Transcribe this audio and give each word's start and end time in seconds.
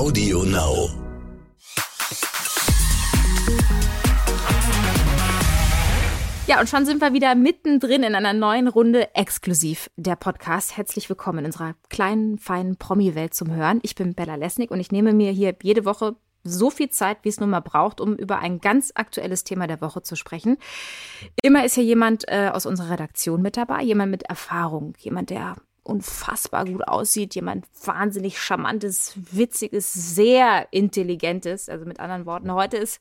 Audio 0.00 0.44
Now. 0.44 0.88
Ja, 6.46 6.58
und 6.58 6.70
schon 6.70 6.86
sind 6.86 7.02
wir 7.02 7.12
wieder 7.12 7.34
mittendrin 7.34 8.02
in 8.02 8.14
einer 8.14 8.32
neuen 8.32 8.68
Runde 8.68 9.14
exklusiv 9.14 9.90
der 9.96 10.16
Podcast. 10.16 10.78
Herzlich 10.78 11.10
willkommen 11.10 11.40
in 11.40 11.44
unserer 11.44 11.74
kleinen, 11.90 12.38
feinen 12.38 12.76
Promi-Welt 12.78 13.34
zum 13.34 13.52
Hören. 13.52 13.80
Ich 13.82 13.94
bin 13.94 14.14
Bella 14.14 14.36
Lesnick 14.36 14.70
und 14.70 14.80
ich 14.80 14.90
nehme 14.90 15.12
mir 15.12 15.32
hier 15.32 15.54
jede 15.62 15.84
Woche 15.84 16.16
so 16.44 16.70
viel 16.70 16.88
Zeit, 16.88 17.18
wie 17.24 17.28
es 17.28 17.38
nun 17.38 17.50
mal 17.50 17.60
braucht, 17.60 18.00
um 18.00 18.16
über 18.16 18.38
ein 18.38 18.62
ganz 18.62 18.92
aktuelles 18.94 19.44
Thema 19.44 19.66
der 19.66 19.82
Woche 19.82 20.00
zu 20.00 20.16
sprechen. 20.16 20.56
Immer 21.42 21.66
ist 21.66 21.74
hier 21.74 21.84
jemand 21.84 22.24
äh, 22.26 22.48
aus 22.50 22.64
unserer 22.64 22.92
Redaktion 22.92 23.42
mit 23.42 23.58
dabei, 23.58 23.82
jemand 23.82 24.12
mit 24.12 24.22
Erfahrung, 24.22 24.94
jemand, 24.96 25.28
der 25.28 25.56
unfassbar 25.90 26.64
gut 26.64 26.86
aussieht, 26.86 27.34
jemand 27.34 27.66
wahnsinnig 27.84 28.38
charmantes, 28.38 29.14
witziges, 29.32 29.92
sehr 29.92 30.68
intelligentes. 30.70 31.68
Also 31.68 31.84
mit 31.84 32.00
anderen 32.00 32.26
Worten, 32.26 32.52
heute 32.52 32.76
ist 32.76 33.00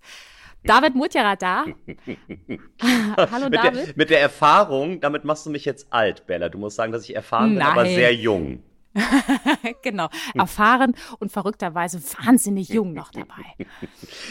David 0.63 0.95
Mutjara 0.95 1.35
da. 1.35 1.66
Hallo 2.81 3.45
mit 3.45 3.55
David. 3.55 3.88
Der, 3.88 3.94
mit 3.95 4.09
der 4.09 4.20
Erfahrung, 4.20 4.99
damit 4.99 5.23
machst 5.23 5.45
du 5.45 5.49
mich 5.49 5.66
jetzt 5.66 5.88
alt, 5.91 6.27
Bella. 6.27 6.49
Du 6.49 6.57
musst 6.57 6.75
sagen, 6.75 6.91
dass 6.91 7.03
ich 7.03 7.16
erfahren 7.16 7.53
Nein. 7.53 7.59
bin, 7.59 7.67
aber 7.67 7.85
sehr 7.85 8.13
jung. 8.13 8.63
genau, 9.83 10.09
erfahren 10.33 10.95
und 11.19 11.31
verrückterweise 11.31 12.02
wahnsinnig 12.25 12.69
jung 12.69 12.94
noch 12.94 13.11
dabei. 13.11 13.45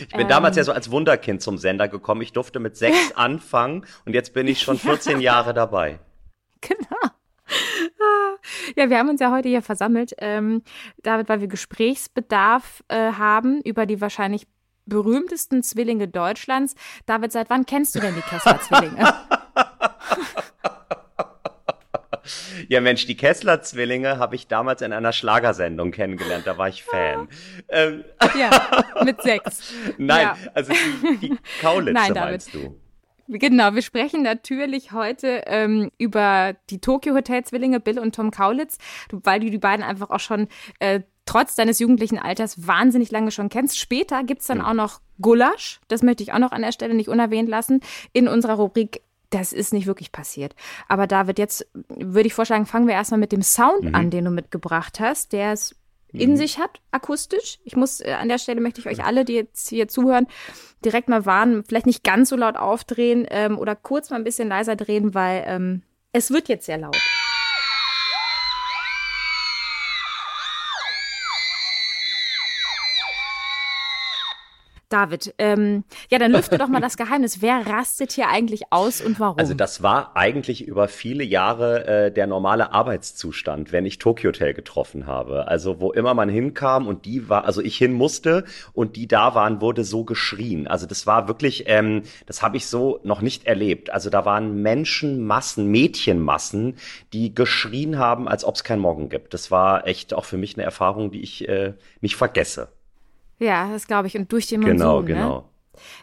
Ich 0.01 0.09
bin 0.09 0.23
ähm, 0.23 0.29
damals 0.29 0.57
ja 0.57 0.65
so 0.65 0.73
als 0.73 0.91
Wunderkind 0.91 1.41
zum 1.41 1.59
Sender 1.59 1.87
gekommen. 1.87 2.23
Ich 2.23 2.33
durfte 2.33 2.59
mit 2.59 2.77
sechs 2.77 3.13
anfangen 3.15 3.87
und 4.05 4.15
jetzt 4.15 4.35
bin 4.35 4.49
ich 4.49 4.61
schon 4.61 4.77
14 4.77 5.21
Jahre 5.21 5.55
dabei. 5.55 6.01
Genau. 6.61 7.18
Ja, 8.77 8.89
wir 8.89 8.99
haben 8.99 9.09
uns 9.09 9.21
ja 9.21 9.33
heute 9.33 9.49
hier 9.49 9.63
versammelt, 9.63 10.15
ähm, 10.19 10.63
David, 11.03 11.29
weil 11.29 11.41
wir 11.41 11.49
Gesprächsbedarf 11.49 12.85
äh, 12.89 13.13
haben 13.13 13.61
über 13.63 13.87
die 13.87 14.01
wahrscheinlich 14.01 14.47
berühmtesten 14.87 15.63
Zwillinge 15.63 16.09
Deutschlands. 16.09 16.75
David, 17.07 17.33
seit 17.33 17.51
wann 17.51 17.67
kennst 17.67 17.95
du 17.95 18.01
denn 18.01 18.15
die 18.15 18.23
Kessler-Zwillinge? 18.23 19.15
Ja, 22.69 22.83
Mensch, 22.83 23.07
die 23.07 23.17
Kessler-Zwillinge 23.17 24.19
habe 24.19 24.35
ich 24.35 24.47
damals 24.47 24.83
in 24.83 24.93
einer 24.93 25.13
Schlagersendung 25.13 25.91
kennengelernt. 25.91 26.47
Da 26.47 26.59
war 26.59 26.69
ich 26.69 26.85
Fan. 26.85 27.29
Ähm. 27.71 28.05
Ja, 28.39 28.85
mit 29.05 29.23
sechs. 29.23 29.73
Nein, 29.99 30.27
ja. 30.27 30.37
also 30.53 30.73
die, 30.73 31.17
die 31.29 31.39
Kaulitze 31.63 31.95
Nein, 31.95 32.13
meinst 32.13 32.53
du? 32.53 32.79
Genau, 33.29 33.75
wir 33.75 33.83
sprechen 33.83 34.23
natürlich 34.23 34.93
heute 34.93 35.43
ähm, 35.47 35.91
über 35.99 36.55
die 36.71 36.81
Tokyo 36.81 37.15
Hotel 37.15 37.45
Zwillinge 37.45 37.79
Bill 37.79 37.99
und 37.99 38.15
Tom 38.15 38.31
Kaulitz, 38.31 38.79
weil 39.11 39.41
du 39.41 39.51
die 39.51 39.59
beiden 39.59 39.85
einfach 39.85 40.09
auch 40.09 40.21
schon 40.21 40.49
äh, 40.79 41.03
trotz 41.27 41.55
deines 41.55 41.79
jugendlichen 41.79 42.19
Alters 42.19 42.67
wahnsinnig 42.67 43.11
lange 43.11 43.31
schon 43.31 43.51
kennst. 43.51 43.79
Später 43.79 44.25
gibt's 44.25 44.47
dann 44.47 44.63
auch 44.63 44.73
noch 44.73 45.03
Gulasch, 45.21 45.81
das 45.89 46.03
möchte 46.03 46.23
ich 46.23 46.33
auch 46.33 46.39
noch 46.39 46.53
an 46.53 46.63
der 46.63 46.73
Stelle 46.73 46.95
nicht 46.95 47.09
unerwähnt 47.09 47.51
lassen, 47.51 47.81
in 48.15 48.29
unserer 48.29 48.55
Rubrik 48.55 49.03
das 49.31 49.53
ist 49.53 49.75
nicht 49.75 49.87
wirklich 49.87 50.11
passiert. 50.11 50.55
Aber 50.89 51.07
David, 51.07 51.39
jetzt 51.39 51.67
würde 51.75 52.27
ich 52.27 52.33
vorschlagen, 52.33 52.65
fangen 52.65 52.87
wir 52.87 52.95
erstmal 52.95 53.21
mit 53.21 53.31
dem 53.31 53.43
Sound 53.43 53.85
mhm. 53.85 53.95
an, 53.95 54.11
den 54.11 54.25
du 54.25 54.31
mitgebracht 54.31 55.01
hast, 55.01 55.35
der 55.35 55.53
es 55.53 55.77
in 56.13 56.33
mhm. 56.33 56.37
sich 56.37 56.59
hat, 56.59 56.81
akustisch. 56.91 57.59
Ich 57.65 57.77
muss, 57.77 58.01
äh, 58.01 58.17
an 58.19 58.29
der 58.29 58.39
Stelle 58.39 58.61
möchte 58.61 58.81
ich 58.81 58.87
euch 58.87 59.05
alle, 59.05 59.25
die 59.25 59.35
jetzt 59.35 59.69
hier 59.69 59.89
zuhören, 59.89 60.27
direkt 60.85 61.09
mal 61.09 61.27
warnen, 61.27 61.65
vielleicht 61.65 61.87
nicht 61.87 62.05
ganz 62.05 62.29
so 62.29 62.37
laut 62.37 62.57
aufdrehen 62.57 63.27
ähm, 63.31 63.59
oder 63.59 63.77
kurz 63.77 64.11
mal 64.11 64.17
ein 64.17 64.25
bisschen 64.25 64.49
leiser 64.49 64.77
drehen, 64.77 65.15
weil 65.15 65.45
ähm, 65.47 65.83
es 66.13 66.31
wird 66.31 66.49
jetzt 66.49 66.67
sehr 66.67 66.79
laut. 66.79 66.97
David, 74.89 75.35
ähm, 75.39 75.85
ja, 76.11 76.19
dann 76.19 76.33
lüfte 76.33 76.57
doch 76.57 76.69
mal 76.69 76.81
das 76.81 76.97
Geheimnis. 76.97 77.43
Wer 77.43 77.67
rastet 77.67 78.13
hier 78.13 78.29
eigentlich 78.29 78.65
aus 78.71 79.01
und 79.01 79.21
warum? 79.21 79.39
Also 79.39 79.55
das 79.55 79.83
war 79.83 80.17
eigentlich 80.17 80.67
über 80.67 80.89
viele 80.89 81.25
Jahre 81.25 81.87
äh, 81.87 82.13
der 82.13 82.27
normale 82.27 82.73
Arbeitszustand, 82.73 83.73
wenn 83.73 83.85
ich 83.85 83.99
Tokyo 83.99 84.29
Hotel 84.29 84.55
getroffen 84.55 85.07
habe. 85.07 85.49
Also 85.49 85.81
wo 85.81 85.93
immer 85.93 86.15
man 86.15 86.29
hinkam 86.29 86.87
und 86.87 87.05
die 87.05 87.29
war, 87.29 87.45
also 87.45 87.61
ich 87.61 87.77
hin 87.77 87.93
musste 87.93 88.45
und 88.73 88.97
die 88.97 89.07
da 89.07 89.35
waren, 89.35 89.61
wurde 89.61 89.85
so 89.85 90.05
geschrien. 90.05 90.67
Also 90.67 90.87
das 90.87 91.07
war 91.07 91.29
wirklich, 91.29 91.65
ähm, 91.67 92.03
das 92.27 92.43
habe 92.43 92.57
ich 92.57 92.67
so 92.67 93.01
noch 93.03 93.21
nicht 93.21 93.47
erlebt. 93.47 93.91
Also 93.91 94.11
da 94.11 94.25
waren 94.25 94.63
Menschenmassen, 94.63 95.67
Mädchenmassen, 95.67 96.77
die 97.13 97.35
geschrien 97.35 97.99
haben, 97.99 98.29
als 98.29 98.45
ob 98.45 98.55
es 98.55 98.65
kein 98.65 98.79
Morgen 98.79 99.09
gibt. 99.09 99.35
Das 99.35 99.51
war 99.51 99.87
echt 99.87 100.15
auch 100.15 100.25
für 100.25 100.39
mich 100.39 100.57
eine 100.57 100.65
Erfahrung, 100.65 101.11
die 101.11 101.21
ich 101.21 101.49
äh, 101.49 101.75
nicht 102.01 102.17
vergesse. 102.17 102.69
Ja, 103.39 103.71
das 103.71 103.87
glaube 103.87 104.09
ich. 104.09 104.17
Und 104.17 104.31
durch 104.33 104.47
den 104.47 104.61
Monsun, 104.61 104.77
Genau, 104.79 105.01
ne? 105.01 105.07
genau. 105.07 105.37
Ne? 105.41 105.45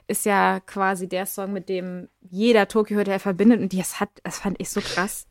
Ist 0.08 0.26
ja 0.26 0.62
quasi 0.62 1.10
der 1.10 1.26
Song, 1.26 1.52
mit 1.52 1.68
dem 1.68 2.08
jeder 2.22 2.68
Tokyo 2.70 2.98
Hotel 2.98 3.20
verbindet. 3.20 3.60
Und 3.60 3.78
das 3.78 4.00
hat, 4.00 4.10
das 4.24 4.40
fand 4.40 4.60
ich 4.60 4.70
so 4.70 4.80
krass. 4.82 5.28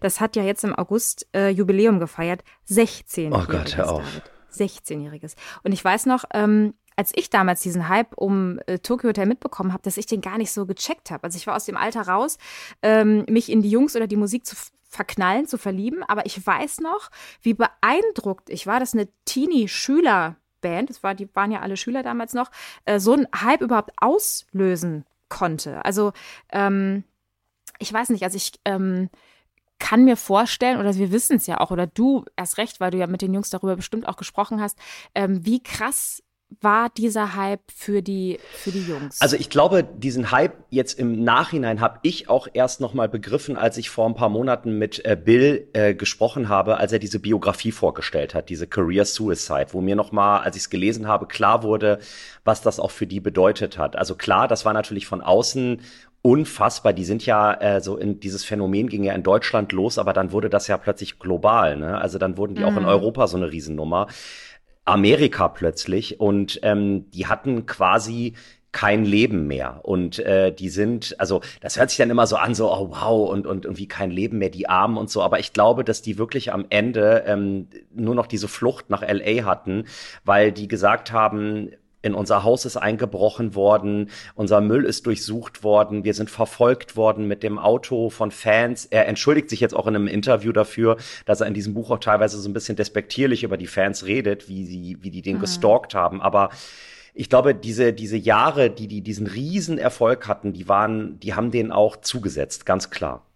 Das 0.00 0.20
hat 0.20 0.36
ja 0.36 0.42
jetzt 0.42 0.64
im 0.64 0.74
August 0.74 1.26
äh, 1.34 1.48
Jubiläum 1.48 1.98
gefeiert. 1.98 2.42
16. 2.66 3.32
Oh 3.32 3.44
Gott, 3.46 3.76
hör 3.76 3.90
auf. 3.90 4.22
16-jähriges. 4.52 5.34
Und 5.62 5.72
ich 5.72 5.84
weiß 5.84 6.06
noch, 6.06 6.24
ähm, 6.34 6.74
als 6.96 7.12
ich 7.14 7.30
damals 7.30 7.62
diesen 7.62 7.88
Hype 7.88 8.16
um 8.16 8.58
äh, 8.66 8.78
Tokyo 8.78 9.08
Hotel 9.08 9.26
mitbekommen 9.26 9.72
habe, 9.72 9.82
dass 9.82 9.96
ich 9.96 10.06
den 10.06 10.20
gar 10.20 10.36
nicht 10.38 10.52
so 10.52 10.66
gecheckt 10.66 11.10
habe. 11.10 11.24
Also 11.24 11.36
ich 11.38 11.46
war 11.46 11.56
aus 11.56 11.64
dem 11.64 11.76
Alter 11.76 12.02
raus, 12.02 12.36
ähm, 12.82 13.24
mich 13.28 13.50
in 13.50 13.62
die 13.62 13.70
Jungs 13.70 13.96
oder 13.96 14.06
die 14.06 14.16
Musik 14.16 14.44
zu 14.44 14.56
verknallen, 14.82 15.46
zu 15.46 15.56
verlieben. 15.56 16.02
Aber 16.02 16.26
ich 16.26 16.44
weiß 16.44 16.80
noch, 16.80 17.10
wie 17.42 17.54
beeindruckt 17.54 18.50
ich 18.50 18.66
war, 18.66 18.80
dass 18.80 18.92
eine 18.92 19.08
Teenie-Schüler 19.24 20.36
Band, 20.60 20.90
das 20.90 21.02
war, 21.02 21.14
die 21.14 21.28
waren 21.34 21.50
ja 21.50 21.60
alle 21.60 21.76
Schüler 21.76 22.02
damals 22.02 22.34
noch, 22.34 22.50
äh, 22.84 22.98
so 22.98 23.12
einen 23.12 23.26
Hype 23.34 23.60
überhaupt 23.60 23.92
auslösen 23.96 25.04
konnte. 25.28 25.84
Also 25.84 26.12
ähm, 26.50 27.04
ich 27.78 27.92
weiß 27.92 28.10
nicht, 28.10 28.24
also 28.24 28.36
ich 28.36 28.52
ähm, 28.64 29.08
kann 29.78 30.04
mir 30.04 30.16
vorstellen, 30.16 30.78
oder 30.78 30.94
wir 30.94 31.10
wissen 31.10 31.36
es 31.36 31.46
ja 31.46 31.58
auch, 31.58 31.70
oder 31.70 31.86
du 31.86 32.24
erst 32.36 32.58
recht, 32.58 32.80
weil 32.80 32.90
du 32.90 32.98
ja 32.98 33.06
mit 33.06 33.22
den 33.22 33.34
Jungs 33.34 33.50
darüber 33.50 33.76
bestimmt 33.76 34.06
auch 34.06 34.16
gesprochen 34.16 34.60
hast, 34.60 34.78
ähm, 35.14 35.44
wie 35.44 35.62
krass 35.62 36.22
war 36.60 36.88
dieser 36.90 37.36
Hype 37.36 37.60
für 37.72 38.02
die 38.02 38.38
für 38.52 38.70
die 38.70 38.82
Jungs? 38.82 39.20
Also 39.20 39.36
ich 39.36 39.50
glaube, 39.50 39.84
diesen 39.84 40.30
Hype 40.30 40.54
jetzt 40.70 40.98
im 40.98 41.22
Nachhinein 41.22 41.80
habe 41.80 41.98
ich 42.02 42.28
auch 42.28 42.48
erst 42.52 42.80
noch 42.80 42.92
mal 42.94 43.08
begriffen, 43.08 43.56
als 43.56 43.76
ich 43.76 43.90
vor 43.90 44.06
ein 44.06 44.14
paar 44.14 44.28
Monaten 44.28 44.76
mit 44.78 45.04
äh, 45.04 45.16
Bill 45.16 45.68
äh, 45.72 45.94
gesprochen 45.94 46.48
habe, 46.48 46.78
als 46.78 46.92
er 46.92 46.98
diese 46.98 47.20
Biografie 47.20 47.72
vorgestellt 47.72 48.34
hat, 48.34 48.48
diese 48.48 48.66
Career 48.66 49.04
Suicide, 49.04 49.68
wo 49.72 49.80
mir 49.80 49.96
noch 49.96 50.12
mal, 50.12 50.40
als 50.40 50.56
ich 50.56 50.62
es 50.62 50.70
gelesen 50.70 51.06
habe, 51.06 51.26
klar 51.26 51.62
wurde, 51.62 52.00
was 52.44 52.62
das 52.62 52.80
auch 52.80 52.90
für 52.90 53.06
die 53.06 53.20
bedeutet 53.20 53.78
hat. 53.78 53.96
Also 53.96 54.14
klar, 54.14 54.48
das 54.48 54.64
war 54.64 54.72
natürlich 54.72 55.06
von 55.06 55.20
außen 55.20 55.80
unfassbar. 56.22 56.92
Die 56.92 57.04
sind 57.04 57.24
ja 57.24 57.54
äh, 57.54 57.80
so 57.80 57.96
in 57.96 58.20
dieses 58.20 58.44
Phänomen 58.44 58.88
ging 58.88 59.04
ja 59.04 59.14
in 59.14 59.22
Deutschland 59.22 59.72
los, 59.72 59.98
aber 59.98 60.12
dann 60.12 60.32
wurde 60.32 60.50
das 60.50 60.66
ja 60.68 60.76
plötzlich 60.76 61.18
global. 61.18 61.76
Ne? 61.76 61.98
Also 61.98 62.18
dann 62.18 62.36
wurden 62.36 62.54
die 62.54 62.62
mhm. 62.62 62.68
auch 62.68 62.76
in 62.76 62.82
mhm. 62.82 62.88
Europa 62.88 63.26
so 63.26 63.36
eine 63.36 63.50
Riesennummer. 63.50 64.08
Amerika 64.90 65.48
plötzlich 65.48 66.20
und 66.20 66.60
ähm, 66.62 67.10
die 67.10 67.26
hatten 67.26 67.66
quasi 67.66 68.34
kein 68.72 69.04
Leben 69.04 69.48
mehr 69.48 69.80
und 69.82 70.20
äh, 70.20 70.52
die 70.52 70.68
sind 70.68 71.16
also 71.18 71.40
das 71.60 71.76
hört 71.76 71.90
sich 71.90 71.98
dann 71.98 72.10
immer 72.10 72.28
so 72.28 72.36
an 72.36 72.54
so 72.54 72.72
oh 72.72 72.90
wow 72.90 73.28
und 73.28 73.46
und 73.46 73.64
irgendwie 73.64 73.88
kein 73.88 74.12
Leben 74.12 74.38
mehr 74.38 74.50
die 74.50 74.68
Armen 74.68 74.96
und 74.96 75.10
so 75.10 75.22
aber 75.22 75.40
ich 75.40 75.52
glaube 75.52 75.82
dass 75.82 76.02
die 76.02 76.18
wirklich 76.18 76.52
am 76.52 76.66
Ende 76.70 77.24
ähm, 77.26 77.66
nur 77.92 78.14
noch 78.14 78.28
diese 78.28 78.46
Flucht 78.46 78.88
nach 78.88 79.02
LA 79.02 79.44
hatten 79.44 79.86
weil 80.24 80.52
die 80.52 80.68
gesagt 80.68 81.10
haben 81.10 81.70
in 82.02 82.14
unser 82.14 82.44
Haus 82.44 82.64
ist 82.64 82.76
eingebrochen 82.76 83.54
worden, 83.54 84.10
unser 84.34 84.60
Müll 84.60 84.84
ist 84.84 85.06
durchsucht 85.06 85.62
worden, 85.62 86.04
wir 86.04 86.14
sind 86.14 86.30
verfolgt 86.30 86.96
worden 86.96 87.26
mit 87.26 87.42
dem 87.42 87.58
Auto 87.58 88.10
von 88.10 88.30
Fans. 88.30 88.86
Er 88.86 89.06
entschuldigt 89.06 89.50
sich 89.50 89.60
jetzt 89.60 89.74
auch 89.74 89.86
in 89.86 89.94
einem 89.94 90.06
Interview 90.06 90.52
dafür, 90.52 90.96
dass 91.26 91.40
er 91.40 91.46
in 91.46 91.54
diesem 91.54 91.74
Buch 91.74 91.90
auch 91.90 91.98
teilweise 91.98 92.38
so 92.38 92.48
ein 92.48 92.54
bisschen 92.54 92.76
despektierlich 92.76 93.42
über 93.42 93.56
die 93.56 93.66
Fans 93.66 94.06
redet, 94.06 94.48
wie 94.48 94.64
sie, 94.64 94.96
wie 95.00 95.10
die 95.10 95.22
den 95.22 95.36
mhm. 95.36 95.40
gestalkt 95.40 95.94
haben. 95.94 96.22
Aber 96.22 96.50
ich 97.12 97.28
glaube, 97.28 97.54
diese, 97.54 97.92
diese 97.92 98.16
Jahre, 98.16 98.70
die, 98.70 98.88
die 98.88 99.02
diesen 99.02 99.26
Riesenerfolg 99.26 100.26
hatten, 100.26 100.52
die 100.52 100.68
waren, 100.68 101.18
die 101.20 101.34
haben 101.34 101.50
denen 101.50 101.72
auch 101.72 101.96
zugesetzt, 101.96 102.66
ganz 102.66 102.90
klar. 102.90 103.26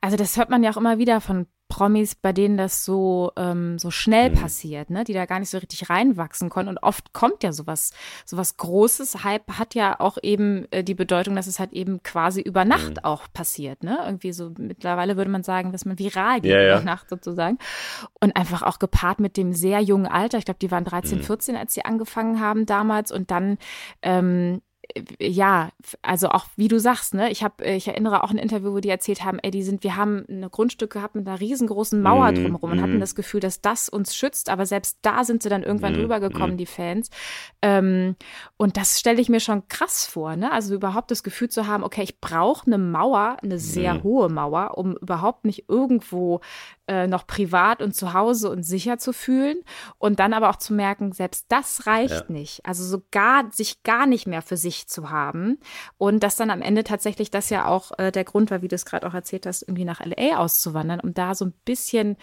Also 0.00 0.16
das 0.16 0.36
hört 0.36 0.50
man 0.50 0.62
ja 0.62 0.70
auch 0.70 0.76
immer 0.76 0.98
wieder 0.98 1.20
von 1.20 1.46
Promis, 1.68 2.14
bei 2.14 2.32
denen 2.32 2.56
das 2.56 2.84
so, 2.84 3.32
ähm, 3.36 3.78
so 3.78 3.90
schnell 3.90 4.30
mhm. 4.30 4.34
passiert, 4.34 4.90
ne? 4.90 5.04
die 5.04 5.12
da 5.12 5.26
gar 5.26 5.38
nicht 5.38 5.50
so 5.50 5.58
richtig 5.58 5.90
reinwachsen 5.90 6.48
konnten. 6.48 6.70
Und 6.70 6.82
oft 6.82 7.12
kommt 7.12 7.42
ja 7.42 7.52
sowas, 7.52 7.92
sowas 8.24 8.56
Großes. 8.56 9.22
Hype 9.22 9.58
hat 9.58 9.74
ja 9.74 10.00
auch 10.00 10.16
eben 10.22 10.66
äh, 10.70 10.82
die 10.82 10.94
Bedeutung, 10.94 11.36
dass 11.36 11.46
es 11.46 11.58
halt 11.58 11.72
eben 11.72 12.02
quasi 12.02 12.40
über 12.40 12.64
Nacht 12.64 12.96
mhm. 12.96 13.04
auch 13.04 13.26
passiert. 13.32 13.82
Ne? 13.82 13.98
Irgendwie 14.04 14.32
so, 14.32 14.50
mittlerweile 14.56 15.16
würde 15.16 15.30
man 15.30 15.42
sagen, 15.42 15.72
dass 15.72 15.84
man 15.84 15.98
viral 15.98 16.40
geht 16.40 16.52
ja, 16.52 16.60
ja. 16.60 16.76
über 16.76 16.84
Nacht 16.84 17.10
sozusagen. 17.10 17.58
Und 18.20 18.34
einfach 18.34 18.62
auch 18.62 18.78
gepaart 18.78 19.20
mit 19.20 19.36
dem 19.36 19.52
sehr 19.52 19.80
jungen 19.80 20.06
Alter. 20.06 20.38
Ich 20.38 20.46
glaube, 20.46 20.60
die 20.60 20.70
waren 20.70 20.84
13, 20.84 21.18
mhm. 21.18 21.22
14, 21.22 21.56
als 21.56 21.74
sie 21.74 21.84
angefangen 21.84 22.40
haben 22.40 22.64
damals. 22.64 23.12
Und 23.12 23.30
dann 23.30 23.58
ähm, 24.02 24.62
ja, 25.20 25.70
also 26.02 26.30
auch 26.30 26.46
wie 26.56 26.68
du 26.68 26.80
sagst, 26.80 27.14
ne, 27.14 27.30
ich 27.30 27.42
habe, 27.42 27.64
ich 27.64 27.88
erinnere 27.88 28.24
auch 28.24 28.30
ein 28.30 28.38
Interview, 28.38 28.72
wo 28.72 28.80
die 28.80 28.88
erzählt 28.88 29.22
haben, 29.22 29.38
ey, 29.40 29.50
die 29.50 29.62
sind, 29.62 29.84
wir 29.84 29.96
haben 29.96 30.24
ein 30.28 30.48
Grundstück 30.50 30.92
gehabt 30.92 31.14
mit 31.14 31.28
einer 31.28 31.40
riesengroßen 31.40 32.00
Mauer 32.00 32.32
mm, 32.32 32.34
drumherum 32.34 32.70
und 32.72 32.78
mm. 32.78 32.82
hatten 32.82 33.00
das 33.00 33.14
Gefühl, 33.14 33.40
dass 33.40 33.60
das 33.60 33.88
uns 33.88 34.14
schützt, 34.14 34.48
aber 34.48 34.66
selbst 34.66 34.98
da 35.02 35.24
sind 35.24 35.42
sie 35.42 35.50
dann 35.50 35.62
irgendwann 35.62 35.92
mm, 35.92 35.96
drüber 35.96 36.20
gekommen, 36.20 36.56
die 36.56 36.66
Fans. 36.66 37.10
Ähm, 37.60 38.16
und 38.56 38.76
das 38.76 38.98
stelle 38.98 39.20
ich 39.20 39.28
mir 39.28 39.40
schon 39.40 39.68
krass 39.68 40.06
vor, 40.06 40.36
ne? 40.36 40.50
Also 40.52 40.74
überhaupt 40.74 41.10
das 41.10 41.22
Gefühl 41.22 41.50
zu 41.50 41.66
haben, 41.66 41.84
okay, 41.84 42.02
ich 42.02 42.20
brauche 42.20 42.66
eine 42.66 42.78
Mauer, 42.78 43.36
eine 43.42 43.58
sehr 43.58 44.02
hohe 44.02 44.28
Mauer, 44.28 44.78
um 44.78 44.96
überhaupt 44.96 45.44
mich 45.44 45.68
irgendwo 45.68 46.40
äh, 46.88 47.06
noch 47.06 47.26
privat 47.26 47.82
und 47.82 47.94
zu 47.94 48.14
Hause 48.14 48.50
und 48.50 48.62
sicher 48.62 48.98
zu 48.98 49.12
fühlen 49.12 49.58
und 49.98 50.18
dann 50.20 50.32
aber 50.32 50.48
auch 50.48 50.56
zu 50.56 50.72
merken, 50.72 51.12
selbst 51.12 51.46
das 51.48 51.86
reicht 51.86 52.28
ja. 52.28 52.32
nicht. 52.32 52.64
Also 52.64 52.84
so 52.84 53.02
gar, 53.10 53.52
sich 53.52 53.82
gar 53.82 54.06
nicht 54.06 54.26
mehr 54.26 54.42
für 54.42 54.56
sich 54.56 54.77
zu 54.86 55.10
haben. 55.10 55.58
Und 55.96 56.22
dass 56.22 56.36
dann 56.36 56.50
am 56.50 56.62
Ende 56.62 56.84
tatsächlich 56.84 57.30
das 57.30 57.50
ja 57.50 57.66
auch 57.66 57.98
äh, 57.98 58.12
der 58.12 58.24
Grund 58.24 58.50
war, 58.50 58.62
wie 58.62 58.68
du 58.68 58.74
es 58.74 58.84
gerade 58.84 59.06
auch 59.06 59.14
erzählt 59.14 59.46
hast, 59.46 59.62
irgendwie 59.62 59.84
nach 59.84 60.04
LA 60.04 60.38
auszuwandern, 60.38 61.00
um 61.00 61.14
da 61.14 61.34
so 61.34 61.44
ein 61.46 61.54
bisschen 61.64 62.16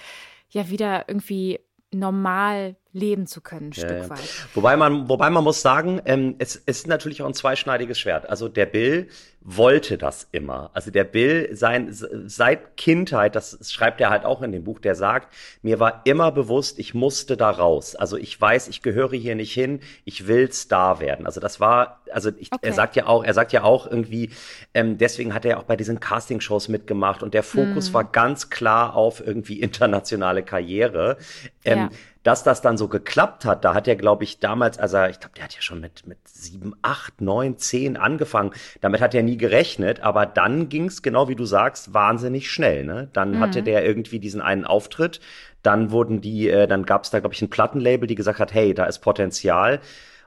ja 0.49 0.69
wieder 0.69 1.07
irgendwie 1.07 1.59
normal 1.91 2.75
leben 2.95 3.27
zu 3.27 3.41
können, 3.41 3.67
ein 3.67 3.71
ja, 3.73 3.87
Stück 3.87 4.09
weit. 4.09 4.47
Wobei 4.53 4.77
man, 4.77 5.09
wobei 5.09 5.29
man 5.29 5.43
muss 5.43 5.61
sagen, 5.61 6.01
ähm, 6.05 6.35
es, 6.39 6.55
es 6.65 6.79
ist 6.79 6.87
natürlich 6.87 7.21
auch 7.21 7.27
ein 7.27 7.33
zweischneidiges 7.33 7.99
Schwert. 7.99 8.29
Also 8.29 8.47
der 8.47 8.65
Bill 8.65 9.09
wollte 9.41 9.97
das 9.97 10.27
immer. 10.31 10.71
Also 10.73 10.91
der 10.91 11.03
Bill 11.03 11.49
sein, 11.55 11.89
seit 11.91 12.77
Kindheit, 12.77 13.35
das 13.35 13.59
schreibt 13.69 14.01
er 14.01 14.09
halt 14.09 14.25
auch 14.25 14.41
in 14.41 14.51
dem 14.51 14.63
Buch, 14.63 14.79
der 14.79 14.95
sagt, 14.95 15.31
mir 15.61 15.79
war 15.79 16.01
immer 16.05 16.31
bewusst, 16.31 16.79
ich 16.79 16.93
musste 16.93 17.37
da 17.37 17.51
raus. 17.51 17.95
Also 17.95 18.17
ich 18.17 18.39
weiß, 18.39 18.69
ich 18.69 18.81
gehöre 18.81 19.11
hier 19.11 19.35
nicht 19.35 19.53
hin, 19.53 19.81
ich 20.05 20.27
will 20.27 20.51
Star 20.51 20.99
werden. 21.01 21.25
Also 21.25 21.41
das 21.41 21.59
war, 21.59 22.01
also 22.11 22.31
ich, 22.37 22.51
okay. 22.51 22.65
er 22.65 22.73
sagt 22.73 22.95
ja 22.95 23.07
auch, 23.07 23.23
er 23.23 23.33
sagt 23.33 23.51
ja 23.51 23.63
auch 23.63 23.85
irgendwie, 23.85 24.31
ähm, 24.73 24.97
deswegen 24.97 25.33
hat 25.33 25.45
er 25.45 25.59
auch 25.59 25.63
bei 25.63 25.75
diesen 25.75 25.99
Castingshows 25.99 26.69
mitgemacht 26.69 27.21
und 27.21 27.33
der 27.33 27.43
Fokus 27.43 27.91
mm. 27.91 27.93
war 27.93 28.03
ganz 28.05 28.49
klar 28.49 28.95
auf 28.95 29.19
irgendwie 29.25 29.59
internationale 29.61 30.43
Karriere. 30.43 31.17
Ähm, 31.65 31.77
ja 31.77 31.89
dass 32.25 32.41
das 32.41 32.63
dann 32.63 32.75
so 32.75 32.87
geklappt 32.87 33.45
hat, 33.45 33.63
da 33.63 33.75
hat 33.75 33.87
er, 33.87 33.95
glaube 33.95 34.23
ich, 34.23 34.39
damals, 34.39 34.79
also 34.79 35.03
ich 35.03 35.19
glaube, 35.19 35.35
der 35.35 35.43
hat 35.43 35.53
ja 35.53 35.61
schon 35.61 35.79
mit, 35.79 36.07
mit 36.07 36.17
sieben, 36.27 36.73
acht, 36.81 37.21
neun, 37.21 37.59
zehn 37.59 37.97
angefangen. 37.97 38.49
Damit 38.81 38.99
hat 38.99 39.13
er 39.13 39.21
nie 39.21 39.37
gerechnet, 39.37 39.99
aber 39.99 40.25
dann 40.25 40.67
ging 40.67 40.85
es, 40.85 41.03
genau 41.03 41.29
wie 41.29 41.35
du 41.35 41.45
sagst, 41.45 41.93
wahnsinnig 41.93 42.49
schnell. 42.49 42.83
Ne? 42.83 43.09
Dann 43.13 43.33
mhm. 43.33 43.39
hatte 43.41 43.61
der 43.61 43.85
irgendwie 43.85 44.17
diesen 44.17 44.41
einen 44.41 44.65
Auftritt, 44.65 45.21
dann 45.61 45.91
wurden 45.91 46.19
die, 46.19 46.49
äh, 46.49 46.65
dann 46.65 46.87
gab 46.87 47.03
es 47.03 47.11
da, 47.11 47.19
glaube 47.19 47.35
ich, 47.35 47.43
ein 47.43 47.51
Plattenlabel, 47.51 48.07
die 48.07 48.15
gesagt 48.15 48.39
hat, 48.39 48.55
hey, 48.55 48.73
da 48.73 48.85
ist 48.85 48.99
Potenzial. 48.99 49.79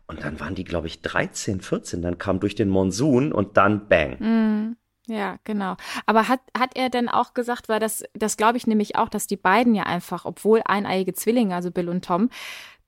Und 0.07 0.23
dann 0.23 0.39
waren 0.39 0.55
die, 0.55 0.65
glaube 0.65 0.87
ich, 0.87 1.03
13, 1.03 1.61
14, 1.61 2.01
dann 2.01 2.17
kam 2.17 2.39
durch 2.39 2.55
den 2.55 2.69
Monsun 2.69 3.33
und 3.33 3.57
dann 3.57 3.89
bang. 3.89 4.17
Mhm. 4.21 4.77
Ja, 5.09 5.39
genau. 5.45 5.77
Aber 6.07 6.29
hat, 6.29 6.41
hat 6.57 6.77
er 6.77 6.91
denn 6.91 7.09
auch 7.09 7.33
gesagt, 7.33 7.69
weil 7.69 7.81
das, 7.81 8.05
das 8.13 8.37
glaube 8.37 8.59
ich 8.59 8.67
nämlich 8.67 8.97
auch, 8.97 9.09
dass 9.09 9.27
die 9.27 9.37
beiden 9.37 9.75
ja 9.75 9.85
einfach, 9.85 10.27
obwohl 10.27 10.61
eineiige 10.65 11.15
Zwillinge, 11.15 11.55
also 11.55 11.71
Bill 11.71 11.89
und 11.89 12.05
Tom, 12.05 12.29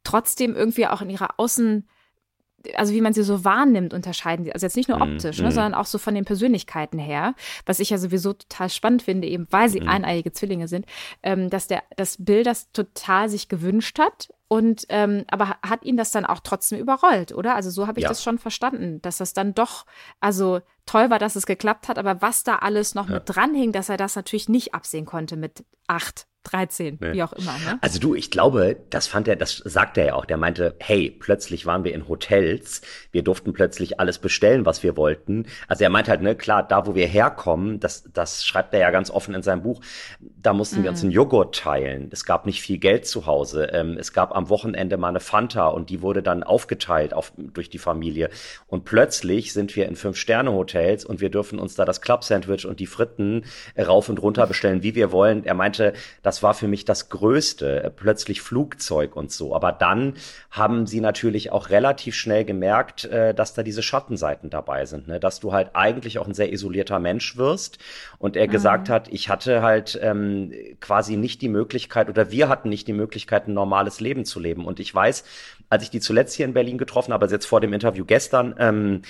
trotzdem 0.05 0.55
irgendwie 0.55 0.87
auch 0.87 1.01
in 1.01 1.09
ihrer 1.09 1.39
Außen, 1.39 1.89
also 2.75 2.93
wie 2.93 3.01
man 3.01 3.15
sie 3.15 3.23
so 3.23 3.43
wahrnimmt, 3.43 3.95
unterscheiden 3.95 4.45
sie. 4.45 4.53
Also 4.53 4.67
jetzt 4.67 4.77
nicht 4.77 4.91
nur 4.91 5.03
mhm, 5.03 5.15
optisch, 5.15 5.39
mm, 5.39 5.43
ne, 5.43 5.49
mm. 5.49 5.53
sondern 5.53 5.75
auch 5.75 5.87
so 5.87 5.97
von 5.97 6.15
den 6.15 6.27
Persönlichkeiten 6.27 6.99
her, 6.99 7.35
was 7.65 7.81
ich 7.81 7.89
ja 7.89 7.97
sowieso 7.97 8.35
total 8.35 8.69
spannend 8.69 9.03
finde, 9.03 9.27
eben 9.27 9.47
weil 9.51 9.71
sie 9.71 9.81
mm. 9.81 9.89
eineiige 9.89 10.33
Zwillinge 10.33 10.69
sind, 10.69 10.85
ähm, 11.23 11.49
dass 11.49 11.69
der, 11.69 11.83
das 11.97 12.23
Bill 12.23 12.45
das 12.45 12.71
total 12.73 13.31
sich 13.31 13.49
gewünscht 13.49 13.99
hat 13.99 14.29
und 14.53 14.85
ähm, 14.89 15.25
aber 15.31 15.57
hat 15.63 15.85
ihn 15.85 15.97
das 15.97 16.11
dann 16.11 16.27
auch 16.27 16.41
trotzdem 16.41 16.81
überrollt, 16.81 17.33
oder? 17.33 17.55
Also 17.55 17.71
so 17.71 17.87
habe 17.87 18.01
ich 18.01 18.05
ja. 18.05 18.09
das 18.09 18.23
schon 18.23 18.39
verstanden, 18.39 19.01
dass 19.01 19.19
das 19.19 19.33
dann 19.33 19.55
doch, 19.55 19.87
also 20.19 20.61
toll 20.91 21.11
war, 21.11 21.19
dass 21.19 21.37
es 21.37 21.47
geklappt 21.47 21.89
hat, 21.89 21.99
aber 21.99 22.21
was 22.21 22.43
da 22.43 22.57
alles 22.57 22.95
noch 22.95 23.09
ja. 23.09 23.15
mit 23.15 23.23
dranhing, 23.27 23.73
dass 23.73 23.89
er 23.89 23.97
das 23.97 24.17
natürlich 24.17 24.49
nicht 24.49 24.75
absehen 24.75 25.07
konnte 25.07 25.37
mit 25.37 25.65
acht 25.87 26.27
13, 26.45 26.99
nee. 27.01 27.13
wie 27.13 27.23
auch 27.23 27.33
immer. 27.35 27.53
Ne? 27.53 27.79
Also 27.83 27.99
du, 27.99 28.15
ich 28.15 28.31
glaube, 28.31 28.77
das 28.89 29.07
fand 29.07 29.29
er, 29.29 29.37
das 29.37 29.57
sagt 29.57 29.99
er 29.99 30.07
ja 30.07 30.15
auch. 30.15 30.25
Der 30.25 30.39
meinte, 30.39 30.75
hey, 30.79 31.11
plötzlich 31.11 31.67
waren 31.67 31.85
wir 31.85 31.93
in 31.93 32.09
Hotels, 32.09 32.81
wir 33.13 33.23
durften 33.23 33.53
plötzlich 33.53 34.01
alles 34.01 34.19
bestellen, 34.19 34.65
was 34.65 34.83
wir 34.83 34.97
wollten. 34.97 35.47
Also 35.69 35.85
er 35.85 35.91
meint 35.91 36.09
halt, 36.09 36.23
ne, 36.23 36.35
klar, 36.35 36.63
da 36.63 36.87
wo 36.87 36.95
wir 36.95 37.07
herkommen, 37.07 37.79
das, 37.79 38.05
das 38.13 38.47
schreibt 38.47 38.73
er 38.73 38.81
ja 38.81 38.91
ganz 38.91 39.11
offen 39.11 39.35
in 39.35 39.43
seinem 39.43 39.63
Buch, 39.63 39.83
da 40.21 40.55
mussten 40.55 40.81
mhm. 40.81 40.85
wir 40.85 40.91
uns 40.91 41.03
einen 41.03 41.13
Joghurt 41.13 41.57
teilen. 41.57 42.09
Es 42.11 42.25
gab 42.25 42.47
nicht 42.47 42.63
viel 42.63 42.79
Geld 42.79 43.07
zu 43.07 43.27
Hause. 43.27 43.65
Ähm, 43.73 43.97
es 43.99 44.13
gab 44.13 44.35
am 44.35 44.49
Wochenende 44.49 44.97
mal 44.97 45.09
eine 45.09 45.21
Fanta 45.21 45.69
und 45.69 45.91
die 45.91 46.01
wurde 46.01 46.23
dann 46.23 46.43
aufgeteilt 46.43 47.13
auf, 47.13 47.33
durch 47.37 47.69
die 47.69 47.79
Familie. 47.79 48.31
Und 48.67 48.85
plötzlich 48.87 49.53
sind 49.53 49.77
wir 49.77 49.87
in 49.87 49.97
Fünf-Sterne-Hotels 49.97 51.05
und 51.05 51.21
wir 51.21 51.29
dürfen 51.29 51.59
uns 51.59 51.75
da 51.75 51.85
das 51.85 52.01
Club-Sandwich 52.01 52.67
und 52.67 52.81
die 52.81 52.87
Fritten 52.87 53.45
rauf 53.79 54.09
und 54.09 54.23
runter 54.23 54.47
bestellen, 54.47 54.83
wie 54.83 54.95
wir 54.95 55.13
wollen. 55.13 55.45
Er 55.45 55.55
meinte, 55.55 55.93
das 56.23 56.30
war 56.43 56.55
für 56.55 56.69
mich 56.69 56.85
das 56.85 57.09
Größte, 57.09 57.83
äh, 57.83 57.91
plötzlich 57.91 58.41
Flugzeug 58.41 59.17
und 59.17 59.33
so. 59.33 59.55
Aber 59.55 59.73
dann 59.73 60.15
haben 60.51 60.87
sie 60.87 61.01
natürlich 61.01 61.53
auch 61.53 61.71
relativ 61.71 62.15
schnell 62.15 62.45
gemerkt, 62.45 63.05
äh, 63.05 63.35
dass 63.35 63.55
da 63.55 63.63
diese 63.63 63.83
Schattenseiten 63.83 64.51
dabei 64.51 64.87
sind, 64.87 65.09
ne? 65.09 65.21
dass 65.21 65.41
du 65.41 65.53
halt 65.53 65.71
eigentlich 65.75 66.19
auch 66.19 66.27
ein 66.27 66.35
sehr 66.35 66.53
isolierter 66.53 66.99
Mensch 66.99 67.37
wirst. 67.37 67.79
Und 68.19 68.37
er 68.37 68.47
mhm. 68.47 68.51
gesagt 68.53 68.89
hat, 68.89 69.09
ich 69.09 69.29
hatte 69.29 69.63
halt 69.63 69.99
ähm, 70.03 70.53
quasi 70.81 71.17
nicht 71.17 71.43
die 71.43 71.49
Möglichkeit 71.49 72.09
oder 72.09 72.31
wir 72.31 72.49
hatten 72.49 72.69
nicht 72.69 72.87
die 72.87 72.93
Möglichkeit, 72.93 73.49
ein 73.49 73.55
normales 73.55 74.01
Leben 74.01 74.25
zu 74.25 74.41
leben. 74.41 74.65
Und 74.65 74.81
ich 74.81 74.95
weiß, 74.95 75.25
als 75.69 75.83
ich 75.83 75.91
die 75.91 76.01
zuletzt 76.01 76.35
hier 76.35 76.47
in 76.47 76.55
Berlin 76.55 76.79
getroffen 76.79 77.13
habe, 77.13 77.25
also 77.25 77.35
jetzt 77.35 77.47
vor 77.47 77.61
dem 77.61 77.73
Interview 77.73 78.05
gestern, 78.05 78.55
ähm, 78.59 79.03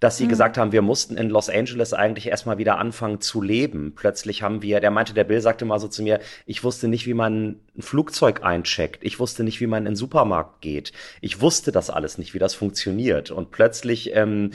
dass 0.00 0.18
sie 0.18 0.24
mhm. 0.24 0.28
gesagt 0.28 0.58
haben, 0.58 0.72
wir 0.72 0.82
mussten 0.82 1.16
in 1.16 1.30
Los 1.30 1.48
Angeles 1.48 1.94
eigentlich 1.94 2.28
erstmal 2.28 2.58
wieder 2.58 2.78
anfangen 2.78 3.20
zu 3.20 3.40
leben. 3.40 3.94
Plötzlich 3.94 4.42
haben 4.42 4.62
wir, 4.62 4.80
der 4.80 4.90
meinte, 4.90 5.14
der 5.14 5.24
Bill 5.24 5.40
sagte 5.40 5.64
mal 5.64 5.80
so 5.80 5.88
zu 5.88 6.02
mir, 6.02 6.20
ich 6.44 6.64
wusste 6.64 6.88
nicht, 6.88 7.06
wie 7.06 7.14
man 7.14 7.60
ein 7.76 7.82
Flugzeug 7.82 8.42
eincheckt. 8.42 9.02
Ich 9.02 9.18
wusste 9.18 9.42
nicht, 9.42 9.60
wie 9.60 9.66
man 9.66 9.84
in 9.84 9.92
den 9.92 9.96
Supermarkt 9.96 10.60
geht. 10.60 10.92
Ich 11.20 11.40
wusste 11.40 11.72
das 11.72 11.90
alles 11.90 12.18
nicht, 12.18 12.34
wie 12.34 12.38
das 12.38 12.54
funktioniert. 12.54 13.30
Und 13.30 13.50
plötzlich 13.50 14.14
ähm, 14.14 14.52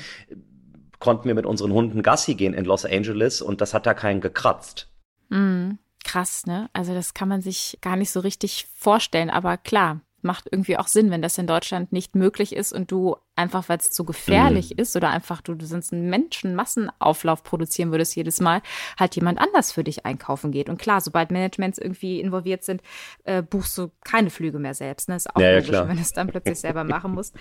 konnten 1.00 1.28
wir 1.28 1.36
mit 1.36 1.46
unseren 1.46 1.74
Hunden 1.74 2.04
Gassi 2.04 2.36
gehen 2.36 2.54
in 2.54 2.66
Los 2.66 2.86
Angeles 2.86 3.42
und 3.42 3.62
das 3.62 3.74
hat 3.74 3.86
da 3.86 3.94
keinen 3.94 4.22
gekratzt. 4.22 4.90
Mhm. 5.30 5.80
Krass, 6.04 6.46
ne? 6.48 6.70
Also 6.74 6.94
das 6.94 7.14
kann 7.14 7.28
man 7.28 7.42
sich 7.42 7.78
gar 7.82 7.96
nicht 7.96 8.10
so 8.10 8.22
richtig 8.22 8.68
vorstellen, 8.76 9.30
aber 9.30 9.58
klar, 9.58 10.02
macht 10.24 10.48
irgendwie 10.52 10.78
auch 10.78 10.88
Sinn, 10.88 11.12
wenn 11.12 11.22
das 11.22 11.38
in 11.38 11.48
Deutschland 11.48 11.92
nicht 11.92 12.16
möglich 12.16 12.56
ist 12.56 12.74
und 12.74 12.92
du 12.92 13.16
einfach, 13.36 13.70
weil 13.70 13.78
es 13.78 13.92
zu 13.92 14.06
gefährlich 14.06 14.72
mhm. 14.72 14.82
ist 14.82 14.96
oder 14.96 15.10
einfach 15.10 15.42
du, 15.42 15.56
du 15.56 15.66
sonst 15.66 15.94
einen 15.94 16.10
Menschenmassenauflauf 16.10 17.44
produzieren 17.44 17.92
würdest 17.92 18.16
jedes 18.16 18.40
Mal, 18.40 18.62
halt 19.00 19.16
jemand 19.16 19.40
anders 19.40 19.72
für 19.72 19.84
dich 19.84 20.06
einkaufen 20.06 20.52
geht. 20.52 20.70
Und 20.70 20.80
klar, 20.80 21.02
sobald 21.02 21.32
Managements 21.32 21.78
irgendwie 21.78 22.20
involviert 22.20 22.64
sind, 22.64 22.82
äh, 23.24 23.42
buchst 23.42 23.78
du 23.78 23.92
keine 24.04 24.30
Flüge 24.30 24.60
mehr 24.60 24.74
selbst. 24.74 25.10
Ne? 25.10 25.16
Ist 25.16 25.34
auch 25.34 25.40
ja, 25.40 25.56
logisch, 25.56 25.70
ja, 25.70 25.88
wenn 25.88 25.96
du 25.96 26.02
es 26.02 26.14
dann 26.14 26.28
plötzlich 26.28 26.60
selber 26.60 26.84
machen 26.84 27.14
musst. 27.14 27.36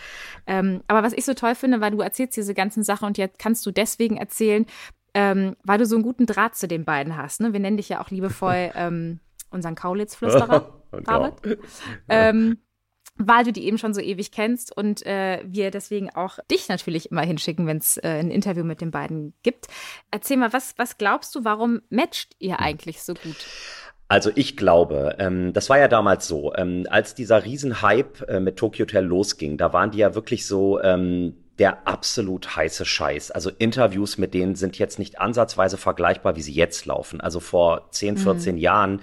Ähm, 0.46 0.82
aber 0.86 1.02
was 1.02 1.12
ich 1.12 1.24
so 1.24 1.34
toll 1.34 1.54
finde, 1.54 1.80
weil 1.80 1.90
du 1.90 2.00
erzählst 2.00 2.36
diese 2.36 2.54
ganzen 2.54 2.82
Sachen 2.82 3.06
und 3.06 3.18
jetzt 3.18 3.38
kannst 3.38 3.66
du 3.66 3.70
deswegen 3.70 4.16
erzählen, 4.16 4.66
ähm, 5.14 5.56
weil 5.64 5.78
du 5.78 5.86
so 5.86 5.96
einen 5.96 6.04
guten 6.04 6.26
Draht 6.26 6.54
zu 6.56 6.68
den 6.68 6.84
beiden 6.84 7.16
hast. 7.16 7.40
Ne? 7.40 7.52
Wir 7.52 7.60
nennen 7.60 7.76
dich 7.76 7.88
ja 7.88 8.02
auch 8.02 8.10
liebevoll 8.10 8.70
ähm, 8.74 9.20
unseren 9.50 9.74
Kaulitzflüsterer, 9.74 10.82
David. 11.04 11.58
Ähm, 12.08 12.58
weil 13.20 13.44
du 13.44 13.52
die 13.52 13.64
eben 13.66 13.78
schon 13.78 13.94
so 13.94 14.00
ewig 14.00 14.32
kennst 14.32 14.74
und 14.76 15.04
äh, 15.06 15.42
wir 15.44 15.70
deswegen 15.70 16.10
auch 16.10 16.38
dich 16.50 16.68
natürlich 16.68 17.10
immer 17.10 17.22
hinschicken, 17.22 17.66
wenn 17.66 17.78
es 17.78 17.98
äh, 17.98 18.08
ein 18.08 18.30
Interview 18.30 18.64
mit 18.64 18.80
den 18.80 18.90
beiden 18.90 19.34
gibt. 19.42 19.66
Erzähl 20.10 20.38
mal, 20.38 20.52
was, 20.52 20.74
was 20.78 20.96
glaubst 20.96 21.34
du, 21.34 21.44
warum 21.44 21.82
matcht 21.90 22.34
ihr 22.38 22.60
eigentlich 22.60 23.02
so 23.02 23.14
gut? 23.14 23.36
Also 24.08 24.30
ich 24.34 24.56
glaube, 24.56 25.16
ähm, 25.18 25.52
das 25.52 25.70
war 25.70 25.78
ja 25.78 25.86
damals 25.86 26.26
so, 26.26 26.52
ähm, 26.56 26.86
als 26.90 27.14
dieser 27.14 27.44
Riesenhype 27.44 28.26
äh, 28.26 28.40
mit 28.40 28.56
Tokyo 28.56 28.84
Hotel 28.84 29.04
losging, 29.04 29.56
da 29.56 29.72
waren 29.72 29.90
die 29.92 29.98
ja 29.98 30.14
wirklich 30.14 30.46
so 30.46 30.80
ähm, 30.82 31.36
der 31.60 31.86
absolut 31.86 32.56
heiße 32.56 32.86
Scheiß. 32.86 33.30
Also 33.30 33.50
Interviews 33.50 34.16
mit 34.16 34.32
denen 34.32 34.56
sind 34.56 34.78
jetzt 34.78 34.98
nicht 34.98 35.20
ansatzweise 35.20 35.76
vergleichbar, 35.76 36.34
wie 36.34 36.42
sie 36.42 36.54
jetzt 36.54 36.86
laufen. 36.86 37.20
Also 37.20 37.38
vor 37.38 37.88
10, 37.90 38.16
14 38.16 38.54
mhm. 38.54 38.60
Jahren 38.60 39.00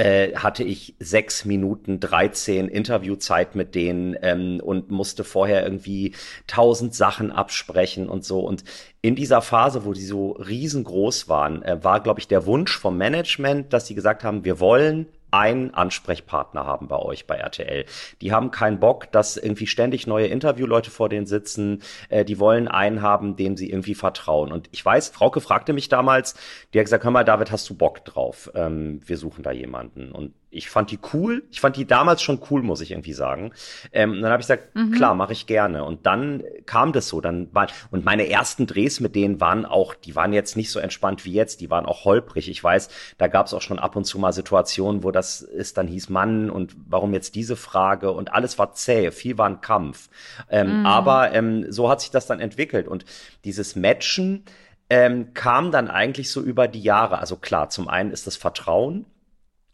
äh, 0.00 0.34
hatte 0.34 0.64
ich 0.64 0.94
sechs 0.98 1.44
Minuten 1.44 2.00
13 2.00 2.68
Interviewzeit 2.68 3.54
mit 3.54 3.74
denen 3.74 4.16
ähm, 4.22 4.58
und 4.62 4.90
musste 4.90 5.24
vorher 5.24 5.62
irgendwie 5.62 6.14
tausend 6.46 6.94
Sachen 6.94 7.30
absprechen 7.30 8.08
und 8.08 8.24
so. 8.24 8.40
Und 8.40 8.64
in 9.02 9.14
dieser 9.14 9.42
Phase, 9.42 9.84
wo 9.84 9.92
die 9.92 10.06
so 10.06 10.30
riesengroß 10.32 11.28
waren, 11.28 11.62
äh, 11.62 11.84
war, 11.84 12.00
glaube 12.00 12.18
ich, 12.18 12.28
der 12.28 12.46
Wunsch 12.46 12.78
vom 12.78 12.96
Management, 12.96 13.74
dass 13.74 13.88
sie 13.88 13.94
gesagt 13.94 14.24
haben, 14.24 14.42
wir 14.42 14.58
wollen 14.58 15.06
einen 15.30 15.74
Ansprechpartner 15.74 16.66
haben 16.66 16.88
bei 16.88 16.98
euch 16.98 17.26
bei 17.26 17.36
RTL. 17.36 17.84
Die 18.20 18.32
haben 18.32 18.50
keinen 18.50 18.80
Bock, 18.80 19.10
dass 19.12 19.36
irgendwie 19.36 19.66
ständig 19.66 20.06
neue 20.06 20.26
Interviewleute 20.26 20.90
vor 20.90 21.08
denen 21.08 21.26
sitzen. 21.26 21.82
Äh, 22.08 22.24
die 22.24 22.38
wollen 22.38 22.68
einen 22.68 23.02
haben, 23.02 23.36
dem 23.36 23.56
sie 23.56 23.70
irgendwie 23.70 23.94
vertrauen. 23.94 24.52
Und 24.52 24.68
ich 24.72 24.84
weiß, 24.84 25.08
Frauke 25.08 25.40
fragte 25.40 25.72
mich 25.72 25.88
damals, 25.88 26.34
die 26.72 26.78
hat 26.78 26.86
gesagt, 26.86 27.04
hör 27.04 27.10
mal, 27.10 27.24
David, 27.24 27.50
hast 27.50 27.68
du 27.70 27.74
Bock 27.74 28.04
drauf? 28.04 28.50
Ähm, 28.54 29.00
wir 29.04 29.16
suchen 29.16 29.42
da 29.42 29.52
jemanden. 29.52 30.12
Und 30.12 30.34
ich 30.50 30.68
fand 30.68 30.90
die 30.90 30.98
cool. 31.12 31.44
Ich 31.50 31.60
fand 31.60 31.76
die 31.76 31.86
damals 31.86 32.22
schon 32.22 32.40
cool, 32.50 32.62
muss 32.62 32.80
ich 32.80 32.90
irgendwie 32.90 33.12
sagen. 33.12 33.52
Ähm, 33.92 34.12
und 34.12 34.22
dann 34.22 34.32
habe 34.32 34.40
ich 34.40 34.48
gesagt, 34.48 34.74
mhm. 34.74 34.90
klar, 34.92 35.14
mache 35.14 35.32
ich 35.32 35.46
gerne. 35.46 35.84
Und 35.84 36.06
dann 36.06 36.42
kam 36.66 36.92
das 36.92 37.08
so. 37.08 37.20
Dann 37.20 37.54
war 37.54 37.68
und 37.90 38.04
meine 38.04 38.28
ersten 38.28 38.66
Drehs 38.66 38.98
mit 38.98 39.14
denen 39.14 39.40
waren 39.40 39.64
auch, 39.64 39.94
die 39.94 40.16
waren 40.16 40.32
jetzt 40.32 40.56
nicht 40.56 40.70
so 40.70 40.80
entspannt 40.80 41.24
wie 41.24 41.32
jetzt. 41.32 41.60
Die 41.60 41.70
waren 41.70 41.86
auch 41.86 42.04
holprig. 42.04 42.48
Ich 42.48 42.62
weiß, 42.62 42.88
da 43.16 43.28
gab 43.28 43.46
es 43.46 43.54
auch 43.54 43.62
schon 43.62 43.78
ab 43.78 43.94
und 43.94 44.04
zu 44.04 44.18
mal 44.18 44.32
Situationen, 44.32 45.04
wo 45.04 45.12
das 45.12 45.40
ist 45.40 45.78
dann 45.78 45.86
hieß 45.86 46.08
Mann 46.08 46.50
und 46.50 46.74
warum 46.88 47.14
jetzt 47.14 47.36
diese 47.36 47.54
Frage 47.54 48.10
und 48.10 48.32
alles 48.32 48.58
war 48.58 48.72
zäh. 48.72 49.12
Viel 49.12 49.38
war 49.38 49.48
ein 49.48 49.60
Kampf. 49.60 50.08
Ähm, 50.50 50.80
mhm. 50.80 50.86
Aber 50.86 51.32
ähm, 51.32 51.70
so 51.70 51.88
hat 51.88 52.00
sich 52.00 52.10
das 52.10 52.26
dann 52.26 52.40
entwickelt 52.40 52.88
und 52.88 53.04
dieses 53.44 53.76
Matchen 53.76 54.44
ähm, 54.88 55.32
kam 55.34 55.70
dann 55.70 55.88
eigentlich 55.88 56.32
so 56.32 56.40
über 56.40 56.66
die 56.66 56.82
Jahre. 56.82 57.18
Also 57.18 57.36
klar, 57.36 57.68
zum 57.68 57.86
einen 57.86 58.10
ist 58.10 58.26
das 58.26 58.36
Vertrauen 58.36 59.06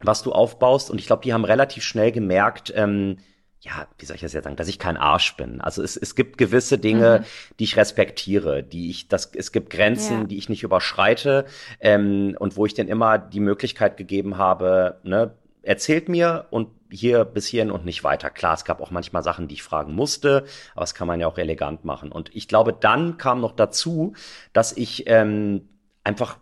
was 0.00 0.22
du 0.22 0.32
aufbaust. 0.32 0.90
Und 0.90 1.00
ich 1.00 1.06
glaube, 1.06 1.22
die 1.22 1.32
haben 1.32 1.44
relativ 1.44 1.82
schnell 1.82 2.12
gemerkt, 2.12 2.72
ähm, 2.74 3.18
ja, 3.60 3.88
wie 3.98 4.04
soll 4.06 4.14
ich 4.16 4.22
das 4.22 4.32
jetzt 4.32 4.44
sagen, 4.44 4.56
dass 4.56 4.68
ich 4.68 4.78
kein 4.78 4.96
Arsch 4.96 5.36
bin. 5.36 5.60
Also 5.60 5.82
es, 5.82 5.96
es 5.96 6.14
gibt 6.14 6.38
gewisse 6.38 6.78
Dinge, 6.78 7.20
mhm. 7.20 7.56
die 7.58 7.64
ich 7.64 7.76
respektiere, 7.76 8.62
die 8.62 8.90
ich, 8.90 9.08
das, 9.08 9.32
es 9.34 9.50
gibt 9.50 9.70
Grenzen, 9.70 10.20
ja. 10.20 10.24
die 10.24 10.38
ich 10.38 10.48
nicht 10.48 10.62
überschreite 10.62 11.46
ähm, 11.80 12.36
und 12.38 12.56
wo 12.56 12.66
ich 12.66 12.74
denn 12.74 12.86
immer 12.88 13.18
die 13.18 13.40
Möglichkeit 13.40 13.96
gegeben 13.96 14.38
habe, 14.38 15.00
ne, 15.02 15.32
erzählt 15.62 16.08
mir 16.08 16.46
und 16.50 16.68
hier 16.90 17.24
bis 17.24 17.46
hierhin 17.46 17.72
und 17.72 17.84
nicht 17.84 18.04
weiter. 18.04 18.30
Klar, 18.30 18.54
es 18.54 18.64
gab 18.64 18.80
auch 18.80 18.92
manchmal 18.92 19.24
Sachen, 19.24 19.48
die 19.48 19.54
ich 19.54 19.64
fragen 19.64 19.94
musste, 19.94 20.44
aber 20.74 20.82
das 20.82 20.94
kann 20.94 21.08
man 21.08 21.18
ja 21.18 21.26
auch 21.26 21.38
elegant 21.38 21.84
machen. 21.84 22.12
Und 22.12 22.34
ich 22.34 22.46
glaube, 22.46 22.72
dann 22.72 23.16
kam 23.16 23.40
noch 23.40 23.52
dazu, 23.52 24.14
dass 24.52 24.72
ich 24.72 25.04
ähm, 25.08 25.68
einfach 26.04 26.38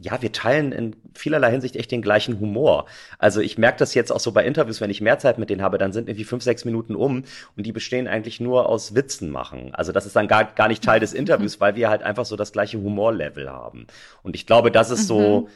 ja, 0.00 0.22
wir 0.22 0.32
teilen 0.32 0.72
in 0.72 0.96
vielerlei 1.14 1.50
Hinsicht 1.50 1.74
echt 1.74 1.90
den 1.90 2.02
gleichen 2.02 2.38
Humor. 2.38 2.86
Also 3.18 3.40
ich 3.40 3.58
merke 3.58 3.78
das 3.78 3.94
jetzt 3.94 4.12
auch 4.12 4.20
so 4.20 4.30
bei 4.30 4.44
Interviews, 4.44 4.80
wenn 4.80 4.90
ich 4.90 5.00
mehr 5.00 5.18
Zeit 5.18 5.38
mit 5.38 5.50
denen 5.50 5.62
habe, 5.62 5.78
dann 5.78 5.92
sind 5.92 6.08
irgendwie 6.08 6.24
fünf, 6.24 6.44
sechs 6.44 6.64
Minuten 6.64 6.94
um 6.94 7.24
und 7.56 7.66
die 7.66 7.72
bestehen 7.72 8.06
eigentlich 8.06 8.38
nur 8.38 8.68
aus 8.68 8.94
Witzen 8.94 9.30
machen. 9.30 9.74
Also 9.74 9.90
das 9.90 10.06
ist 10.06 10.14
dann 10.14 10.28
gar, 10.28 10.44
gar 10.44 10.68
nicht 10.68 10.84
Teil 10.84 11.00
des 11.00 11.12
Interviews, 11.12 11.60
weil 11.60 11.74
wir 11.74 11.88
halt 11.88 12.02
einfach 12.02 12.26
so 12.26 12.36
das 12.36 12.52
gleiche 12.52 12.78
Humorlevel 12.78 13.50
haben. 13.50 13.86
Und 14.22 14.36
ich 14.36 14.46
glaube, 14.46 14.70
das 14.70 14.90
ist 14.90 15.08
so 15.08 15.42
mhm. 15.42 15.48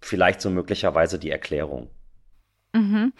vielleicht 0.00 0.40
so 0.40 0.50
möglicherweise 0.50 1.18
die 1.18 1.30
Erklärung. 1.30 1.90
Mhm. 2.72 3.12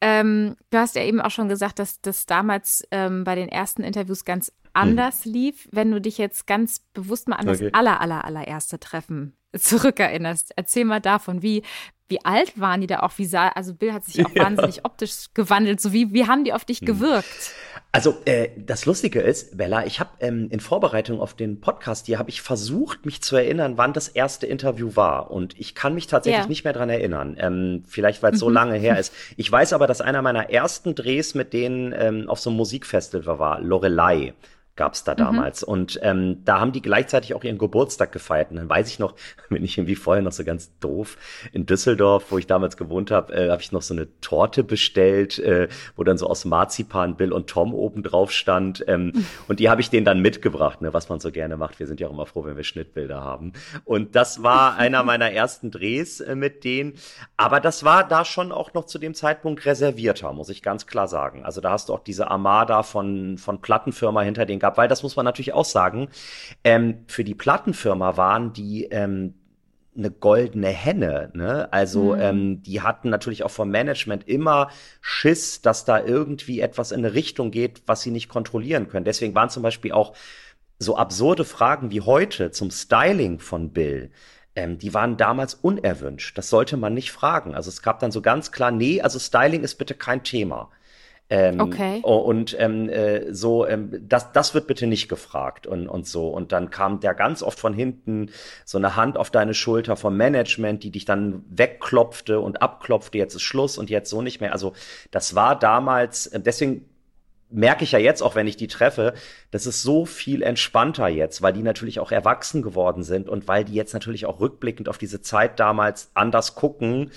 Ähm, 0.00 0.56
du 0.70 0.78
hast 0.78 0.94
ja 0.94 1.02
eben 1.02 1.20
auch 1.20 1.30
schon 1.30 1.48
gesagt, 1.48 1.78
dass 1.78 2.00
das 2.00 2.26
damals 2.26 2.86
ähm, 2.90 3.24
bei 3.24 3.34
den 3.34 3.48
ersten 3.48 3.82
Interviews 3.82 4.24
ganz 4.24 4.52
anders 4.72 5.26
mhm. 5.26 5.32
lief. 5.32 5.68
Wenn 5.72 5.90
du 5.90 6.00
dich 6.00 6.18
jetzt 6.18 6.46
ganz 6.46 6.80
bewusst 6.94 7.28
mal 7.28 7.36
an 7.36 7.48
okay. 7.48 7.64
das 7.64 7.74
aller, 7.74 8.00
aller, 8.00 8.24
allererste 8.24 8.78
Treffen 8.78 9.34
zurückerinnerst. 9.56 10.52
Erzähl 10.56 10.84
mal 10.84 11.00
davon, 11.00 11.42
wie, 11.42 11.62
wie 12.10 12.24
alt 12.24 12.60
waren 12.60 12.80
die 12.80 12.86
da 12.86 13.00
auch? 13.00 13.12
Wie 13.16 13.24
sah, 13.24 13.48
also 13.48 13.74
Bill 13.74 13.92
hat 13.92 14.04
sich 14.04 14.24
auch 14.24 14.30
ja. 14.34 14.44
wahnsinnig 14.44 14.84
optisch 14.84 15.26
gewandelt. 15.34 15.80
So 15.80 15.92
wie, 15.92 16.12
wie 16.12 16.26
haben 16.26 16.44
die 16.44 16.52
auf 16.52 16.64
dich 16.64 16.80
hm. 16.80 16.86
gewirkt? 16.86 17.54
Also 17.92 18.18
äh, 18.24 18.50
das 18.56 18.86
Lustige 18.86 19.20
ist, 19.20 19.56
Bella, 19.56 19.84
ich 19.84 19.98
habe 19.98 20.10
ähm, 20.20 20.48
in 20.50 20.60
Vorbereitung 20.60 21.20
auf 21.20 21.34
den 21.34 21.60
Podcast 21.60 22.06
hier 22.06 22.18
habe 22.20 22.30
ich 22.30 22.40
versucht, 22.40 23.04
mich 23.04 23.20
zu 23.20 23.34
erinnern, 23.34 23.78
wann 23.78 23.92
das 23.92 24.08
erste 24.08 24.46
Interview 24.46 24.94
war, 24.94 25.30
und 25.32 25.58
ich 25.58 25.74
kann 25.74 25.94
mich 25.94 26.06
tatsächlich 26.06 26.44
ja. 26.44 26.48
nicht 26.48 26.62
mehr 26.62 26.72
dran 26.72 26.88
erinnern. 26.88 27.36
Ähm, 27.38 27.82
vielleicht 27.88 28.22
weil 28.22 28.32
es 28.32 28.36
mhm. 28.36 28.40
so 28.40 28.50
lange 28.50 28.76
her 28.76 28.98
ist. 29.00 29.12
Ich 29.36 29.50
weiß 29.50 29.72
aber, 29.72 29.86
dass 29.88 30.00
einer 30.00 30.22
meiner 30.22 30.50
ersten 30.50 30.94
Drehs 30.94 31.34
mit 31.34 31.52
denen 31.52 31.92
ähm, 31.96 32.28
auf 32.28 32.38
so 32.38 32.50
einem 32.50 32.58
Musikfestival 32.58 33.38
war, 33.38 33.60
Lorelei 33.60 34.34
gab's 34.80 35.04
da 35.04 35.12
mhm. 35.12 35.18
damals. 35.18 35.60
Mhm. 35.60 35.72
Und 35.72 36.00
ähm, 36.02 36.42
da 36.46 36.58
haben 36.58 36.72
die 36.72 36.80
gleichzeitig 36.80 37.34
auch 37.34 37.44
ihren 37.44 37.58
Geburtstag 37.58 38.12
gefeiert. 38.12 38.50
Und 38.50 38.56
dann 38.56 38.68
weiß 38.68 38.88
ich 38.88 38.98
noch, 38.98 39.14
bin 39.50 39.62
ich 39.62 39.76
irgendwie 39.76 39.94
vorher 39.94 40.22
noch 40.22 40.32
so 40.32 40.42
ganz 40.42 40.72
doof 40.78 41.18
in 41.52 41.66
Düsseldorf, 41.66 42.24
wo 42.30 42.38
ich 42.38 42.46
damals 42.46 42.78
gewohnt 42.78 43.10
habe, 43.10 43.34
äh, 43.34 43.50
habe 43.50 43.60
ich 43.60 43.72
noch 43.72 43.82
so 43.82 43.92
eine 43.92 44.08
Torte 44.22 44.64
bestellt, 44.64 45.38
äh, 45.38 45.68
wo 45.96 46.04
dann 46.04 46.16
so 46.16 46.26
aus 46.26 46.46
Marzipan 46.46 47.16
Bill 47.16 47.30
und 47.32 47.50
Tom 47.50 47.74
oben 47.74 48.02
drauf 48.02 48.32
stand. 48.32 48.82
Ähm, 48.88 49.12
mhm. 49.14 49.26
Und 49.48 49.58
die 49.58 49.68
habe 49.68 49.80
ich 49.80 49.90
denen 49.90 50.04
dann 50.04 50.20
mitgebracht, 50.20 50.80
ne, 50.80 50.94
was 50.94 51.08
man 51.08 51.18
so 51.18 51.32
gerne 51.32 51.56
macht. 51.56 51.80
Wir 51.80 51.86
sind 51.86 51.98
ja 51.98 52.06
auch 52.06 52.12
immer 52.12 52.26
froh, 52.26 52.44
wenn 52.44 52.56
wir 52.56 52.62
Schnittbilder 52.64 53.20
haben. 53.20 53.52
Und 53.84 54.14
das 54.14 54.42
war 54.42 54.76
einer 54.78 55.02
meiner 55.02 55.32
ersten 55.32 55.70
Drehs 55.70 56.20
äh, 56.20 56.34
mit 56.36 56.64
denen. 56.64 56.94
Aber 57.36 57.60
das 57.60 57.84
war 57.84 58.06
da 58.06 58.24
schon 58.24 58.52
auch 58.52 58.72
noch 58.74 58.86
zu 58.86 58.98
dem 58.98 59.14
Zeitpunkt 59.14 59.66
reservierter, 59.66 60.32
muss 60.32 60.48
ich 60.48 60.62
ganz 60.62 60.86
klar 60.86 61.08
sagen. 61.08 61.44
Also 61.44 61.60
da 61.60 61.72
hast 61.72 61.88
du 61.88 61.94
auch 61.94 62.04
diese 62.04 62.30
Armada 62.30 62.82
von, 62.82 63.36
von 63.36 63.60
Plattenfirma 63.60 64.22
hinter 64.22 64.46
den 64.46 64.58
gab, 64.70 64.78
weil 64.78 64.88
das 64.88 65.02
muss 65.02 65.16
man 65.16 65.24
natürlich 65.24 65.52
auch 65.52 65.64
sagen, 65.64 66.08
ähm, 66.64 67.04
für 67.06 67.24
die 67.24 67.34
Plattenfirma 67.34 68.16
waren 68.16 68.52
die 68.52 68.84
ähm, 68.84 69.34
eine 69.96 70.10
goldene 70.10 70.68
Henne. 70.68 71.30
Ne? 71.34 71.72
Also 71.72 72.14
mhm. 72.14 72.20
ähm, 72.20 72.62
die 72.62 72.80
hatten 72.80 73.10
natürlich 73.10 73.42
auch 73.42 73.50
vom 73.50 73.70
Management 73.70 74.28
immer 74.28 74.70
Schiss, 75.00 75.62
dass 75.62 75.84
da 75.84 76.02
irgendwie 76.02 76.60
etwas 76.60 76.92
in 76.92 77.00
eine 77.00 77.14
Richtung 77.14 77.50
geht, 77.50 77.82
was 77.86 78.02
sie 78.02 78.12
nicht 78.12 78.28
kontrollieren 78.28 78.88
können. 78.88 79.04
Deswegen 79.04 79.34
waren 79.34 79.50
zum 79.50 79.62
Beispiel 79.62 79.92
auch 79.92 80.14
so 80.78 80.96
absurde 80.96 81.44
Fragen 81.44 81.90
wie 81.90 82.00
heute 82.00 82.52
zum 82.52 82.70
Styling 82.70 83.40
von 83.40 83.72
Bill. 83.72 84.10
Ähm, 84.54 84.78
die 84.78 84.94
waren 84.94 85.16
damals 85.16 85.54
unerwünscht. 85.54 86.38
Das 86.38 86.48
sollte 86.48 86.76
man 86.76 86.94
nicht 86.94 87.10
fragen. 87.10 87.54
Also 87.54 87.68
es 87.68 87.82
gab 87.82 87.98
dann 87.98 88.12
so 88.12 88.22
ganz 88.22 88.52
klar, 88.52 88.70
nee, 88.70 89.00
also 89.00 89.18
Styling 89.18 89.62
ist 89.62 89.74
bitte 89.74 89.94
kein 89.94 90.22
Thema. 90.22 90.70
Ähm, 91.32 91.60
okay. 91.60 92.00
Und 92.02 92.56
ähm, 92.58 92.88
äh, 92.88 93.32
so, 93.32 93.64
ähm, 93.64 94.04
das, 94.08 94.32
das 94.32 94.52
wird 94.52 94.66
bitte 94.66 94.88
nicht 94.88 95.08
gefragt 95.08 95.64
und, 95.68 95.86
und 95.86 96.06
so. 96.08 96.28
Und 96.28 96.50
dann 96.50 96.70
kam 96.70 96.98
der 96.98 97.14
ganz 97.14 97.44
oft 97.44 97.60
von 97.60 97.72
hinten 97.72 98.30
so 98.64 98.78
eine 98.78 98.96
Hand 98.96 99.16
auf 99.16 99.30
deine 99.30 99.54
Schulter 99.54 99.96
vom 99.96 100.16
Management, 100.16 100.82
die 100.82 100.90
dich 100.90 101.04
dann 101.04 101.44
wegklopfte 101.48 102.40
und 102.40 102.60
abklopfte, 102.60 103.16
jetzt 103.16 103.36
ist 103.36 103.42
Schluss 103.42 103.78
und 103.78 103.90
jetzt 103.90 104.10
so 104.10 104.22
nicht 104.22 104.40
mehr. 104.40 104.52
Also 104.52 104.72
das 105.12 105.36
war 105.36 105.56
damals, 105.56 106.26
äh, 106.26 106.40
deswegen 106.40 106.86
merke 107.48 107.84
ich 107.84 107.92
ja 107.92 108.00
jetzt 108.00 108.22
auch, 108.22 108.34
wenn 108.34 108.48
ich 108.48 108.56
die 108.56 108.68
treffe, 108.68 109.14
das 109.52 109.66
ist 109.66 109.82
so 109.82 110.06
viel 110.06 110.42
entspannter 110.42 111.08
jetzt, 111.08 111.42
weil 111.42 111.52
die 111.52 111.62
natürlich 111.62 112.00
auch 112.00 112.12
erwachsen 112.12 112.62
geworden 112.62 113.02
sind 113.04 113.28
und 113.28 113.46
weil 113.46 113.64
die 113.64 113.74
jetzt 113.74 113.92
natürlich 113.92 114.26
auch 114.26 114.40
rückblickend 114.40 114.88
auf 114.88 114.98
diese 114.98 115.20
Zeit 115.20 115.60
damals 115.60 116.10
anders 116.14 116.54
gucken 116.54 117.10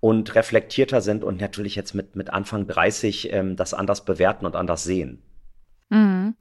und 0.00 0.34
reflektierter 0.34 1.00
sind 1.00 1.24
und 1.24 1.40
natürlich 1.40 1.76
jetzt 1.76 1.94
mit, 1.94 2.16
mit 2.16 2.30
Anfang 2.30 2.66
30 2.66 3.32
ähm, 3.32 3.56
das 3.56 3.74
anders 3.74 4.04
bewerten 4.04 4.46
und 4.46 4.56
anders 4.56 4.84
sehen. 4.84 5.22
Mhm. 5.90 6.34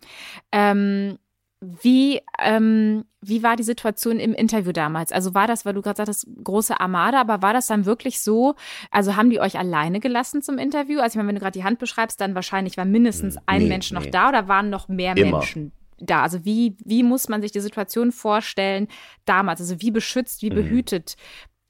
Ähm, 0.52 1.18
wie, 1.62 2.22
ähm, 2.42 3.04
wie 3.22 3.44
war 3.44 3.58
die 3.58 3.64
Situation 3.64 4.18
im 4.18 4.34
Interview 4.34 4.72
damals? 4.72 5.12
Also 5.12 5.34
war 5.34 5.46
das, 5.46 5.66
weil 5.66 5.74
du 5.74 5.82
gerade 5.82 5.98
sagtest, 5.98 6.26
große 6.42 6.80
Armada, 6.80 7.20
aber 7.20 7.42
war 7.42 7.52
das 7.52 7.68
dann 7.68 7.86
wirklich 7.86 8.22
so? 8.22 8.56
Also 8.92 9.18
haben 9.18 9.30
die 9.30 9.42
euch 9.42 9.60
alleine 9.60 10.00
gelassen 10.00 10.42
zum 10.42 10.58
Interview? 10.58 11.00
Also 11.00 11.14
ich 11.14 11.16
meine, 11.18 11.28
wenn 11.28 11.36
du 11.36 11.42
gerade 11.42 11.60
die 11.60 11.66
Hand 11.66 11.80
beschreibst, 11.80 12.22
dann 12.22 12.34
wahrscheinlich 12.34 12.78
war 12.78 12.86
mindestens 12.86 13.38
ein 13.46 13.64
nee, 13.64 13.68
Mensch 13.68 13.92
noch 13.92 14.06
nee. 14.06 14.12
da 14.12 14.30
oder 14.30 14.48
waren 14.48 14.70
noch 14.70 14.88
mehr 14.88 15.18
Immer. 15.18 15.40
Menschen 15.40 15.74
da? 16.02 16.24
Also 16.24 16.46
wie, 16.46 16.76
wie 16.84 17.04
muss 17.04 17.30
man 17.30 17.42
sich 17.42 17.52
die 17.52 17.60
Situation 17.60 18.12
vorstellen 18.12 18.88
damals? 19.26 19.62
Also 19.62 19.82
wie 19.82 19.92
beschützt, 19.92 20.42
wie 20.42 20.50
mhm. 20.50 20.56
behütet 20.56 21.16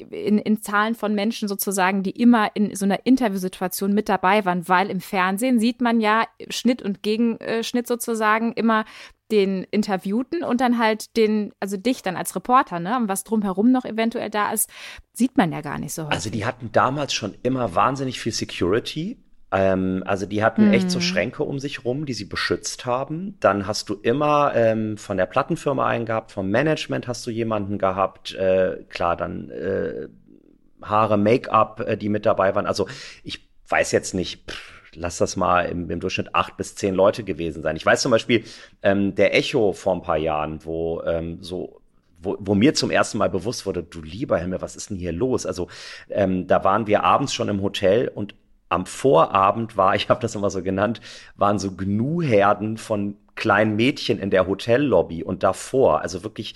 in, 0.01 0.38
in 0.38 0.62
Zahlen 0.62 0.96
von 0.96 1.15
Menschen 1.15 1.48
sozusagen, 1.48 2.03
die 2.03 2.12
immer 2.12 2.56
in 2.56 2.75
so 2.75 2.86
einer 2.86 3.06
Interviewsituation 3.06 3.94
mit 3.94 4.10
dabei 4.10 4.46
waren, 4.46 4.68
weil 4.68 4.89
im 4.89 5.00
Fernsehen 5.01 5.60
sieht 5.60 5.82
man 5.82 6.00
ja 6.00 6.25
Schnitt 6.50 6.82
und 6.82 7.03
Gegenschnitt 7.03 7.88
sozusagen 7.88 8.53
immer 8.53 8.86
den 9.32 9.63
Interviewten 9.70 10.44
und 10.44 10.60
dann 10.60 10.79
halt 10.79 11.15
den, 11.15 11.53
also 11.60 11.77
dich 11.77 12.01
dann 12.01 12.15
als 12.15 12.36
Reporter, 12.36 12.79
ne? 12.79 12.98
Und 12.98 13.08
was 13.08 13.24
drumherum 13.24 13.72
noch 13.72 13.86
eventuell 13.86 14.29
da 14.29 14.51
ist, 14.51 14.70
sieht 15.13 15.38
man 15.38 15.51
ja 15.51 15.62
gar 15.62 15.77
nicht 15.77 15.94
so 15.94 16.03
häufig. 16.03 16.15
Also 16.15 16.29
die 16.32 16.46
hatten 16.46 16.72
damals 16.72 17.13
schon 17.13 17.36
immer 17.44 17.75
wahnsinnig 17.75 18.20
viel 18.20 18.32
Security. 18.32 19.20
Ähm, 19.51 20.03
also 20.06 20.25
die 20.25 20.44
hatten 20.44 20.68
mhm. 20.68 20.74
echt 20.74 20.91
so 20.91 21.00
Schränke 21.00 21.44
um 21.44 21.60
sich 21.60 21.86
rum, 21.86 22.06
die 22.06 22.13
sie 22.13 22.25
beschützt 22.25 22.86
haben. 22.86 23.38
Dann 23.39 23.68
hast 23.68 23.89
du 23.89 23.96
immer 23.96 24.53
ähm, 24.56 24.98
von 24.98 25.18
der 25.18 25.25
Plattenfirma 25.25 25.88
einen 25.88 26.06
gehabt, 26.06 26.32
vom 26.32 26.50
Management 26.50 27.08
hast 27.08 27.25
du 27.25 27.32
jemanden 27.32 27.77
gehabt. 27.77 28.34
Äh, 28.36 28.84
klar, 28.89 29.15
dann 29.15 29.50
äh, 29.50 30.08
Haare, 30.82 31.18
Make-up, 31.18 31.82
äh, 31.82 31.98
die 31.98 32.10
mit 32.10 32.25
dabei 32.25 32.56
waren. 32.56 32.65
Also 32.65 32.88
ich 33.24 33.50
weiß 33.68 33.91
jetzt 33.91 34.13
nicht. 34.13 34.50
Pff, 34.50 34.79
lass 34.96 35.18
das 35.18 35.36
mal 35.36 35.63
im, 35.63 35.89
im, 35.89 36.00
Durchschnitt 36.00 36.34
acht 36.34 36.58
bis 36.58 36.75
zehn 36.75 36.96
Leute 36.96 37.24
gewesen 37.24 37.62
sein. 37.63 37.75
Ich 37.75 37.86
weiß 37.86 38.01
zum 38.01 38.12
Beispiel, 38.12 38.44
ähm, 38.82 39.15
der 39.15 39.36
Echo 39.36 39.74
vor 39.74 39.94
ein 39.94 40.01
paar 40.01 40.18
Jahren, 40.18 40.65
wo 40.65 41.01
ähm, 41.03 41.39
so 41.41 41.82
wo, 42.22 42.36
wo 42.39 42.53
mir 42.53 42.74
zum 42.74 42.91
ersten 42.91 43.18
Mal 43.18 43.29
bewusst 43.29 43.65
wurde, 43.65 43.82
du 43.82 44.01
lieber 44.01 44.38
Himmel, 44.38 44.62
was 44.62 44.75
ist 44.75 44.89
denn 44.89 44.98
hier 44.98 45.13
los? 45.13 45.46
Also 45.46 45.70
ähm, 46.10 46.48
da 46.48 46.65
waren 46.65 46.86
wir 46.86 47.03
abends 47.03 47.34
schon 47.34 47.48
im 47.48 47.62
Hotel 47.62 48.10
und 48.13 48.36
am 48.70 48.86
Vorabend 48.86 49.78
war, 49.78 49.96
ich 49.96 50.10
habe 50.10 50.22
das 50.22 50.36
immer 50.36 50.50
so 50.50 50.64
genannt, 50.64 51.02
waren 51.36 51.60
so 51.60 51.72
Gnu-Herden 51.72 52.78
von 52.78 53.18
kleinen 53.36 53.76
Mädchen 53.76 54.20
in 54.20 54.32
der 54.32 54.48
Hotellobby 54.48 55.24
und 55.24 55.44
davor, 55.44 56.02
also 56.02 56.24
wirklich 56.24 56.56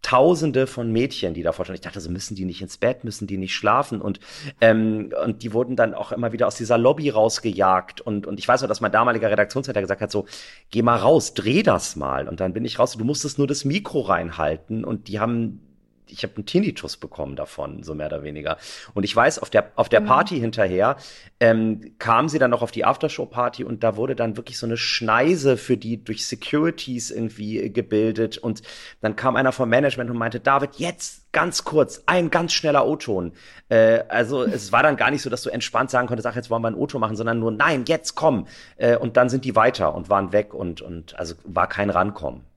Tausende 0.00 0.68
von 0.68 0.92
Mädchen, 0.92 1.34
die 1.34 1.42
davor 1.42 1.64
standen. 1.64 1.80
Ich 1.80 1.84
dachte, 1.84 2.00
so 2.00 2.08
müssen 2.08 2.36
die 2.36 2.44
nicht 2.44 2.62
ins 2.62 2.78
Bett, 2.78 3.02
müssen 3.02 3.26
die 3.26 3.36
nicht 3.36 3.52
schlafen 3.52 4.00
und 4.00 4.20
ähm, 4.60 5.12
und 5.24 5.42
die 5.42 5.52
wurden 5.52 5.74
dann 5.74 5.92
auch 5.92 6.12
immer 6.12 6.30
wieder 6.30 6.46
aus 6.46 6.54
dieser 6.54 6.78
Lobby 6.78 7.10
rausgejagt 7.10 8.00
und 8.00 8.24
und 8.24 8.38
ich 8.38 8.46
weiß 8.46 8.62
noch, 8.62 8.68
dass 8.68 8.80
mein 8.80 8.92
damaliger 8.92 9.28
Redaktionsleiter 9.28 9.80
gesagt 9.80 10.00
hat, 10.00 10.12
so 10.12 10.26
geh 10.70 10.82
mal 10.82 10.96
raus, 10.96 11.34
dreh 11.34 11.64
das 11.64 11.96
mal 11.96 12.28
und 12.28 12.38
dann 12.38 12.52
bin 12.52 12.64
ich 12.64 12.78
raus. 12.78 12.92
Du 12.96 13.04
musstest 13.04 13.38
nur 13.38 13.48
das 13.48 13.64
Mikro 13.64 14.02
reinhalten 14.02 14.84
und 14.84 15.08
die 15.08 15.18
haben 15.18 15.67
ich 16.10 16.22
habe 16.22 16.36
einen 16.36 16.46
Tinnitus 16.46 16.96
bekommen 16.96 17.36
davon, 17.36 17.82
so 17.82 17.94
mehr 17.94 18.06
oder 18.06 18.22
weniger. 18.22 18.58
Und 18.94 19.04
ich 19.04 19.14
weiß, 19.14 19.38
auf 19.38 19.50
der, 19.50 19.72
auf 19.76 19.88
der 19.88 20.00
genau. 20.00 20.14
Party 20.14 20.38
hinterher 20.38 20.96
ähm, 21.40 21.94
kam 21.98 22.28
sie 22.28 22.38
dann 22.38 22.50
noch 22.50 22.62
auf 22.62 22.70
die 22.70 22.84
Aftershow-Party 22.84 23.64
und 23.64 23.84
da 23.84 23.96
wurde 23.96 24.16
dann 24.16 24.36
wirklich 24.36 24.58
so 24.58 24.66
eine 24.66 24.76
Schneise 24.76 25.56
für 25.56 25.76
die 25.76 26.02
durch 26.02 26.26
Securities 26.26 27.10
irgendwie 27.10 27.72
gebildet. 27.72 28.38
Und 28.38 28.62
dann 29.00 29.16
kam 29.16 29.36
einer 29.36 29.52
vom 29.52 29.68
Management 29.68 30.10
und 30.10 30.16
meinte, 30.16 30.40
David, 30.40 30.76
jetzt 30.76 31.32
ganz 31.32 31.64
kurz, 31.64 32.02
ein 32.06 32.30
ganz 32.30 32.52
schneller 32.52 32.86
O-Ton. 32.86 33.32
Äh, 33.68 34.00
also 34.08 34.42
es 34.44 34.72
war 34.72 34.82
dann 34.82 34.96
gar 34.96 35.10
nicht 35.10 35.22
so, 35.22 35.30
dass 35.30 35.42
du 35.42 35.50
entspannt 35.50 35.90
sagen 35.90 36.08
konntest, 36.08 36.26
ach, 36.26 36.36
jetzt 36.36 36.50
wollen 36.50 36.62
wir 36.62 36.68
einen 36.68 36.76
O-Ton 36.76 37.00
machen, 37.00 37.16
sondern 37.16 37.38
nur, 37.38 37.50
nein, 37.50 37.84
jetzt 37.86 38.14
komm. 38.14 38.46
Äh, 38.76 38.96
und 38.96 39.16
dann 39.16 39.28
sind 39.28 39.44
die 39.44 39.54
weiter 39.54 39.94
und 39.94 40.10
waren 40.10 40.32
weg 40.32 40.54
und, 40.54 40.80
und 40.80 41.18
also 41.18 41.34
war 41.44 41.68
kein 41.68 41.90
Rankommen. 41.90 42.47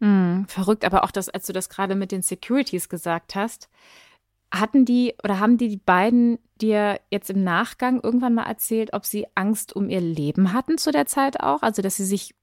Hm, 0.00 0.46
verrückt, 0.48 0.84
aber 0.84 1.04
auch 1.04 1.10
das, 1.10 1.28
als 1.28 1.46
du 1.46 1.52
das 1.52 1.68
gerade 1.68 1.94
mit 1.94 2.12
den 2.12 2.22
Securities 2.22 2.88
gesagt 2.88 3.34
hast, 3.34 3.68
hatten 4.52 4.84
die 4.84 5.14
oder 5.22 5.40
haben 5.40 5.58
die, 5.58 5.68
die 5.68 5.76
beiden 5.76 6.38
dir 6.60 7.00
jetzt 7.10 7.30
im 7.30 7.42
Nachgang 7.42 8.00
irgendwann 8.00 8.34
mal 8.34 8.46
erzählt, 8.46 8.92
ob 8.92 9.04
sie 9.04 9.26
Angst 9.34 9.74
um 9.74 9.88
ihr 9.88 10.00
Leben 10.00 10.52
hatten 10.52 10.78
zu 10.78 10.92
der 10.92 11.06
Zeit 11.06 11.40
auch? 11.40 11.62
Also, 11.62 11.82
dass 11.82 11.96
sie 11.96 12.04
sich 12.04 12.34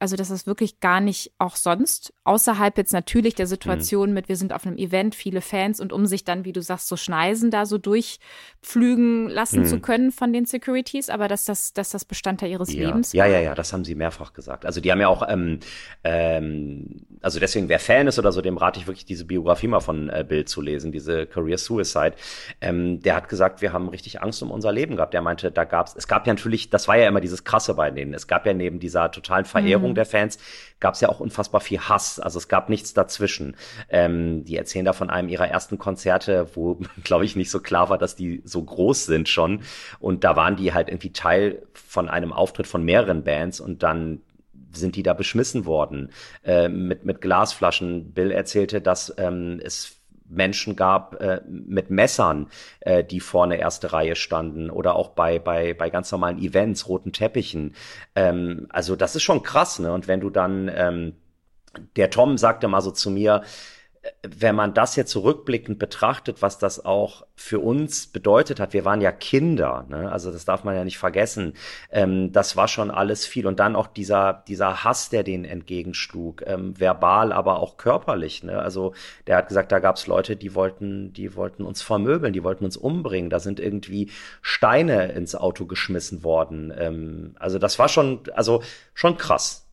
also 0.00 0.16
dass 0.16 0.28
das 0.28 0.46
wirklich 0.46 0.80
gar 0.80 1.00
nicht 1.00 1.30
auch 1.38 1.56
sonst, 1.56 2.14
außerhalb 2.24 2.76
jetzt 2.78 2.92
natürlich 2.92 3.34
der 3.34 3.46
Situation 3.46 4.08
mhm. 4.08 4.14
mit, 4.14 4.28
wir 4.30 4.36
sind 4.36 4.54
auf 4.54 4.66
einem 4.66 4.78
Event, 4.78 5.14
viele 5.14 5.42
Fans 5.42 5.78
und 5.78 5.92
um 5.92 6.06
sich 6.06 6.24
dann, 6.24 6.46
wie 6.46 6.52
du 6.52 6.62
sagst, 6.62 6.88
so 6.88 6.96
Schneisen 6.96 7.50
da 7.50 7.66
so 7.66 7.76
durchpflügen 7.76 9.28
lassen 9.28 9.60
mhm. 9.60 9.66
zu 9.66 9.78
können 9.80 10.10
von 10.10 10.32
den 10.32 10.46
Securities, 10.46 11.10
aber 11.10 11.28
dass 11.28 11.44
das, 11.44 11.74
dass 11.74 11.90
das 11.90 12.06
Bestandteil 12.06 12.50
ihres 12.50 12.72
ja. 12.72 12.86
Lebens 12.86 13.12
Ja, 13.12 13.26
ja, 13.26 13.40
ja, 13.40 13.54
das 13.54 13.74
haben 13.74 13.84
sie 13.84 13.94
mehrfach 13.94 14.32
gesagt. 14.32 14.64
Also 14.64 14.80
die 14.80 14.90
haben 14.90 15.02
ja 15.02 15.08
auch, 15.08 15.22
ähm, 15.28 15.60
ähm, 16.02 17.02
also 17.20 17.38
deswegen, 17.38 17.68
wer 17.68 17.78
Fan 17.78 18.06
ist 18.06 18.18
oder 18.18 18.32
so, 18.32 18.40
dem 18.40 18.56
rate 18.56 18.80
ich 18.80 18.86
wirklich 18.86 19.04
diese 19.04 19.26
Biografie 19.26 19.68
mal 19.68 19.80
von 19.80 20.08
äh, 20.08 20.24
Bill 20.26 20.46
zu 20.46 20.62
lesen, 20.62 20.92
diese 20.92 21.26
Career 21.26 21.58
Suicide. 21.58 22.14
Ähm, 22.62 23.00
der 23.00 23.16
hat 23.16 23.28
gesagt, 23.28 23.60
wir 23.60 23.74
haben 23.74 23.90
richtig 23.90 24.22
Angst 24.22 24.42
um 24.42 24.50
unser 24.50 24.72
Leben 24.72 24.96
gehabt. 24.96 25.12
Der 25.12 25.20
meinte, 25.20 25.52
da 25.52 25.64
gab's, 25.64 25.94
es 25.94 26.08
gab 26.08 26.26
ja 26.26 26.32
natürlich, 26.32 26.70
das 26.70 26.88
war 26.88 26.96
ja 26.96 27.06
immer 27.06 27.20
dieses 27.20 27.44
Krasse 27.44 27.74
bei 27.74 27.90
denen. 27.90 28.14
Es 28.14 28.26
gab 28.26 28.46
ja 28.46 28.54
neben 28.54 28.80
dieser 28.80 29.10
totalen 29.10 29.44
Verehrung 29.44 29.89
mhm. 29.89 29.89
Der 29.94 30.06
Fans, 30.06 30.38
gab 30.80 30.94
es 30.94 31.00
ja 31.00 31.08
auch 31.08 31.20
unfassbar 31.20 31.60
viel 31.60 31.80
Hass. 31.80 32.18
Also 32.18 32.38
es 32.38 32.48
gab 32.48 32.68
nichts 32.68 32.94
dazwischen. 32.94 33.56
Ähm, 33.88 34.44
die 34.44 34.56
erzählen 34.56 34.84
da 34.84 34.92
von 34.92 35.10
einem 35.10 35.28
ihrer 35.28 35.48
ersten 35.48 35.78
Konzerte, 35.78 36.48
wo, 36.54 36.78
glaube 37.04 37.24
ich, 37.24 37.36
nicht 37.36 37.50
so 37.50 37.60
klar 37.60 37.90
war, 37.90 37.98
dass 37.98 38.16
die 38.16 38.42
so 38.44 38.62
groß 38.62 39.06
sind 39.06 39.28
schon. 39.28 39.62
Und 39.98 40.24
da 40.24 40.36
waren 40.36 40.56
die 40.56 40.72
halt 40.72 40.88
irgendwie 40.88 41.12
Teil 41.12 41.62
von 41.72 42.08
einem 42.08 42.32
Auftritt 42.32 42.66
von 42.66 42.84
mehreren 42.84 43.24
Bands 43.24 43.60
und 43.60 43.82
dann 43.82 44.22
sind 44.72 44.96
die 44.96 45.02
da 45.02 45.14
beschmissen 45.14 45.66
worden 45.66 46.12
äh, 46.44 46.68
mit, 46.68 47.04
mit 47.04 47.20
Glasflaschen. 47.20 48.12
Bill 48.12 48.30
erzählte, 48.30 48.80
dass 48.80 49.12
ähm, 49.18 49.60
es 49.62 49.99
Menschen 50.30 50.76
gab 50.76 51.20
äh, 51.20 51.40
mit 51.48 51.90
Messern, 51.90 52.48
äh, 52.80 53.04
die 53.04 53.20
vorne 53.20 53.56
erste 53.56 53.92
Reihe 53.92 54.16
standen 54.16 54.70
oder 54.70 54.94
auch 54.94 55.10
bei, 55.10 55.38
bei, 55.38 55.74
bei 55.74 55.90
ganz 55.90 56.10
normalen 56.12 56.38
Events, 56.38 56.88
roten 56.88 57.12
Teppichen. 57.12 57.74
Ähm, 58.14 58.66
also 58.70 58.96
das 58.96 59.16
ist 59.16 59.22
schon 59.22 59.42
krass, 59.42 59.78
ne? 59.78 59.92
Und 59.92 60.08
wenn 60.08 60.20
du 60.20 60.30
dann, 60.30 60.70
ähm, 60.74 61.14
der 61.96 62.10
Tom 62.10 62.38
sagte 62.38 62.68
mal 62.68 62.80
so 62.80 62.90
zu 62.90 63.10
mir, 63.10 63.42
wenn 64.22 64.54
man 64.54 64.72
das 64.72 64.96
jetzt 64.96 65.10
zurückblickend 65.10 65.78
betrachtet, 65.78 66.40
was 66.40 66.58
das 66.58 66.84
auch 66.84 67.26
für 67.34 67.58
uns 67.58 68.06
bedeutet 68.06 68.58
hat, 68.58 68.72
wir 68.72 68.86
waren 68.86 69.02
ja 69.02 69.12
Kinder, 69.12 69.84
ne? 69.88 70.10
also 70.10 70.32
das 70.32 70.46
darf 70.46 70.64
man 70.64 70.74
ja 70.74 70.84
nicht 70.84 70.96
vergessen, 70.96 71.52
ähm, 71.90 72.32
das 72.32 72.56
war 72.56 72.66
schon 72.66 72.90
alles 72.90 73.26
viel. 73.26 73.46
Und 73.46 73.60
dann 73.60 73.76
auch 73.76 73.86
dieser, 73.86 74.44
dieser 74.48 74.84
Hass, 74.84 75.10
der 75.10 75.22
denen 75.22 75.44
entgegenschlug, 75.44 76.42
ähm, 76.46 76.78
verbal, 76.80 77.32
aber 77.32 77.60
auch 77.60 77.76
körperlich. 77.76 78.42
Ne? 78.42 78.58
Also 78.58 78.94
der 79.26 79.36
hat 79.36 79.48
gesagt, 79.48 79.70
da 79.70 79.80
gab 79.80 79.96
es 79.96 80.06
Leute, 80.06 80.36
die 80.36 80.54
wollten, 80.54 81.12
die 81.12 81.36
wollten 81.36 81.64
uns 81.64 81.82
vermöbeln, 81.82 82.32
die 82.32 82.44
wollten 82.44 82.64
uns 82.64 82.78
umbringen, 82.78 83.28
da 83.28 83.38
sind 83.38 83.60
irgendwie 83.60 84.10
Steine 84.40 85.12
ins 85.12 85.34
Auto 85.34 85.66
geschmissen 85.66 86.24
worden. 86.24 86.72
Ähm, 86.76 87.34
also 87.38 87.58
das 87.58 87.78
war 87.78 87.88
schon, 87.88 88.22
also 88.34 88.62
schon 88.94 89.18
krass. 89.18 89.66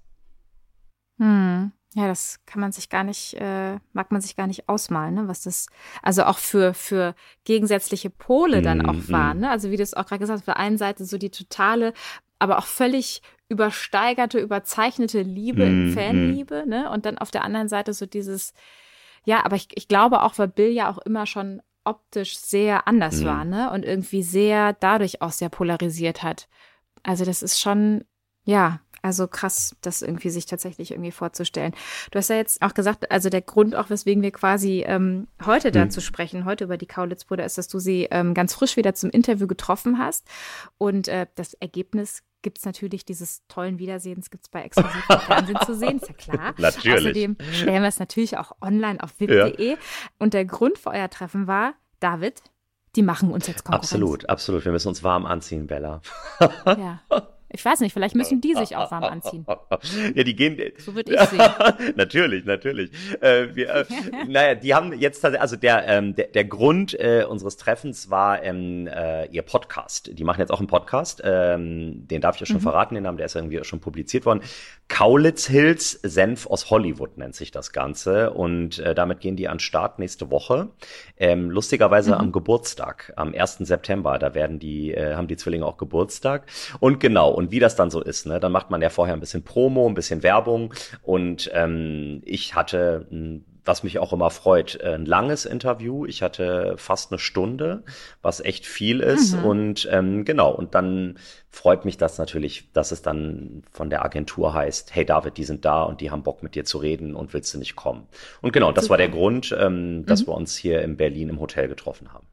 Hm. 1.17 1.71
Ja, 1.95 2.07
das 2.07 2.39
kann 2.45 2.61
man 2.61 2.71
sich 2.71 2.89
gar 2.89 3.03
nicht, 3.03 3.33
äh, 3.35 3.77
mag 3.93 4.11
man 4.11 4.21
sich 4.21 4.35
gar 4.35 4.45
nicht 4.45 4.67
ausmalen, 4.69 5.15
ne? 5.15 5.27
was 5.27 5.41
das, 5.41 5.67
also 6.03 6.23
auch 6.25 6.37
für, 6.37 6.73
für 6.73 7.15
gegensätzliche 7.45 8.09
Pole 8.09 8.61
dann 8.61 8.85
auch 8.85 8.93
mm, 8.93 9.11
war. 9.11 9.33
Ne? 9.33 9.49
Also 9.49 9.71
wie 9.71 9.77
du 9.77 9.83
es 9.83 9.93
auch 9.93 10.05
gerade 10.05 10.19
gesagt 10.19 10.35
hast, 10.35 10.41
auf 10.41 10.53
der 10.53 10.57
einen 10.57 10.77
Seite 10.77 11.05
so 11.05 11.17
die 11.17 11.31
totale, 11.31 11.93
aber 12.39 12.57
auch 12.57 12.65
völlig 12.65 13.21
übersteigerte, 13.49 14.39
überzeichnete 14.39 15.21
Liebe, 15.21 15.65
mm, 15.65 15.93
Fanliebe, 15.93 16.63
mm. 16.65 16.69
ne? 16.69 16.89
Und 16.91 17.05
dann 17.05 17.17
auf 17.17 17.31
der 17.31 17.43
anderen 17.43 17.69
Seite 17.69 17.93
so 17.93 18.05
dieses, 18.05 18.53
ja, 19.25 19.45
aber 19.45 19.55
ich, 19.55 19.69
ich 19.75 19.87
glaube 19.87 20.23
auch, 20.23 20.37
weil 20.37 20.49
Bill 20.49 20.69
ja 20.69 20.89
auch 20.89 20.97
immer 20.99 21.25
schon 21.25 21.61
optisch 21.85 22.37
sehr 22.37 22.87
anders 22.87 23.21
mm. 23.21 23.25
war, 23.25 23.45
ne? 23.45 23.71
Und 23.71 23.85
irgendwie 23.85 24.23
sehr 24.23 24.73
dadurch 24.73 25.21
auch 25.21 25.31
sehr 25.31 25.49
polarisiert 25.49 26.23
hat. 26.23 26.49
Also 27.03 27.23
das 27.23 27.41
ist 27.41 27.59
schon, 27.59 28.03
ja, 28.43 28.81
also 29.07 29.25
krass, 29.27 29.73
das 29.81 30.01
irgendwie 30.01 30.29
sich 30.29 30.45
tatsächlich 30.45 30.91
irgendwie 30.91 31.11
vorzustellen. 31.11 31.73
Du 32.11 32.19
hast 32.19 32.29
ja 32.29 32.35
jetzt 32.35 32.61
auch 32.61 32.73
gesagt, 32.73 33.09
also 33.09 33.29
der 33.29 33.41
Grund 33.41 33.73
auch, 33.73 33.89
weswegen 33.89 34.21
wir 34.21 34.31
quasi 34.31 34.83
ähm, 34.85 35.27
heute 35.45 35.71
dazu 35.71 36.01
mhm. 36.01 36.03
sprechen, 36.03 36.45
heute 36.45 36.65
über 36.65 36.75
die 36.77 36.87
Kaulitz-Brüder, 36.87 37.45
ist, 37.45 37.57
dass 37.57 37.69
du 37.69 37.79
sie 37.79 38.09
ähm, 38.11 38.33
ganz 38.33 38.53
frisch 38.53 38.75
wieder 38.75 38.93
zum 38.93 39.09
Interview 39.09 39.47
getroffen 39.47 39.97
hast. 39.97 40.27
Und 40.77 41.07
äh, 41.07 41.25
das 41.35 41.53
Ergebnis 41.53 42.21
gibt 42.41 42.57
es 42.57 42.65
natürlich 42.65 43.05
dieses 43.05 43.47
tollen 43.47 43.79
Wiedersehens, 43.79 44.29
gibt 44.29 44.43
es 44.43 44.49
bei 44.49 44.63
exklusiven 44.63 45.19
Fernsehen 45.21 45.59
zu 45.65 45.73
sehen, 45.73 45.99
ist 45.99 46.09
ja 46.09 46.13
klar. 46.13 46.53
Natürlich. 46.57 46.97
Außerdem 46.97 47.37
stellen 47.53 47.81
wir 47.81 47.89
es 47.89 47.99
natürlich 47.99 48.37
auch 48.37 48.51
online 48.61 49.01
auf 49.01 49.19
wip.de. 49.19 49.71
Ja. 49.71 49.77
Und 50.19 50.33
der 50.33 50.45
Grund 50.45 50.77
für 50.77 50.89
euer 50.89 51.09
Treffen 51.09 51.47
war, 51.47 51.73
David, 52.01 52.41
die 52.97 53.03
machen 53.03 53.31
uns 53.31 53.47
jetzt 53.47 53.63
Konkurrenz. 53.63 53.93
Absolut, 53.93 54.29
absolut. 54.29 54.65
Wir 54.65 54.71
müssen 54.73 54.89
uns 54.89 55.01
warm 55.03 55.25
anziehen, 55.25 55.65
Bella. 55.67 56.01
ja. 56.65 57.01
Ich 57.49 57.63
weiß 57.63 57.79
nicht, 57.79 57.93
vielleicht 57.93 58.15
müssen 58.15 58.41
die 58.41 58.53
sich 58.55 58.75
auch 58.75 58.91
warm 58.91 59.03
anziehen. 59.03 59.45
Ja, 60.15 60.23
die 60.23 60.35
gehen. 60.35 60.57
So 60.77 60.95
würde 60.95 61.13
ich 61.13 61.19
sehen. 61.21 61.41
natürlich, 61.95 62.45
natürlich. 62.45 62.91
Äh, 63.21 63.55
wir, 63.55 63.69
äh, 63.69 63.85
naja, 64.27 64.55
die 64.55 64.73
haben 64.73 64.93
jetzt 64.93 65.23
also 65.23 65.55
der 65.55 65.87
ähm, 65.87 66.15
der, 66.15 66.27
der 66.27 66.45
Grund 66.45 66.93
äh, 66.99 67.25
unseres 67.27 67.57
Treffens 67.57 68.09
war 68.09 68.43
ähm, 68.43 68.87
äh, 68.87 69.25
ihr 69.27 69.41
Podcast. 69.43 70.17
Die 70.17 70.23
machen 70.23 70.39
jetzt 70.39 70.51
auch 70.51 70.59
einen 70.59 70.67
Podcast. 70.67 71.21
Ähm, 71.23 72.07
den 72.07 72.21
darf 72.21 72.35
ich 72.35 72.41
ja 72.41 72.45
schon 72.45 72.57
mhm. 72.57 72.61
verraten, 72.61 72.95
den 72.95 73.03
Namen, 73.03 73.17
der 73.17 73.27
ist 73.27 73.35
irgendwie 73.35 73.63
schon 73.63 73.79
publiziert 73.79 74.25
worden. 74.25 74.41
Kaulitz 74.87 75.47
Hills 75.47 75.91
Senf 76.03 76.47
aus 76.47 76.69
Hollywood 76.69 77.17
nennt 77.17 77.35
sich 77.35 77.51
das 77.51 77.71
Ganze 77.71 78.31
und 78.31 78.79
äh, 78.79 78.95
damit 78.95 79.19
gehen 79.19 79.35
die 79.35 79.47
an 79.47 79.59
Start 79.59 79.99
nächste 79.99 80.31
Woche. 80.31 80.69
Ähm, 81.17 81.49
lustigerweise 81.49 82.11
mhm. 82.11 82.17
am 82.17 82.31
Geburtstag, 82.31 83.13
am 83.15 83.33
1. 83.33 83.57
September. 83.59 84.17
Da 84.17 84.33
werden 84.33 84.59
die 84.59 84.93
äh, 84.93 85.15
haben 85.15 85.27
die 85.27 85.37
Zwillinge 85.37 85.65
auch 85.65 85.77
Geburtstag 85.77 86.47
und 86.79 86.99
genau 86.99 87.31
und 87.37 87.51
wie 87.51 87.59
das 87.59 87.75
dann 87.75 87.91
so 87.91 88.01
ist, 88.01 88.25
ne, 88.25 88.39
dann 88.39 88.51
macht 88.51 88.71
man 88.71 88.81
ja 88.81 88.89
vorher 88.89 89.13
ein 89.13 89.19
bisschen 89.19 89.43
Promo, 89.43 89.87
ein 89.87 89.93
bisschen 89.93 90.23
Werbung 90.23 90.73
und 91.03 91.51
ähm, 91.53 92.21
ich 92.25 92.55
hatte 92.55 93.05
was 93.67 93.83
mich 93.83 93.99
auch 93.99 94.13
immer 94.13 94.29
freut, 94.29 94.81
ein 94.81 95.05
langes 95.05 95.45
Interview. 95.45 96.05
Ich 96.05 96.21
hatte 96.21 96.75
fast 96.77 97.11
eine 97.11 97.19
Stunde, 97.19 97.83
was 98.21 98.39
echt 98.39 98.65
viel 98.65 99.01
ist. 99.01 99.35
Mhm. 99.35 99.45
Und 99.45 99.89
ähm, 99.91 100.23
genau, 100.25 100.51
und 100.51 100.73
dann 100.73 101.19
freut 101.49 101.83
mich 101.83 101.97
das 101.97 102.17
natürlich, 102.17 102.71
dass 102.71 102.91
es 102.91 103.01
dann 103.01 103.63
von 103.69 103.89
der 103.89 104.05
Agentur 104.05 104.53
heißt, 104.53 104.95
hey 104.95 105.05
David, 105.05 105.37
die 105.37 105.43
sind 105.43 105.65
da 105.65 105.83
und 105.83 105.99
die 105.99 106.11
haben 106.11 106.23
Bock 106.23 106.43
mit 106.43 106.55
dir 106.55 106.63
zu 106.63 106.77
reden 106.77 107.13
und 107.13 107.33
willst 107.33 107.53
du 107.53 107.57
nicht 107.57 107.75
kommen? 107.75 108.07
Und 108.41 108.53
genau, 108.53 108.71
das 108.71 108.85
Super. 108.85 108.91
war 108.91 108.97
der 108.99 109.09
Grund, 109.09 109.55
ähm, 109.59 110.05
dass 110.05 110.21
mhm. 110.21 110.27
wir 110.27 110.35
uns 110.35 110.55
hier 110.55 110.81
in 110.81 110.95
Berlin 110.95 111.27
im 111.27 111.39
Hotel 111.41 111.67
getroffen 111.67 112.13
haben. 112.13 112.27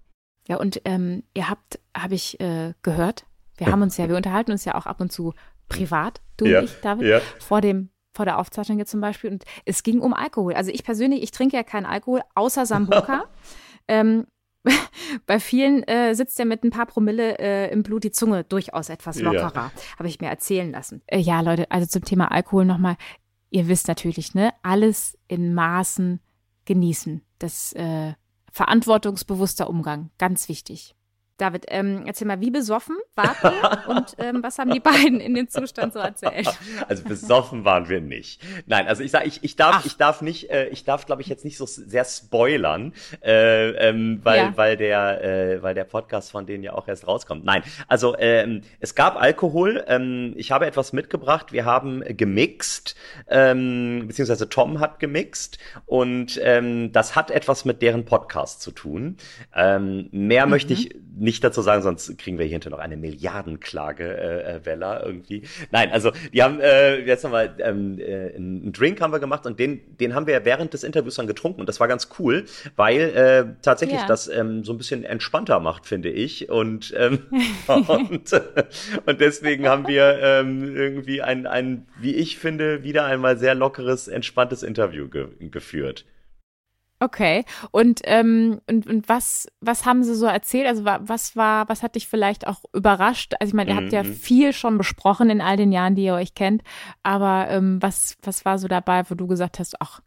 Ja, 0.47 0.57
und 0.57 0.81
ähm, 0.85 1.25
ihr 1.35 1.49
habt, 1.49 1.81
habe 1.97 2.15
ich 2.15 2.39
äh, 2.39 2.75
gehört, 2.83 3.25
wir 3.57 3.69
haben 3.69 3.83
uns 3.83 3.97
ja, 3.97 4.09
wir 4.09 4.17
unterhalten 4.17 4.53
uns 4.53 4.65
ja 4.65 4.75
auch 4.75 4.87
ab 4.87 5.01
und 5.01 5.13
zu 5.13 5.35
privat, 5.69 6.21
du 6.37 6.47
ja, 6.47 6.59
und 6.59 6.65
ich, 6.65 6.81
David, 6.81 7.07
ja. 7.07 7.21
vor 7.39 7.61
dem 7.61 7.91
vor 8.17 8.25
der 8.25 8.39
Aufzeichnung 8.39 8.79
jetzt 8.79 8.93
zum 8.93 9.01
Beispiel. 9.01 9.31
Und 9.31 9.45
es 9.65 9.83
ging 9.83 10.01
um 10.01 10.15
Alkohol. 10.15 10.55
Also 10.55 10.71
ich 10.71 10.85
persönlich, 10.85 11.23
ich 11.23 11.33
trinke 11.33 11.57
ja 11.57 11.65
keinen 11.65 11.85
Alkohol, 11.85 12.23
außer 12.37 12.65
Sambuca. 12.65 13.25
ähm, 13.89 14.27
bei 15.27 15.41
vielen 15.41 15.83
äh, 15.83 16.15
sitzt 16.15 16.39
ja 16.39 16.45
mit 16.45 16.65
ein 16.65 16.71
paar 16.71 16.87
Promille 16.87 17.39
äh, 17.39 17.73
im 17.73 17.83
Blut 17.83 18.05
die 18.05 18.13
Zunge 18.13 18.45
durchaus 18.45 18.89
etwas 18.89 19.21
lockerer, 19.21 19.53
ja. 19.55 19.73
habe 19.99 20.09
ich 20.09 20.21
mir 20.21 20.29
erzählen 20.29 20.71
lassen. 20.71 21.03
Äh, 21.07 21.19
ja, 21.19 21.41
Leute, 21.41 21.71
also 21.71 21.87
zum 21.87 22.05
Thema 22.05 22.31
Alkohol 22.31 22.65
nochmal. 22.65 22.97
Ihr 23.51 23.69
wisst 23.69 23.89
natürlich, 23.89 24.35
ne, 24.35 24.53
alles 24.63 25.19
in 25.29 25.55
Maßen 25.55 26.21
genießen. 26.65 27.23
Das 27.39 27.73
äh, 27.75 28.15
verantwortungsbewusster 28.51 29.69
Umgang, 29.69 30.11
ganz 30.19 30.49
wichtig. 30.49 30.95
David, 31.37 31.65
ähm, 31.69 32.05
erzähl 32.07 32.29
mal, 32.29 32.41
wie 32.41 32.51
besoffen 32.51 32.97
wart 33.17 33.37
ihr 33.43 33.89
und 33.89 34.15
ähm, 34.19 34.43
was 34.43 34.59
haben 34.59 34.71
die 34.71 34.81
beiden 34.81 35.21
in 35.21 35.35
dem 35.35 35.49
Zustand 35.49 35.93
so 35.93 35.99
erzählt? 35.99 36.49
Also 36.89 37.05
besoffen 37.05 37.65
waren 37.65 37.89
wir 37.89 38.01
nicht. 38.01 38.43
Nein, 38.67 38.87
also 38.87 39.03
ich 39.03 39.11
sag, 39.11 39.27
ich, 39.27 39.43
ich 39.43 39.57
darf, 39.57 39.77
Ach. 39.79 39.87
ich 39.87 39.97
darf 39.97 40.23
nicht, 40.23 40.51
äh, 40.51 40.69
ich 40.69 40.85
darf, 40.85 41.07
glaube 41.07 41.23
ich, 41.23 41.29
jetzt 41.29 41.45
nicht 41.45 41.57
so 41.57 41.67
sehr 41.67 42.05
spoilern, 42.05 42.93
äh, 43.23 43.71
ähm, 43.71 44.21
weil, 44.23 44.39
ja. 44.39 44.53
weil 44.57 44.77
der, 44.77 45.25
äh, 45.25 45.63
weil 45.63 45.75
der 45.75 45.85
Podcast 45.85 46.31
von 46.31 46.47
denen 46.47 46.63
ja 46.63 46.75
auch 46.75 46.89
erst 46.89 47.07
rauskommt. 47.07 47.45
Nein, 47.45 47.63
also 47.89 48.17
ähm, 48.19 48.63
es 48.81 48.95
gab 48.95 49.21
Alkohol. 49.21 49.85
Ähm, 49.87 50.35
ich 50.37 50.53
habe 50.53 50.67
etwas 50.67 50.93
mitgebracht. 50.93 51.53
Wir 51.53 51.65
haben 51.65 52.03
gemixt, 52.07 52.97
ähm, 53.29 54.05
beziehungsweise 54.07 54.49
Tom 54.49 54.81
hat 54.81 55.01
gemixt 55.01 55.59
und 55.87 56.41
ähm, 56.43 56.93
das 56.93 57.17
hat 57.17 57.31
etwas 57.31 57.65
mit 57.65 57.83
deren 57.83 58.05
Podcast 58.05 58.61
zu 58.61 58.71
tun. 58.71 59.17
Ähm, 59.55 60.09
mehr 60.13 60.47
mhm. 60.47 60.51
möchte 60.51 60.73
ich 60.73 60.95
nicht 61.25 61.43
dazu 61.43 61.63
sagen, 61.63 61.83
sonst 61.83 62.17
kriegen 62.19 62.39
wir 62.39 62.45
hier 62.45 62.55
hinter 62.55 62.71
noch 62.71 62.79
eine 62.79 62.97
Milliardenklage, 62.97 64.05
äh, 64.05 64.57
äh, 64.57 64.65
Wella, 64.65 65.05
irgendwie. 65.05 65.43
Nein, 65.71 65.91
also 65.91 66.13
die 66.33 66.43
haben 66.43 66.61
äh, 66.61 66.99
jetzt 67.05 67.25
nochmal 67.25 67.55
ähm, 67.59 67.99
äh, 67.99 68.35
einen 68.35 68.73
Drink 68.73 69.01
haben 69.01 69.13
wir 69.13 69.19
gemacht 69.19 69.47
und 69.47 69.59
den, 69.59 69.81
den 69.99 70.15
haben 70.15 70.27
wir 70.27 70.45
während 70.45 70.73
des 70.73 70.85
Interviews 70.85 71.17
dann 71.17 71.27
getrunken 71.27 71.61
und 71.61 71.69
das 71.69 71.81
war 71.81 71.89
ganz 71.89 72.09
cool, 72.19 72.45
weil 72.77 73.01
äh, 73.01 73.45
tatsächlich 73.63 74.01
ja. 74.01 74.07
das 74.07 74.29
ähm, 74.29 74.65
so 74.65 74.73
ein 74.73 74.79
bisschen 74.79 75.05
entspannter 75.05 75.59
macht, 75.61 75.87
finde 75.87 76.11
ich. 76.11 76.49
Und, 76.49 76.95
ähm, 76.97 77.21
und, 77.67 78.33
und 79.07 79.21
deswegen 79.21 79.69
haben 79.69 79.89
wir 79.89 80.19
ähm, 80.23 80.77
irgendwie 80.77 81.23
ein, 81.23 81.47
ein, 81.47 81.87
wie 81.99 82.15
ich 82.15 82.39
finde, 82.39 82.85
wieder 82.85 83.07
einmal 83.07 83.39
sehr 83.39 83.55
lockeres, 83.55 84.09
entspanntes 84.09 84.63
Interview 84.63 85.09
ge 85.09 85.29
geführt. 85.41 86.05
Okay. 87.05 87.45
Und, 87.71 88.01
ähm, 88.05 88.63
und, 88.67 88.87
und 88.87 89.09
was, 89.11 89.47
was 89.61 89.85
haben 89.85 90.03
sie 90.05 90.15
so 90.15 90.25
erzählt? 90.25 90.67
Also 90.67 90.87
was 90.87 91.37
war, 91.37 91.69
was 91.69 91.83
hat 91.83 91.97
dich 91.97 92.09
vielleicht 92.09 92.47
auch 92.47 92.65
überrascht? 92.73 93.35
Also 93.39 93.51
ich 93.51 93.55
meine, 93.55 93.73
ihr 93.73 93.77
habt 93.77 93.93
ja 93.93 94.03
mhm. 94.03 94.15
viel 94.15 94.55
schon 94.55 94.79
besprochen 94.79 95.29
in 95.29 95.43
all 95.43 95.59
den 95.59 95.71
Jahren, 95.71 95.97
die 95.97 96.05
ihr 96.05 96.15
euch 96.15 96.35
kennt. 96.35 96.63
Aber 97.03 97.49
ähm, 97.51 97.83
was, 97.83 98.17
was 98.23 98.47
war 98.47 98.59
so 98.59 98.69
dabei, 98.69 99.03
wo 99.11 99.15
du 99.15 99.27
gesagt 99.27 99.59
hast, 99.59 99.75
ach, 99.81 100.01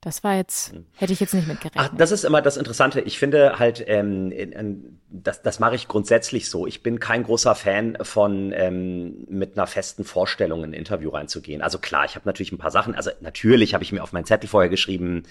das 0.00 0.24
war 0.24 0.36
jetzt, 0.36 0.72
mhm. 0.72 0.86
hätte 0.96 1.12
ich 1.12 1.20
jetzt 1.20 1.34
nicht 1.34 1.48
mitgerechnet. 1.48 1.90
Ach, 1.92 1.96
das 1.96 2.12
ist 2.12 2.24
immer 2.24 2.40
das 2.40 2.56
Interessante. 2.56 3.00
Ich 3.00 3.18
finde 3.18 3.58
halt, 3.58 3.84
ähm, 3.86 4.30
in, 4.30 4.52
in, 4.52 5.00
das, 5.10 5.42
das 5.42 5.58
mache 5.58 5.74
ich 5.74 5.86
grundsätzlich 5.86 6.48
so. 6.48 6.66
Ich 6.66 6.82
bin 6.82 6.98
kein 6.98 7.24
großer 7.24 7.54
Fan 7.54 7.98
von 8.02 8.52
ähm, 8.54 9.26
mit 9.28 9.58
einer 9.58 9.66
festen 9.66 10.04
Vorstellung 10.04 10.62
in 10.62 10.70
ein 10.70 10.74
Interview 10.74 11.10
reinzugehen. 11.10 11.60
Also 11.60 11.78
klar, 11.78 12.04
ich 12.06 12.14
habe 12.14 12.26
natürlich 12.26 12.52
ein 12.52 12.58
paar 12.58 12.70
Sachen. 12.70 12.94
Also 12.94 13.10
natürlich 13.20 13.74
habe 13.74 13.84
ich 13.84 13.92
mir 13.92 14.02
auf 14.02 14.12
meinen 14.12 14.24
Zettel 14.24 14.48
vorher 14.48 14.70
geschrieben, 14.70 15.24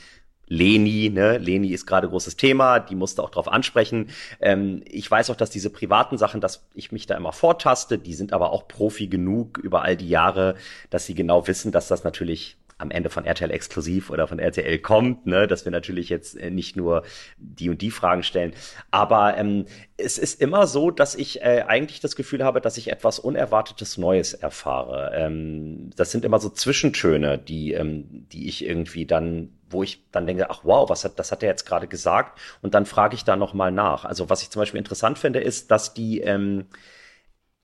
Leni, 0.47 1.10
ne? 1.10 1.38
Leni 1.38 1.69
ist 1.69 1.86
gerade 1.86 2.10
großes 2.10 2.38
Thema, 2.38 2.79
die 2.79 2.95
musste 2.95 3.21
auch 3.21 3.29
drauf 3.29 3.47
ansprechen. 3.47 4.10
Ähm, 4.39 4.81
ich 4.86 5.10
weiß 5.10 5.29
auch, 5.29 5.36
dass 5.36 5.49
diese 5.49 5.69
privaten 5.69 6.17
Sachen, 6.17 6.41
dass 6.41 6.65
ich 6.73 6.91
mich 6.91 7.05
da 7.05 7.15
immer 7.15 7.33
vortaste, 7.33 7.97
die 7.97 8.13
sind 8.13 8.33
aber 8.33 8.51
auch 8.51 8.67
Profi 8.67 9.07
genug 9.07 9.57
über 9.57 9.83
all 9.83 9.97
die 9.97 10.10
Jahre, 10.10 10.55
dass 10.89 11.05
sie 11.05 11.15
genau 11.15 11.47
wissen, 11.47 11.71
dass 11.71 11.88
das 11.88 12.03
natürlich 12.03 12.57
am 12.78 12.92
Ende 12.92 13.10
von 13.10 13.26
RTL 13.26 13.52
exklusiv 13.52 14.10
oder 14.10 14.28
von 14.28 14.40
RTL 14.40 14.78
kommt, 14.80 15.26
ne, 15.26 15.48
dass 15.48 15.66
wir 15.66 15.72
natürlich 15.72 16.10
jetzt 16.10 16.38
äh, 16.38 16.52
nicht 16.52 16.76
nur 16.76 17.04
die 17.38 17.70
und 17.70 17.82
die 17.82 17.92
Fragen 17.92 18.24
stellen. 18.24 18.54
Aber 18.92 19.38
ähm, 19.38 19.66
es 19.98 20.18
ist 20.18 20.40
immer 20.42 20.68
so, 20.68 20.92
dass 20.92 21.16
ich 21.16 21.42
äh, 21.42 21.63
eigentlich 21.68 22.00
das 22.00 22.16
Gefühl 22.16 22.44
habe, 22.44 22.62
dass 22.62 22.78
ich 22.78 22.92
etwas 22.92 23.20
Unerwartetes 23.20 23.98
Neues 23.98 24.34
erfahre. 24.34 25.12
Ähm, 25.16 25.90
das 25.96 26.12
sind 26.12 26.24
immer 26.24 26.40
so 26.40 26.50
Zwischentöne, 26.50 27.38
die, 27.38 27.74
ähm, 27.74 28.28
die 28.32 28.48
ich 28.48 28.66
irgendwie 28.66 29.06
dann 29.06 29.54
wo 29.70 29.84
ich 29.84 30.10
dann 30.12 30.26
denke, 30.26 30.50
ach 30.50 30.62
wow, 30.63 30.90
was 30.90 31.04
hat, 31.04 31.20
das 31.20 31.32
hat 31.34 31.44
er 31.44 31.50
jetzt 31.50 31.66
gerade 31.66 31.88
gesagt? 31.88 32.40
Und 32.62 32.74
dann 32.74 32.86
frage 32.86 33.16
ich 33.16 33.26
da 33.26 33.36
nochmal 33.36 33.70
nach. 33.72 34.06
Also 34.06 34.30
was 34.30 34.42
ich 34.42 34.50
zum 34.50 34.62
Beispiel 34.62 34.78
interessant 34.78 35.20
finde, 35.20 35.40
ist, 35.42 35.72
dass 35.72 35.94
die 35.94 36.22
ähm, 36.22 36.68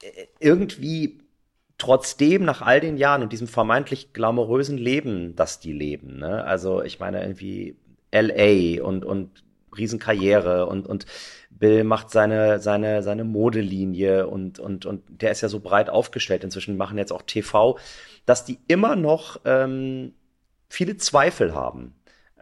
äh, 0.02 0.26
irgendwie 0.40 1.23
trotzdem 1.78 2.46
nach 2.46 2.62
all 2.62 2.80
den 2.80 2.98
Jahren 2.98 3.24
und 3.24 3.34
diesem 3.34 3.48
vermeintlich 3.48 4.14
glamourösen 4.14 4.78
Leben, 4.78 5.36
das 5.36 5.60
die 5.60 5.74
leben, 5.74 6.20
ne? 6.20 6.44
Also 6.46 6.82
ich 6.84 7.00
meine 7.00 7.22
irgendwie 7.22 7.76
LA 8.12 8.84
und 8.84 9.04
und 9.06 9.44
Riesenkarriere 9.76 10.68
und 10.68 10.88
und 10.88 11.06
Bill 11.50 11.84
macht 11.84 12.12
seine 12.12 12.60
seine 12.60 13.04
seine 13.04 13.24
Modelinie 13.24 14.28
und 14.28 14.60
und 14.60 14.86
und 14.86 15.04
der 15.22 15.32
ist 15.32 15.42
ja 15.42 15.50
so 15.50 15.60
breit 15.60 15.90
aufgestellt 15.90 16.44
inzwischen 16.44 16.78
machen 16.78 16.98
jetzt 16.98 17.12
auch 17.12 17.24
TV, 17.24 17.78
dass 18.26 18.46
die 18.46 18.60
immer 18.68 18.96
noch 18.96 19.42
ähm, 19.46 20.14
viele 20.70 20.98
Zweifel 20.98 21.56
haben. 21.56 21.96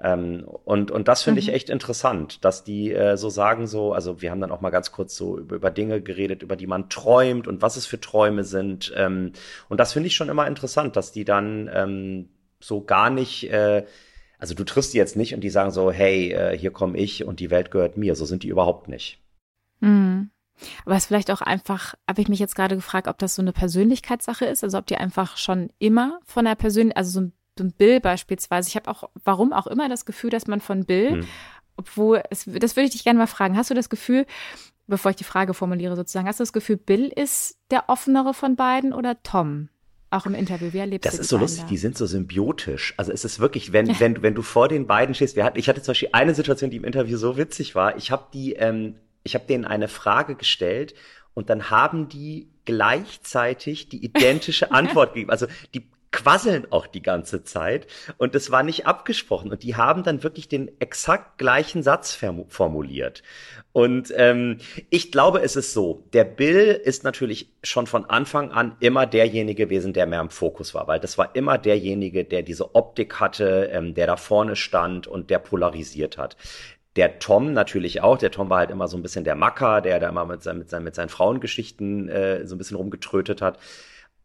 Ähm, 0.04 0.46
und, 0.46 0.90
und 0.90 1.08
das 1.08 1.22
finde 1.22 1.42
mhm. 1.42 1.48
ich 1.48 1.54
echt 1.54 1.70
interessant, 1.70 2.44
dass 2.44 2.64
die 2.64 2.92
äh, 2.92 3.18
so 3.18 3.30
sagen, 3.30 3.68
so, 3.68 3.94
also 3.94 4.22
wir 4.22 4.32
haben 4.32 4.42
dann 4.42 4.52
auch 4.52 4.62
mal 4.62 4.72
ganz 4.72 4.92
kurz 4.92 5.16
so 5.16 5.38
über, 5.38 5.56
über 5.56 5.70
Dinge 5.72 6.02
geredet, 6.02 6.42
über 6.42 6.56
die 6.56 6.68
man 6.68 6.90
träumt 6.90 7.48
und 7.48 7.62
was 7.62 7.78
es 7.78 7.86
für 7.86 8.00
Träume 8.00 8.44
sind. 8.44 8.92
Ähm, 8.96 9.34
und 9.70 9.80
das 9.80 9.94
finde 9.94 10.08
ich 10.08 10.16
schon 10.16 10.30
immer 10.30 10.48
interessant, 10.48 10.96
dass 10.96 11.12
die 11.12 11.26
dann 11.26 11.70
ähm, 11.72 12.30
so 12.60 12.82
gar 12.84 13.10
nicht, 13.10 13.52
äh, 13.52 13.86
also 14.40 14.56
du 14.56 14.64
triffst 14.64 14.94
die 14.94 14.98
jetzt 14.98 15.16
nicht 15.16 15.36
und 15.36 15.42
die 15.42 15.52
sagen 15.52 15.72
so, 15.72 15.92
hey, 15.92 16.32
äh, 16.32 16.58
hier 16.58 16.72
komme 16.72 16.98
ich 16.98 17.24
und 17.24 17.40
die 17.40 17.52
Welt 17.52 17.70
gehört 17.70 17.98
mir. 17.98 18.16
So 18.16 18.26
sind 18.26 18.42
die 18.42 18.50
überhaupt 18.50 18.88
nicht. 18.88 19.20
Mhm. 19.82 20.32
Aber 20.86 20.96
es 20.96 21.04
ist 21.04 21.08
vielleicht 21.08 21.32
auch 21.32 21.42
einfach, 21.42 21.96
habe 22.08 22.22
ich 22.22 22.28
mich 22.28 22.40
jetzt 22.40 22.56
gerade 22.56 22.76
gefragt, 22.76 23.08
ob 23.08 23.18
das 23.18 23.36
so 23.36 23.42
eine 23.42 23.54
Persönlichkeitssache 23.54 24.46
ist, 24.46 24.64
also 24.64 24.78
ob 24.78 24.86
die 24.88 24.98
einfach 24.98 25.38
schon 25.38 25.72
immer 25.80 26.20
von 26.24 26.46
der 26.46 26.56
Persönlichkeit, 26.56 26.98
also 26.98 27.12
so 27.12 27.22
ein 27.22 27.34
Bill 27.56 28.00
beispielsweise. 28.00 28.70
Ich 28.70 28.76
habe 28.76 28.90
auch, 28.90 29.10
warum 29.24 29.54
auch 29.54 29.68
immer, 29.68 29.90
das 29.90 30.06
Gefühl, 30.06 30.30
dass 30.30 30.48
man 30.48 30.62
von 30.62 30.86
Bill, 30.86 31.12
hm. 31.12 31.28
obwohl, 31.78 32.24
es, 32.30 32.46
das 32.46 32.76
würde 32.76 32.86
ich 32.86 32.92
dich 32.92 33.04
gerne 33.04 33.20
mal 33.20 33.28
fragen, 33.28 33.58
hast 33.58 33.70
du 33.70 33.74
das 33.74 33.90
Gefühl, 33.90 34.26
bevor 34.88 35.12
ich 35.12 35.18
die 35.18 35.24
Frage 35.24 35.54
formuliere 35.54 35.96
sozusagen, 35.96 36.28
hast 36.28 36.40
du 36.40 36.44
das 36.44 36.54
Gefühl, 36.54 36.78
Bill 36.78 37.08
ist 37.08 37.58
der 37.72 37.90
offenere 37.90 38.34
von 38.34 38.56
beiden 38.56 38.94
oder 38.94 39.22
Tom? 39.24 39.70
Auch 40.14 40.26
im 40.26 40.36
Interview, 40.36 40.74
wie 40.74 40.80
erlebst 40.80 41.06
das 41.06 41.14
du 41.14 41.18
Das 41.20 41.26
ist 41.26 41.30
so 41.30 41.38
lustig, 41.38 41.62
da? 41.62 41.68
die 41.70 41.78
sind 41.78 41.98
so 41.98 42.06
symbiotisch. 42.06 42.94
Also 42.98 43.14
es 43.14 43.24
ist 43.24 43.40
wirklich, 43.40 43.72
wenn, 43.72 43.98
wenn, 44.00 44.22
wenn 44.22 44.36
du 44.36 44.42
vor 44.42 44.68
den 44.68 44.86
beiden 44.86 45.16
stehst, 45.16 45.38
wir 45.38 45.46
hatten, 45.46 45.58
ich 45.58 45.70
hatte 45.70 45.82
zum 45.82 45.92
Beispiel 45.92 46.10
eine 46.12 46.36
Situation, 46.36 46.70
die 46.70 46.78
im 46.78 46.84
Interview 46.84 47.18
so 47.18 47.38
witzig 47.38 47.76
war. 47.76 47.96
Ich 47.96 48.12
habe 48.12 48.26
die, 48.34 48.54
ähm, 48.54 48.96
ich 49.24 49.36
habe 49.36 49.46
denen 49.48 49.64
eine 49.64 49.88
Frage 49.88 50.36
gestellt 50.36 50.96
und 51.34 51.50
dann 51.50 51.70
haben 51.70 52.10
die 52.10 52.50
gleichzeitig 52.66 53.88
die 53.88 54.04
identische 54.04 54.72
Antwort 54.74 55.14
gegeben. 55.14 55.32
Also 55.32 55.48
die 55.74 55.90
quasseln 56.12 56.68
auch 56.72 56.88
die 56.88 57.02
ganze 57.02 57.44
Zeit 57.44 57.88
und 58.18 58.36
es 58.36 58.52
war 58.52 58.64
nicht 58.64 58.86
abgesprochen 58.86 59.52
und 59.52 59.64
die 59.64 59.76
haben 59.76 60.04
dann 60.04 60.24
wirklich 60.24 60.48
den 60.48 60.70
exakt 60.80 61.38
gleichen 61.38 61.84
Satz 61.84 62.18
formuliert. 62.50 63.24
Und 63.74 64.14
ähm, 64.18 64.58
ich 64.90 65.12
glaube, 65.12 65.42
es 65.42 65.56
ist 65.56 65.74
so, 65.74 66.04
der 66.12 66.26
Bill 66.26 66.80
ist 66.84 67.06
natürlich 67.06 67.50
schon 67.64 67.88
von 67.88 68.06
Anfang 68.06 68.52
an 68.52 68.76
immer 68.82 69.06
derjenige 69.06 69.66
gewesen, 69.66 69.94
der 69.94 70.08
mehr 70.08 70.20
im 70.20 70.30
Fokus 70.30 70.74
war, 70.74 70.88
weil 70.88 71.00
das 71.00 71.18
war 71.18 71.36
immer 71.36 71.58
derjenige, 71.58 72.26
der 72.26 72.42
diese 72.42 72.76
Optik 72.76 73.20
hatte, 73.20 73.70
ähm, 73.72 73.94
der 73.94 74.08
da 74.08 74.18
vorne 74.18 74.58
stand 74.58 75.08
und 75.08 75.30
der 75.30 75.40
polarisiert 75.40 76.18
hat. 76.18 76.36
Der 76.98 77.20
Tom 77.20 77.54
natürlich 77.54 78.02
auch. 78.02 78.18
Der 78.18 78.32
Tom 78.32 78.50
war 78.50 78.60
halt 78.60 78.72
immer 78.72 78.90
so 78.90 78.98
ein 78.98 79.04
bisschen 79.04 79.24
der 79.24 79.36
Macker, 79.36 79.80
der 79.80 80.02
da 80.02 80.10
immer 80.10 80.26
mit, 80.26 80.44
seinen, 80.44 80.60
mit, 80.60 80.70
seinen, 80.70 80.84
mit 80.84 80.96
seinen 80.96 81.08
Frauengeschichten 81.08 82.10
äh, 82.10 82.46
so 82.46 82.56
ein 82.56 82.58
bisschen 82.58 82.76
rumgetrötet 82.76 83.42
hat. 83.42 83.60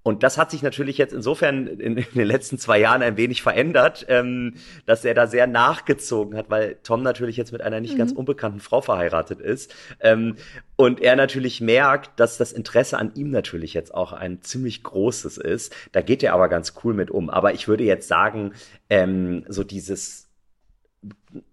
Und 0.07 0.23
das 0.23 0.39
hat 0.39 0.53
sich 0.53 0.63
natürlich 0.63 0.99
jetzt 0.99 1.13
insofern 1.13 1.67
in, 1.67 1.97
in 1.97 2.07
den 2.15 2.29
letzten 2.29 2.59
zwei 2.59 2.79
Jahren 2.79 3.03
ein 3.03 3.17
wenig 3.17 3.43
verändert, 3.43 4.07
ähm, 4.09 4.55
dass 4.85 5.05
er 5.05 5.15
da 5.15 5.27
sehr 5.27 5.49
nachgezogen 5.49 6.39
hat, 6.39 6.49
weil 6.49 6.77
Tom 6.85 7.03
natürlich 7.03 7.37
jetzt 7.37 7.51
mit 7.51 7.61
einer 7.61 7.81
nicht 7.81 7.95
mhm. 7.95 7.99
ganz 7.99 8.13
unbekannten 8.13 8.61
Frau 8.61 8.81
verheiratet 8.81 9.41
ist. 9.41 9.75
Ähm, 9.99 10.37
und 10.77 11.01
er 11.01 11.17
natürlich 11.17 11.61
merkt, 11.61 12.21
dass 12.21 12.39
das 12.39 12.53
Interesse 12.53 12.99
an 12.99 13.15
ihm 13.17 13.33
natürlich 13.33 13.75
jetzt 13.75 13.93
auch 13.93 14.13
ein 14.13 14.43
ziemlich 14.43 14.85
großes 14.85 15.39
ist. 15.39 15.75
Da 15.91 16.03
geht 16.03 16.23
er 16.23 16.35
aber 16.35 16.49
ganz 16.49 16.75
cool 16.85 16.95
mit 16.95 17.11
um. 17.11 17.29
Aber 17.29 17.55
ich 17.55 17.67
würde 17.67 17.83
jetzt 17.83 18.07
sagen, 18.07 18.53
ähm, 18.89 19.45
so 19.49 19.65
dieses 19.65 20.26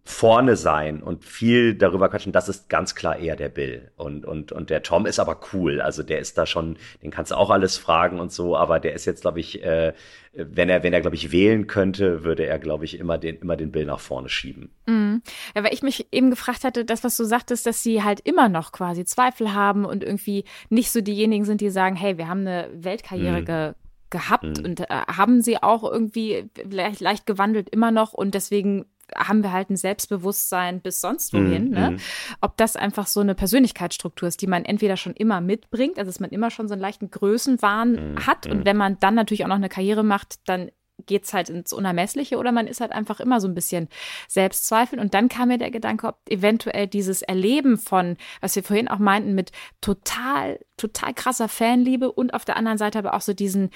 vorne 0.06 0.56
sein 0.56 1.02
und 1.02 1.26
viel 1.26 1.76
darüber 1.76 2.10
quatschen, 2.10 2.32
das 2.32 2.50
ist 2.50 2.70
ganz 2.70 2.96
klar 2.96 3.18
eher 3.18 3.36
der 3.36 3.50
Bill. 3.50 3.92
Und, 3.96 4.26
und, 4.26 4.52
und 4.52 4.70
der 4.70 4.84
Tom 4.84 5.06
ist 5.06 5.20
aber 5.20 5.39
cool. 5.54 5.82
Also 5.82 6.04
der 6.04 6.20
ist 6.20 6.38
da 6.38 6.46
schon, 6.46 6.78
den 7.02 7.12
kannst 7.12 7.32
du 7.32 7.36
auch 7.36 7.50
alles 7.50 7.78
fragen 7.78 8.20
und 8.20 8.32
so, 8.32 8.56
aber 8.56 8.80
der 8.80 8.94
ist 8.94 9.06
jetzt, 9.06 9.22
glaube 9.22 9.39
ich, 9.39 9.63
äh, 9.63 9.94
wenn 10.34 10.70
er, 10.70 10.84
wenn 10.84 10.94
er, 10.94 11.02
glaube 11.02 11.16
ich, 11.16 11.32
wählen 11.32 11.68
könnte, 11.68 12.24
würde 12.24 12.46
er, 12.46 12.60
glaube 12.60 12.86
ich, 12.86 13.00
immer 13.00 13.18
den, 13.18 13.38
immer 13.38 13.56
den 13.56 13.72
Bill 13.72 13.86
nach 13.86 14.00
vorne 14.00 14.30
schieben. 14.30 14.72
Mhm. 14.88 15.22
Ja, 15.56 15.63
weil 15.63 15.74
ich 15.74 15.84
mich 15.84 16.08
eben 16.12 16.30
gefragt 16.30 16.63
hatte, 16.63 16.86
das, 16.86 17.04
was 17.04 17.16
du 17.18 17.24
sagtest, 17.24 17.66
dass 17.66 17.84
sie 17.84 18.04
halt 18.04 18.20
immer 18.22 18.50
noch 18.50 18.72
quasi 18.72 19.06
Zweifel 19.06 19.54
haben 19.54 19.86
und 19.86 20.04
irgendwie 20.04 20.44
nicht 20.70 20.92
so 20.92 21.02
diejenigen 21.02 21.46
sind, 21.46 21.62
die 21.62 21.70
sagen, 21.70 21.96
hey, 21.96 22.18
wir 22.18 22.28
haben 22.28 22.42
eine 22.42 22.70
Weltkarriere 22.74 23.42
mhm. 23.42 23.46
ge 23.46 23.74
gehabt 24.13 24.60
mhm. 24.60 24.66
und 24.66 24.80
äh, 24.80 24.86
haben 24.89 25.42
sie 25.42 25.62
auch 25.62 25.84
irgendwie 25.84 26.48
leicht, 26.70 27.02
leicht 27.02 27.26
gewandelt 27.26 27.68
immer 27.70 27.89
noch 27.89 28.13
und 28.13 28.36
deswegen 28.36 28.86
haben 29.15 29.43
wir 29.43 29.52
halt 29.52 29.69
ein 29.69 29.78
Selbstbewusstsein 29.78 30.82
bis 30.82 31.02
sonst 31.02 31.34
wohin. 31.34 31.69
Mm, 31.69 31.73
ne? 31.73 31.91
Mm. 31.91 31.97
Ob 32.41 32.58
das 32.58 32.76
einfach 32.76 33.08
so 33.08 33.19
eine 33.19 33.36
Persönlichkeitsstruktur 33.36 34.28
ist, 34.28 34.41
die 34.41 34.47
man 34.47 34.65
entweder 34.65 34.97
schon 34.97 35.13
immer 35.13 35.41
mitbringt, 35.41 35.97
also 35.97 36.10
dass 36.10 36.19
man 36.19 36.30
immer 36.32 36.52
schon 36.52 36.67
so 36.67 36.73
einen 36.73 36.82
leichten 36.82 37.10
Größenwahn 37.12 38.13
mm, 38.13 38.28
hat. 38.28 38.47
Und 38.47 38.65
wenn 38.65 38.78
man 38.78 38.97
dann 38.99 39.15
natürlich 39.15 39.43
auch 39.43 39.49
noch 39.49 39.56
eine 39.56 39.69
Karriere 39.69 40.04
macht, 40.04 40.36
dann 40.47 40.69
geht 41.06 41.26
es 41.26 41.34
halt 41.34 41.49
ins 41.49 41.73
Unermessliche 41.73 42.38
oder 42.38 42.52
man 42.52 42.67
ist 42.67 42.82
halt 42.82 42.91
einfach 42.91 43.19
immer 43.19 43.41
so 43.41 43.47
ein 43.47 43.56
bisschen 43.56 43.89
Selbstzweifel. 44.28 44.99
Und 44.99 45.13
dann 45.13 45.30
kam 45.30 45.49
mir 45.49 45.58
der 45.58 45.71
Gedanke, 45.71 46.08
ob 46.08 46.17
eventuell 46.30 46.88
dieses 46.88 47.21
Erleben 47.21 47.78
von, 47.78 48.17
was 48.41 48.56
wir 48.56 48.63
vorhin 48.63 48.88
auch 48.88 48.99
meinten, 48.99 49.36
mit 49.36 49.52
total, 49.82 50.60
total 50.78 51.13
krasser 51.13 51.47
Fanliebe 51.47 52.12
und 52.12 52.34
auf 52.34 52.45
der 52.45 52.58
anderen 52.58 52.78
Seite 52.78 52.99
aber 52.99 53.15
auch 53.15 53.21
so 53.21 53.34
diesen, 53.34 53.71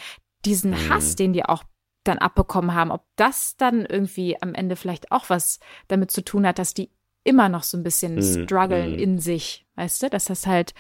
diesen 0.46 0.72
mhm. 0.72 0.90
Hass, 0.90 1.16
den 1.16 1.34
die 1.34 1.44
auch 1.44 1.64
dann 2.08 2.18
abbekommen 2.18 2.74
haben, 2.74 2.92
ob 2.92 3.04
das 3.16 3.58
dann 3.58 3.86
irgendwie 3.86 4.42
am 4.42 4.54
Ende 4.54 4.76
vielleicht 4.76 5.12
auch 5.12 5.30
was 5.30 5.60
damit 5.88 6.12
zu 6.12 6.24
tun 6.24 6.46
hat, 6.46 6.60
dass 6.60 6.74
die 6.74 6.92
immer 7.24 7.50
noch 7.50 7.64
so 7.64 7.78
ein 7.78 7.84
bisschen 7.84 8.16
mhm. 8.16 8.44
strugglen 8.44 8.94
mhm. 8.94 9.00
in 9.00 9.20
sich, 9.20 9.66
weißt 9.76 10.04
du, 10.04 10.10
dass 10.10 10.26
das 10.26 10.48
halt 10.48 10.74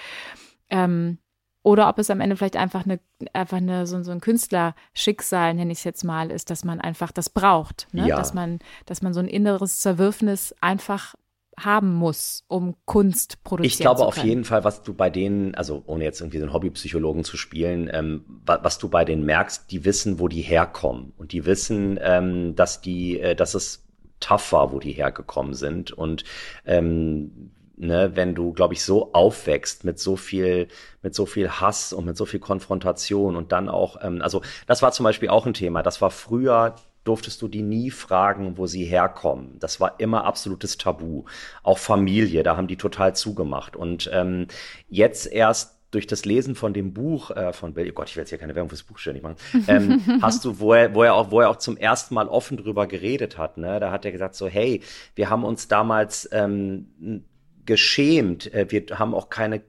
ähm, 0.69 1.19
oder 1.67 1.89
ob 1.89 1.99
es 1.99 2.09
am 2.09 2.21
Ende 2.21 2.37
vielleicht 2.37 2.55
einfach 2.55 2.85
eine, 2.85 3.01
einfach 3.33 3.57
eine, 3.57 3.85
so, 3.87 4.01
so 4.01 4.11
ein 4.11 4.21
Künstlerschicksal, 4.21 5.53
nenne 5.53 5.73
ich 5.73 5.79
es 5.79 5.83
jetzt 5.83 6.05
mal, 6.05 6.31
ist, 6.31 6.49
dass 6.49 6.63
man 6.63 6.79
einfach 6.79 7.11
das 7.11 7.29
braucht. 7.29 7.89
Ne? 7.91 8.07
Ja. 8.07 8.15
Dass 8.15 8.33
man, 8.33 8.59
dass 8.85 9.01
man 9.01 9.13
so 9.13 9.19
ein 9.19 9.27
inneres 9.27 9.81
Zerwürfnis 9.81 10.55
einfach 10.61 11.15
haben 11.59 11.93
muss, 11.93 12.43
um 12.47 12.75
Kunst 12.85 13.43
produzieren 13.43 13.71
Ich 13.71 13.79
glaube 13.79 14.05
auf 14.05 14.17
jeden 14.17 14.45
Fall, 14.45 14.63
was 14.63 14.83
du 14.83 14.93
bei 14.93 15.09
denen, 15.09 15.55
also 15.55 15.83
ohne 15.87 16.03
jetzt 16.03 16.21
irgendwie 16.21 16.37
so 16.37 16.43
einen 16.43 16.53
Hobbypsychologen 16.53 17.23
zu 17.23 17.35
spielen, 17.35 17.89
ähm, 17.91 18.25
was 18.45 18.77
du 18.77 18.89
bei 18.89 19.05
denen 19.05 19.25
merkst, 19.25 19.71
die 19.71 19.83
wissen, 19.83 20.19
wo 20.19 20.27
die 20.27 20.41
herkommen. 20.41 21.13
Und 21.17 21.31
die 21.31 21.45
wissen, 21.45 21.99
ähm, 22.01 22.55
dass 22.55 22.81
die, 22.81 23.19
äh, 23.19 23.35
dass 23.35 23.55
es 23.55 23.87
tough 24.19 24.51
war, 24.51 24.71
wo 24.71 24.79
die 24.79 24.91
hergekommen 24.91 25.55
sind. 25.55 25.91
Und 25.91 26.23
ähm, 26.65 27.51
ne, 27.75 28.11
wenn 28.15 28.35
du, 28.35 28.53
glaube 28.53 28.73
ich, 28.73 28.83
so 28.83 29.13
aufwächst 29.13 29.83
mit 29.83 29.99
so 29.99 30.15
viel, 30.15 30.67
mit 31.01 31.15
so 31.15 31.25
viel 31.25 31.49
Hass 31.49 31.93
und 31.93 32.05
mit 32.05 32.17
so 32.17 32.25
viel 32.25 32.39
Konfrontation 32.39 33.35
und 33.35 33.51
dann 33.51 33.69
auch, 33.69 33.97
ähm, 34.01 34.21
also 34.21 34.41
das 34.65 34.81
war 34.81 34.91
zum 34.91 35.03
Beispiel 35.05 35.29
auch 35.29 35.45
ein 35.45 35.53
Thema. 35.53 35.83
Das 35.83 36.01
war 36.01 36.11
früher 36.11 36.75
durftest 37.07 37.41
du 37.41 37.47
die 37.47 37.61
nie 37.61 37.89
fragen, 37.89 38.57
wo 38.57 38.67
sie 38.67 38.83
herkommen. 38.83 39.57
Das 39.59 39.79
war 39.79 39.99
immer 39.99 40.25
absolutes 40.25 40.77
Tabu. 40.77 41.23
Auch 41.63 41.77
Familie, 41.77 42.43
da 42.43 42.57
haben 42.57 42.67
die 42.67 42.77
total 42.77 43.15
zugemacht. 43.15 43.75
Und 43.75 44.09
ähm, 44.13 44.47
jetzt 44.89 45.31
erst 45.31 45.77
durch 45.91 46.05
das 46.05 46.25
Lesen 46.25 46.55
von 46.55 46.73
dem 46.73 46.93
Buch 46.93 47.31
äh, 47.31 47.53
von 47.53 47.73
Bill, 47.73 47.89
oh 47.89 47.93
Gott, 47.93 48.09
ich 48.09 48.15
will 48.15 48.21
jetzt 48.21 48.29
hier 48.29 48.37
keine 48.37 48.55
Werbung 48.55 48.69
fürs 48.69 48.83
Buch 48.83 48.97
ständig 48.97 49.23
machen, 49.23 49.37
ähm, 49.67 50.01
hast 50.21 50.43
du, 50.43 50.59
wo 50.59 50.73
er, 50.73 50.93
wo 50.93 51.03
er 51.03 51.13
auch, 51.13 51.31
wo 51.31 51.39
er 51.39 51.49
auch 51.49 51.55
zum 51.55 51.77
ersten 51.77 52.13
Mal 52.13 52.27
offen 52.27 52.57
drüber 52.57 52.87
geredet 52.87 53.37
hat, 53.37 53.57
ne, 53.57 53.79
da 53.79 53.89
hat 53.89 54.03
er 54.03 54.11
gesagt 54.11 54.35
so, 54.35 54.47
hey, 54.47 54.81
wir 55.15 55.29
haben 55.29 55.45
uns 55.45 55.69
damals 55.69 56.27
ähm, 56.33 57.23
geschämt. 57.65 58.51
Äh, 58.53 58.65
wir 58.69 58.99
haben 58.99 59.13
auch 59.13 59.29
keine 59.29 59.61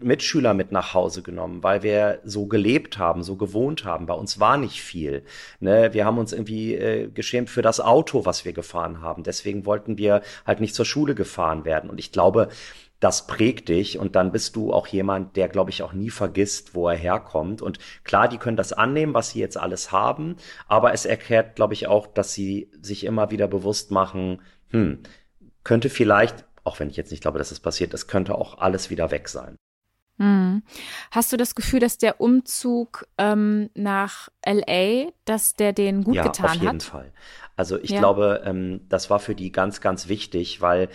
Mitschüler 0.00 0.54
mit 0.54 0.72
nach 0.72 0.94
Hause 0.94 1.22
genommen, 1.22 1.62
weil 1.62 1.82
wir 1.82 2.20
so 2.24 2.46
gelebt 2.46 2.98
haben, 2.98 3.22
so 3.22 3.36
gewohnt 3.36 3.84
haben. 3.84 4.06
Bei 4.06 4.14
uns 4.14 4.40
war 4.40 4.56
nicht 4.56 4.82
viel. 4.82 5.24
Ne? 5.60 5.92
Wir 5.92 6.04
haben 6.04 6.18
uns 6.18 6.32
irgendwie 6.32 6.74
äh, 6.74 7.08
geschämt 7.08 7.50
für 7.50 7.62
das 7.62 7.80
Auto, 7.80 8.24
was 8.24 8.44
wir 8.44 8.52
gefahren 8.52 9.00
haben. 9.00 9.22
Deswegen 9.22 9.66
wollten 9.66 9.98
wir 9.98 10.22
halt 10.46 10.60
nicht 10.60 10.74
zur 10.74 10.84
Schule 10.84 11.14
gefahren 11.14 11.64
werden. 11.64 11.90
Und 11.90 11.98
ich 11.98 12.12
glaube, 12.12 12.48
das 13.00 13.26
prägt 13.26 13.68
dich 13.68 13.98
und 13.98 14.16
dann 14.16 14.32
bist 14.32 14.56
du 14.56 14.72
auch 14.72 14.86
jemand, 14.86 15.36
der, 15.36 15.48
glaube 15.48 15.70
ich, 15.70 15.82
auch 15.82 15.92
nie 15.92 16.10
vergisst, 16.10 16.74
wo 16.74 16.88
er 16.88 16.96
herkommt. 16.96 17.60
Und 17.60 17.78
klar, 18.04 18.28
die 18.28 18.38
können 18.38 18.56
das 18.56 18.72
annehmen, 18.72 19.14
was 19.14 19.30
sie 19.30 19.40
jetzt 19.40 19.58
alles 19.58 19.92
haben, 19.92 20.36
aber 20.68 20.92
es 20.94 21.04
erklärt, 21.04 21.56
glaube 21.56 21.74
ich, 21.74 21.86
auch, 21.86 22.06
dass 22.06 22.32
sie 22.32 22.70
sich 22.80 23.04
immer 23.04 23.30
wieder 23.30 23.46
bewusst 23.46 23.90
machen, 23.90 24.40
hm, 24.70 25.00
könnte 25.64 25.90
vielleicht 25.90 26.46
auch 26.64 26.80
wenn 26.80 26.90
ich 26.90 26.96
jetzt 26.96 27.10
nicht 27.10 27.20
glaube, 27.20 27.38
dass 27.38 27.50
es 27.50 27.58
das 27.58 27.62
passiert, 27.62 27.94
es 27.94 28.08
könnte 28.08 28.34
auch 28.34 28.58
alles 28.58 28.90
wieder 28.90 29.10
weg 29.10 29.28
sein. 29.28 29.56
Hm. 30.18 30.62
Hast 31.10 31.32
du 31.32 31.36
das 31.36 31.54
Gefühl, 31.54 31.80
dass 31.80 31.98
der 31.98 32.20
Umzug 32.20 33.06
ähm, 33.18 33.70
nach 33.74 34.28
LA, 34.46 35.10
dass 35.24 35.54
der 35.54 35.72
den 35.72 36.04
gut 36.04 36.14
ja, 36.14 36.22
getan 36.22 36.50
hat? 36.50 36.54
Ja, 36.54 36.60
auf 36.60 36.62
jeden 36.62 36.80
Fall. 36.80 37.12
Also 37.56 37.78
ich 37.78 37.90
ja. 37.90 37.98
glaube, 37.98 38.42
ähm, 38.44 38.80
das 38.88 39.10
war 39.10 39.18
für 39.18 39.34
die 39.34 39.50
ganz, 39.50 39.80
ganz 39.80 40.08
wichtig, 40.08 40.60
weil 40.60 40.88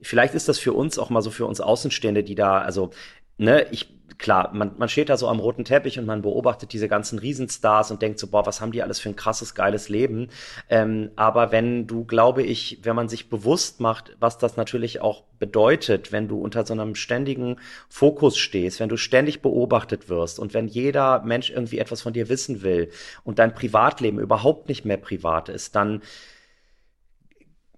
vielleicht 0.00 0.34
ist 0.34 0.48
das 0.48 0.58
für 0.58 0.72
uns 0.72 0.98
auch 0.98 1.10
mal 1.10 1.22
so 1.22 1.30
für 1.30 1.46
uns 1.46 1.60
Außenstehende, 1.60 2.24
die 2.24 2.34
da, 2.34 2.58
also 2.58 2.90
ne, 3.38 3.66
ich 3.70 3.93
klar, 4.18 4.50
man, 4.52 4.72
man 4.78 4.88
steht 4.88 5.08
da 5.08 5.16
so 5.16 5.28
am 5.28 5.40
roten 5.40 5.64
Teppich 5.64 5.98
und 5.98 6.06
man 6.06 6.22
beobachtet 6.22 6.72
diese 6.72 6.88
ganzen 6.88 7.18
Riesenstars 7.18 7.90
und 7.90 8.02
denkt 8.02 8.18
so, 8.18 8.26
boah, 8.26 8.46
was 8.46 8.60
haben 8.60 8.72
die 8.72 8.82
alles 8.82 9.00
für 9.00 9.08
ein 9.08 9.16
krasses, 9.16 9.54
geiles 9.54 9.88
Leben. 9.88 10.28
Ähm, 10.68 11.10
aber 11.16 11.52
wenn 11.52 11.86
du, 11.86 12.04
glaube 12.04 12.42
ich, 12.42 12.80
wenn 12.82 12.96
man 12.96 13.08
sich 13.08 13.28
bewusst 13.28 13.80
macht, 13.80 14.16
was 14.20 14.38
das 14.38 14.56
natürlich 14.56 15.00
auch 15.00 15.24
bedeutet, 15.38 16.12
wenn 16.12 16.28
du 16.28 16.38
unter 16.38 16.64
so 16.64 16.74
einem 16.74 16.94
ständigen 16.94 17.56
Fokus 17.88 18.38
stehst, 18.38 18.80
wenn 18.80 18.88
du 18.88 18.96
ständig 18.96 19.42
beobachtet 19.42 20.08
wirst 20.08 20.38
und 20.38 20.54
wenn 20.54 20.68
jeder 20.68 21.22
Mensch 21.22 21.50
irgendwie 21.50 21.78
etwas 21.78 22.02
von 22.02 22.12
dir 22.12 22.28
wissen 22.28 22.62
will 22.62 22.90
und 23.24 23.38
dein 23.38 23.54
Privatleben 23.54 24.18
überhaupt 24.18 24.68
nicht 24.68 24.84
mehr 24.84 24.96
privat 24.96 25.48
ist, 25.48 25.76
dann 25.76 26.02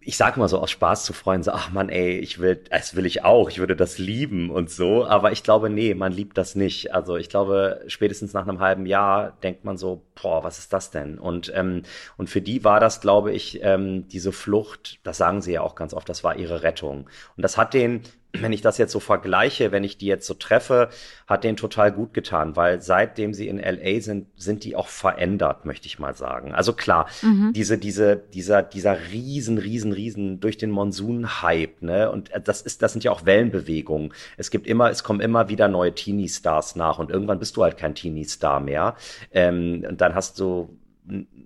ich 0.06 0.16
sage 0.16 0.38
mal 0.38 0.46
so 0.46 0.60
aus 0.60 0.70
Spaß 0.70 1.04
zu 1.04 1.12
Freunden, 1.12 1.42
so, 1.42 1.50
ach 1.50 1.72
man, 1.72 1.88
ey, 1.88 2.16
ich 2.18 2.38
will, 2.38 2.62
das 2.70 2.94
will 2.94 3.06
ich 3.06 3.24
auch, 3.24 3.50
ich 3.50 3.58
würde 3.58 3.74
das 3.74 3.98
lieben 3.98 4.50
und 4.50 4.70
so, 4.70 5.04
aber 5.04 5.32
ich 5.32 5.42
glaube, 5.42 5.68
nee, 5.68 5.94
man 5.94 6.12
liebt 6.12 6.38
das 6.38 6.54
nicht. 6.54 6.94
Also 6.94 7.16
ich 7.16 7.28
glaube, 7.28 7.82
spätestens 7.88 8.32
nach 8.32 8.46
einem 8.46 8.60
halben 8.60 8.86
Jahr 8.86 9.32
denkt 9.42 9.64
man 9.64 9.76
so, 9.76 10.02
boah, 10.22 10.44
was 10.44 10.60
ist 10.60 10.72
das 10.72 10.92
denn? 10.92 11.18
Und, 11.18 11.52
ähm, 11.56 11.82
und 12.16 12.30
für 12.30 12.40
die 12.40 12.62
war 12.62 12.78
das, 12.78 13.00
glaube 13.00 13.32
ich, 13.32 13.58
ähm, 13.62 14.06
diese 14.06 14.30
Flucht, 14.30 15.00
das 15.02 15.16
sagen 15.16 15.42
sie 15.42 15.54
ja 15.54 15.62
auch 15.62 15.74
ganz 15.74 15.92
oft, 15.92 16.08
das 16.08 16.22
war 16.22 16.36
ihre 16.36 16.62
Rettung. 16.62 17.08
Und 17.36 17.42
das 17.42 17.58
hat 17.58 17.74
den 17.74 18.02
wenn 18.40 18.52
ich 18.52 18.60
das 18.60 18.78
jetzt 18.78 18.92
so 18.92 19.00
vergleiche, 19.00 19.72
wenn 19.72 19.84
ich 19.84 19.98
die 19.98 20.06
jetzt 20.06 20.26
so 20.26 20.34
treffe, 20.34 20.88
hat 21.26 21.44
denen 21.44 21.56
total 21.56 21.92
gut 21.92 22.14
getan, 22.14 22.56
weil 22.56 22.80
seitdem 22.80 23.34
sie 23.34 23.48
in 23.48 23.58
LA 23.58 24.00
sind, 24.00 24.28
sind 24.36 24.64
die 24.64 24.76
auch 24.76 24.88
verändert, 24.88 25.64
möchte 25.64 25.86
ich 25.86 25.98
mal 25.98 26.14
sagen. 26.14 26.54
Also 26.54 26.72
klar, 26.72 27.08
mhm. 27.22 27.52
diese, 27.52 27.78
diese, 27.78 28.16
dieser, 28.16 28.62
dieser 28.62 28.96
riesen, 29.12 29.58
riesen, 29.58 29.92
riesen 29.92 30.40
durch 30.40 30.56
den 30.56 30.70
Monsun-Hype, 30.70 31.82
ne? 31.82 32.10
Und 32.10 32.30
das 32.44 32.62
ist, 32.62 32.82
das 32.82 32.92
sind 32.92 33.04
ja 33.04 33.10
auch 33.10 33.24
Wellenbewegungen. 33.24 34.12
Es 34.36 34.50
gibt 34.50 34.66
immer, 34.66 34.90
es 34.90 35.02
kommen 35.02 35.20
immer 35.20 35.48
wieder 35.48 35.68
neue 35.68 35.94
Teenie-Stars 35.94 36.76
nach 36.76 36.98
und 36.98 37.10
irgendwann 37.10 37.38
bist 37.38 37.56
du 37.56 37.62
halt 37.62 37.76
kein 37.76 37.94
Teenie-Star 37.94 38.60
mehr. 38.60 38.96
Ähm, 39.32 39.84
und 39.88 40.00
dann 40.00 40.14
hast 40.14 40.38
du 40.38 40.78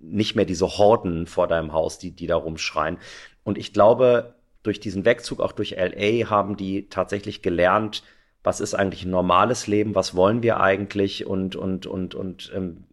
nicht 0.03 0.37
mehr 0.37 0.44
diese 0.44 0.66
Horden 0.66 1.26
vor 1.26 1.46
deinem 1.46 1.72
Haus, 1.72 1.98
die, 1.98 2.11
die 2.11 2.26
da 2.26 2.37
rumschreien. 2.37 2.98
Und 3.42 3.59
ich 3.59 3.72
glaube, 3.72 4.35
durch 4.62 4.81
diesen 4.81 5.05
Wegzug, 5.05 5.40
auch 5.40 5.53
durch 5.53 5.77
LA, 5.77 6.31
haben 6.31 6.57
die 6.57 6.88
tatsächlich 6.88 7.42
gelernt, 7.42 8.03
was 8.42 8.61
ist 8.61 8.75
eigentlich 8.75 9.05
ein 9.05 9.11
normales 9.11 9.66
Leben, 9.66 9.94
was 9.94 10.14
wollen 10.14 10.42
wir 10.42 10.61
eigentlich 10.61 11.27
und, 11.27 11.57
und, 11.57 11.87
und, 11.87 12.14
und 12.14 12.51
ähm, 12.55 12.85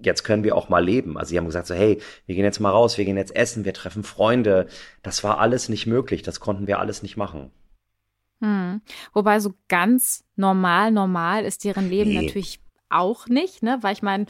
jetzt 0.00 0.24
können 0.24 0.44
wir 0.44 0.56
auch 0.56 0.68
mal 0.68 0.84
leben. 0.84 1.18
Also 1.18 1.30
sie 1.30 1.38
haben 1.38 1.46
gesagt 1.46 1.66
so, 1.66 1.74
hey, 1.74 2.00
wir 2.26 2.34
gehen 2.34 2.44
jetzt 2.44 2.60
mal 2.60 2.70
raus, 2.70 2.98
wir 2.98 3.04
gehen 3.04 3.16
jetzt 3.16 3.36
essen, 3.36 3.64
wir 3.64 3.74
treffen 3.74 4.02
Freunde. 4.02 4.66
Das 5.02 5.22
war 5.24 5.38
alles 5.38 5.68
nicht 5.68 5.86
möglich, 5.86 6.22
das 6.22 6.40
konnten 6.40 6.66
wir 6.66 6.78
alles 6.78 7.02
nicht 7.02 7.16
machen. 7.16 7.50
Hm. 8.40 8.80
Wobei 9.12 9.40
so 9.40 9.54
ganz 9.68 10.24
normal, 10.36 10.90
normal 10.90 11.44
ist 11.44 11.64
deren 11.64 11.88
Leben 11.88 12.10
nee. 12.10 12.22
natürlich 12.22 12.60
auch 12.88 13.26
nicht, 13.28 13.62
ne? 13.62 13.78
Weil 13.82 13.92
ich 13.92 14.02
meine, 14.02 14.26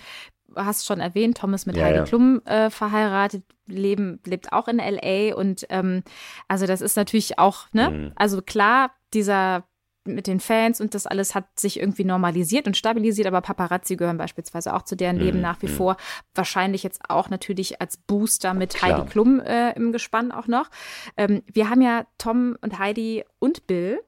hast 0.57 0.87
schon 0.87 1.01
erwähnt, 1.01 1.39
Thomas 1.39 1.67
mit 1.67 1.77
ja, 1.77 1.85
Heidi 1.85 1.99
ja. 1.99 2.05
Klum 2.05 2.43
äh, 2.45 2.71
verheiratet, 2.71 3.45
leben, 3.67 4.21
lebt 4.27 4.53
auch 4.53 4.69
in 4.69 4.79
LA 4.79 5.35
und 5.35 5.67
ähm, 5.71 6.03
also 6.49 6.67
das 6.67 6.81
ist 6.81 6.97
natürlich 6.97 7.39
auch, 7.39 7.67
ne? 7.73 7.91
Mhm. 7.91 8.13
Also 8.17 8.43
klar, 8.43 8.91
dieser 9.15 9.65
mit 10.05 10.27
den 10.27 10.41
Fans 10.41 10.81
und 10.81 10.95
das 10.95 11.07
alles 11.07 11.35
hat 11.35 11.59
sich 11.59 11.79
irgendwie 11.79 12.05
normalisiert 12.05 12.67
und 12.67 12.77
stabilisiert, 12.77 13.27
aber 13.27 13.41
Paparazzi 13.41 13.97
gehören 13.97 14.19
beispielsweise 14.19 14.75
auch 14.75 14.83
zu 14.83 14.97
deren 14.97 15.17
Leben 15.17 15.39
mhm. 15.39 15.43
nach 15.43 15.63
wie 15.63 15.69
mhm. 15.69 15.75
vor. 15.77 15.97
Wahrscheinlich 16.35 16.83
jetzt 16.83 17.03
auch 17.09 17.31
natürlich 17.31 17.81
als 17.81 17.97
Booster 17.97 18.55
mit 18.55 18.75
Klar. 18.75 18.99
Heidi 18.99 19.11
Klum 19.11 19.41
äh, 19.41 19.73
im 19.75 19.93
Gespann 19.93 20.33
auch 20.33 20.49
noch. 20.49 20.71
Ähm, 21.17 21.43
wir 21.47 21.71
haben 21.71 21.83
ja 21.83 22.05
Tom 22.19 22.57
und 22.61 22.79
Heidi 22.79 23.25
und 23.39 23.67
Bill 23.67 24.01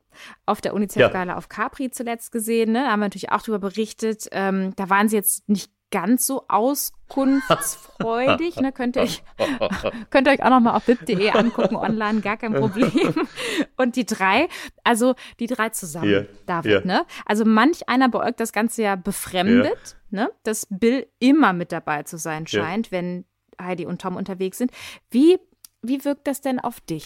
auf 0.47 0.61
der 0.61 0.75
UNICEF-Gala 0.75 1.33
ja. 1.33 1.37
auf 1.37 1.49
Capri 1.49 1.91
zuletzt 1.91 2.33
gesehen. 2.33 2.73
Ne? 2.73 2.85
Da 2.85 2.93
haben 2.93 3.01
wir 3.01 3.07
natürlich 3.07 3.33
auch 3.33 3.43
darüber 3.43 3.71
berichtet. 3.71 4.29
Ähm, 4.33 4.75
da 4.77 4.91
waren 4.91 5.09
sie 5.09 5.17
jetzt 5.17 5.49
nicht 5.49 5.71
ganz 5.95 6.27
so 6.27 6.45
auskunftsfreudig. 6.49 8.57
ne? 8.57 8.73
könnt, 8.73 8.97
ihr 8.97 9.03
euch, 9.03 9.23
könnt 10.11 10.27
ihr 10.27 10.33
euch 10.33 10.43
auch 10.43 10.51
noch 10.51 10.59
mal 10.59 10.75
auf 10.75 10.87
bib.de 10.87 11.31
angucken, 11.31 11.77
online, 11.77 12.21
gar 12.21 12.37
kein 12.37 12.53
Problem. 12.53 13.29
Und 13.77 13.95
die 13.95 14.05
drei, 14.05 14.49
also 14.83 15.15
die 15.39 15.47
drei 15.47 15.69
zusammen, 15.69 16.11
yeah. 16.11 16.27
David, 16.47 16.73
yeah. 16.73 16.85
ne? 16.85 17.07
Also 17.27 17.45
manch 17.45 17.89
einer 17.89 18.13
euch 18.13 18.35
das 18.37 18.53
Ganze 18.53 18.83
ja 18.83 18.97
befremdet, 18.97 19.95
yeah. 20.13 20.25
ne? 20.25 20.33
Dass 20.43 20.67
Bill 20.69 21.07
immer 21.21 21.53
mit 21.53 21.71
dabei 21.71 22.03
zu 22.03 22.19
sein 22.19 22.49
scheint, 22.49 22.91
wenn 22.91 23.25
Heidi 23.63 23.87
und 23.87 24.01
Tom 24.01 24.17
unterwegs 24.17 24.59
sind. 24.59 24.73
Wie, 25.13 25.39
wie 25.81 26.05
wirkt 26.05 26.27
das 26.27 26.41
denn 26.41 26.59
auf 26.59 26.81
dich? 26.81 27.05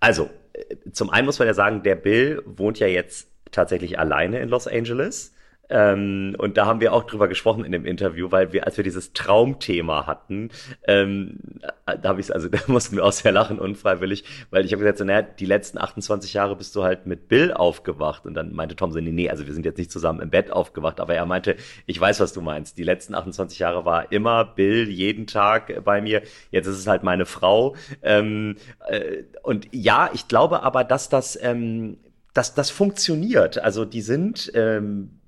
Also, 0.00 0.30
äh, 0.54 0.76
zum 0.92 1.10
einen 1.10 1.26
muss 1.26 1.38
man 1.38 1.46
ja 1.46 1.52
sagen, 1.52 1.82
der 1.82 1.96
Bill 1.96 2.42
wohnt 2.46 2.78
ja 2.78 2.86
jetzt 2.86 3.28
tatsächlich 3.50 3.98
alleine 3.98 4.40
in 4.40 4.48
Los 4.48 4.66
Angeles 4.66 5.34
Ähm, 5.70 6.36
und 6.38 6.56
da 6.56 6.66
haben 6.66 6.80
wir 6.80 6.92
auch 6.92 7.04
drüber 7.04 7.28
gesprochen 7.28 7.64
in 7.64 7.72
dem 7.72 7.86
Interview, 7.86 8.30
weil 8.30 8.52
wir, 8.52 8.66
als 8.66 8.76
wir 8.76 8.84
dieses 8.84 9.12
Traumthema 9.12 10.06
hatten, 10.06 10.50
ähm, 10.86 11.38
da 11.86 12.08
habe 12.08 12.20
ich 12.20 12.34
also 12.34 12.48
da 12.50 12.58
mussten 12.66 12.96
wir 12.96 13.04
auch 13.04 13.12
sehr 13.12 13.32
lachen 13.32 13.58
unfreiwillig, 13.58 14.24
weil 14.50 14.64
ich 14.64 14.72
habe 14.72 14.80
gesagt, 14.80 14.98
so, 14.98 15.04
naja, 15.04 15.22
die 15.22 15.46
letzten 15.46 15.78
28 15.78 16.34
Jahre 16.34 16.56
bist 16.56 16.76
du 16.76 16.82
halt 16.82 17.06
mit 17.06 17.28
Bill 17.28 17.52
aufgewacht. 17.52 18.26
Und 18.26 18.34
dann 18.34 18.52
meinte 18.52 18.76
Tom 18.76 18.92
so, 18.92 19.00
nee, 19.00 19.10
nee, 19.10 19.30
also 19.30 19.46
wir 19.46 19.54
sind 19.54 19.64
jetzt 19.64 19.78
nicht 19.78 19.90
zusammen 19.90 20.20
im 20.20 20.30
Bett 20.30 20.50
aufgewacht, 20.50 21.00
aber 21.00 21.14
er 21.14 21.26
meinte, 21.26 21.56
ich 21.86 22.00
weiß, 22.00 22.20
was 22.20 22.32
du 22.32 22.40
meinst. 22.40 22.78
Die 22.78 22.84
letzten 22.84 23.14
28 23.14 23.58
Jahre 23.58 23.84
war 23.84 24.12
immer 24.12 24.44
Bill 24.44 24.88
jeden 24.88 25.26
Tag 25.26 25.84
bei 25.84 26.00
mir. 26.00 26.22
Jetzt 26.50 26.66
ist 26.66 26.78
es 26.78 26.86
halt 26.86 27.02
meine 27.02 27.26
Frau. 27.26 27.74
Ähm, 28.02 28.56
äh, 28.88 29.24
und 29.42 29.68
ja, 29.72 30.10
ich 30.12 30.28
glaube 30.28 30.62
aber, 30.62 30.84
dass 30.84 31.08
das 31.08 31.38
ähm, 31.42 31.98
das, 32.34 32.54
das 32.54 32.70
funktioniert. 32.70 33.58
Also 33.58 33.84
die 33.84 34.02
sind, 34.02 34.52
ähm, 34.54 35.20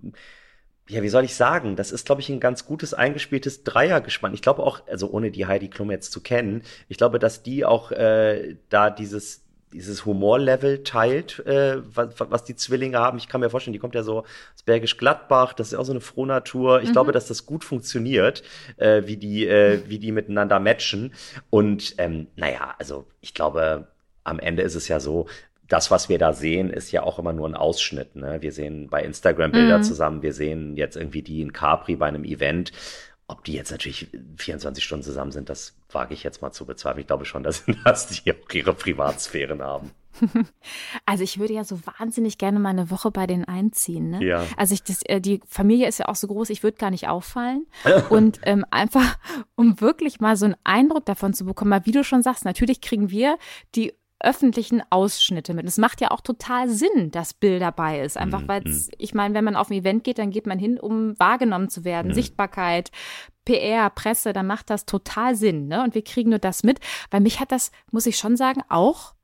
ja, 0.88 1.02
wie 1.02 1.08
soll 1.08 1.24
ich 1.24 1.34
sagen, 1.34 1.76
das 1.76 1.90
ist, 1.90 2.06
glaube 2.06 2.20
ich, 2.20 2.28
ein 2.28 2.40
ganz 2.40 2.66
gutes 2.66 2.94
eingespieltes 2.94 3.64
Dreiergespann. 3.64 4.34
Ich 4.34 4.42
glaube 4.42 4.62
auch, 4.62 4.86
also 4.86 5.10
ohne 5.10 5.30
die 5.30 5.46
Heidi 5.46 5.68
Klum 5.68 5.90
jetzt 5.90 6.12
zu 6.12 6.20
kennen, 6.20 6.62
ich 6.88 6.98
glaube, 6.98 7.18
dass 7.18 7.42
die 7.42 7.64
auch 7.64 7.90
äh, 7.92 8.56
da 8.68 8.90
dieses 8.90 9.42
dieses 9.72 10.06
Humorlevel 10.06 10.84
teilt, 10.84 11.44
äh, 11.44 11.78
was, 11.94 12.14
was 12.18 12.44
die 12.44 12.54
Zwillinge 12.54 12.98
haben. 12.98 13.18
Ich 13.18 13.28
kann 13.28 13.40
mir 13.40 13.50
vorstellen, 13.50 13.72
die 13.72 13.78
kommt 13.78 13.94
ja 13.94 14.04
so 14.04 14.20
aus 14.20 14.62
Bergisch 14.64 14.96
Gladbach, 14.96 15.52
das 15.52 15.72
ist 15.72 15.78
auch 15.78 15.84
so 15.84 15.92
eine 15.92 16.00
Frohnatur. 16.00 16.80
Ich 16.82 16.90
mhm. 16.90 16.92
glaube, 16.92 17.12
dass 17.12 17.26
das 17.26 17.46
gut 17.46 17.64
funktioniert, 17.64 18.42
äh, 18.76 19.02
wie 19.06 19.16
die, 19.16 19.46
äh, 19.46 19.82
wie 19.86 19.98
die 19.98 20.12
miteinander 20.12 20.60
matchen. 20.60 21.12
Und 21.50 21.96
ähm, 21.98 22.28
naja, 22.36 22.74
also 22.78 23.06
ich 23.20 23.34
glaube, 23.34 23.88
am 24.24 24.38
Ende 24.38 24.62
ist 24.62 24.76
es 24.76 24.88
ja 24.88 25.00
so, 25.00 25.26
das, 25.68 25.90
was 25.90 26.08
wir 26.08 26.18
da 26.18 26.32
sehen, 26.32 26.70
ist 26.70 26.92
ja 26.92 27.02
auch 27.02 27.18
immer 27.18 27.32
nur 27.32 27.48
ein 27.48 27.54
Ausschnitt. 27.54 28.16
Ne? 28.16 28.38
Wir 28.40 28.52
sehen 28.52 28.88
bei 28.88 29.02
Instagram 29.02 29.52
Bilder 29.52 29.78
mhm. 29.78 29.82
zusammen, 29.82 30.22
wir 30.22 30.32
sehen 30.32 30.76
jetzt 30.76 30.96
irgendwie 30.96 31.22
die 31.22 31.40
in 31.40 31.52
Capri 31.52 31.96
bei 31.96 32.06
einem 32.06 32.24
Event. 32.24 32.72
Ob 33.28 33.42
die 33.42 33.54
jetzt 33.54 33.72
natürlich 33.72 34.06
24 34.36 34.84
Stunden 34.84 35.02
zusammen 35.02 35.32
sind, 35.32 35.48
das 35.48 35.76
wage 35.90 36.14
ich 36.14 36.22
jetzt 36.22 36.42
mal 36.42 36.52
zu 36.52 36.64
bezweifeln. 36.64 37.00
Ich 37.00 37.06
glaube 37.08 37.24
schon, 37.24 37.42
dass, 37.42 37.64
dass 37.84 38.06
die 38.06 38.32
auch 38.32 38.54
ihre 38.54 38.74
Privatsphären 38.74 39.62
haben. 39.62 39.90
Also 41.04 41.24
ich 41.24 41.38
würde 41.38 41.54
ja 41.54 41.64
so 41.64 41.78
wahnsinnig 41.98 42.38
gerne 42.38 42.58
mal 42.58 42.70
eine 42.70 42.90
Woche 42.90 43.10
bei 43.10 43.26
denen 43.26 43.44
einziehen. 43.44 44.10
Ne? 44.10 44.24
Ja. 44.24 44.44
Also 44.56 44.74
ich, 44.74 44.82
das, 44.82 45.02
äh, 45.02 45.20
die 45.20 45.40
Familie 45.46 45.88
ist 45.88 45.98
ja 45.98 46.08
auch 46.08 46.16
so 46.16 46.26
groß, 46.26 46.50
ich 46.50 46.62
würde 46.62 46.78
gar 46.78 46.90
nicht 46.90 47.08
auffallen. 47.08 47.66
Und 48.08 48.40
ähm, 48.42 48.64
einfach, 48.70 49.18
um 49.54 49.80
wirklich 49.80 50.20
mal 50.20 50.36
so 50.36 50.46
einen 50.46 50.56
Eindruck 50.64 51.04
davon 51.04 51.34
zu 51.34 51.44
bekommen, 51.44 51.70
weil 51.70 51.86
wie 51.86 51.92
du 51.92 52.02
schon 52.02 52.22
sagst, 52.22 52.44
natürlich 52.44 52.80
kriegen 52.80 53.10
wir 53.10 53.38
die 53.74 53.92
öffentlichen 54.20 54.82
Ausschnitte 54.90 55.52
mit. 55.52 55.66
Es 55.66 55.78
macht 55.78 56.00
ja 56.00 56.10
auch 56.10 56.20
total 56.20 56.68
Sinn, 56.68 57.10
dass 57.10 57.34
Bill 57.34 57.58
dabei 57.58 58.00
ist. 58.00 58.16
Einfach 58.16 58.42
mhm, 58.42 58.48
weil 58.48 58.66
es, 58.66 58.86
mhm. 58.86 58.92
ich 58.98 59.14
meine, 59.14 59.34
wenn 59.34 59.44
man 59.44 59.56
auf 59.56 59.70
ein 59.70 59.74
Event 59.74 60.04
geht, 60.04 60.18
dann 60.18 60.30
geht 60.30 60.46
man 60.46 60.58
hin, 60.58 60.80
um 60.80 61.18
wahrgenommen 61.18 61.68
zu 61.68 61.84
werden. 61.84 62.08
Mhm. 62.08 62.14
Sichtbarkeit, 62.14 62.90
PR, 63.44 63.90
Presse, 63.90 64.32
dann 64.32 64.46
macht 64.46 64.70
das 64.70 64.86
total 64.86 65.36
Sinn. 65.36 65.68
Ne? 65.68 65.82
Und 65.82 65.94
wir 65.94 66.02
kriegen 66.02 66.30
nur 66.30 66.38
das 66.38 66.62
mit. 66.62 66.80
Weil 67.10 67.20
mich 67.20 67.40
hat 67.40 67.52
das, 67.52 67.72
muss 67.90 68.06
ich 68.06 68.16
schon 68.16 68.36
sagen, 68.36 68.62
auch, 68.68 69.14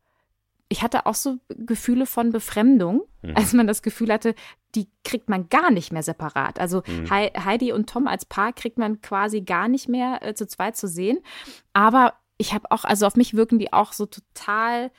ich 0.69 0.83
hatte 0.83 1.07
auch 1.07 1.15
so 1.15 1.39
Gefühle 1.49 2.07
von 2.07 2.31
Befremdung, 2.31 3.03
mhm. 3.23 3.37
als 3.37 3.53
man 3.53 3.67
das 3.67 3.83
Gefühl 3.83 4.13
hatte, 4.13 4.35
die 4.75 4.89
kriegt 5.05 5.29
man 5.29 5.49
gar 5.49 5.71
nicht 5.71 5.93
mehr 5.93 6.03
separat. 6.03 6.59
Also 6.59 6.83
mhm. 6.87 7.11
Heidi 7.11 7.73
und 7.73 7.89
Tom 7.91 8.07
als 8.07 8.25
Paar 8.25 8.53
kriegt 8.53 8.79
man 8.79 9.01
quasi 9.01 9.43
gar 9.43 9.69
nicht 9.69 9.89
mehr 9.89 10.23
äh, 10.23 10.35
zu 10.35 10.47
zweit 10.47 10.77
zu 10.77 10.89
sehen. 10.89 11.19
Aber 11.73 12.15
ich 12.43 12.53
habe 12.53 12.71
auch, 12.71 12.85
also 12.85 13.07
auf 13.07 13.15
mich 13.15 13.35
wirken 13.35 13.61
die 13.61 13.73
auch 13.73 13.93
so 13.93 14.05
total 14.05 14.91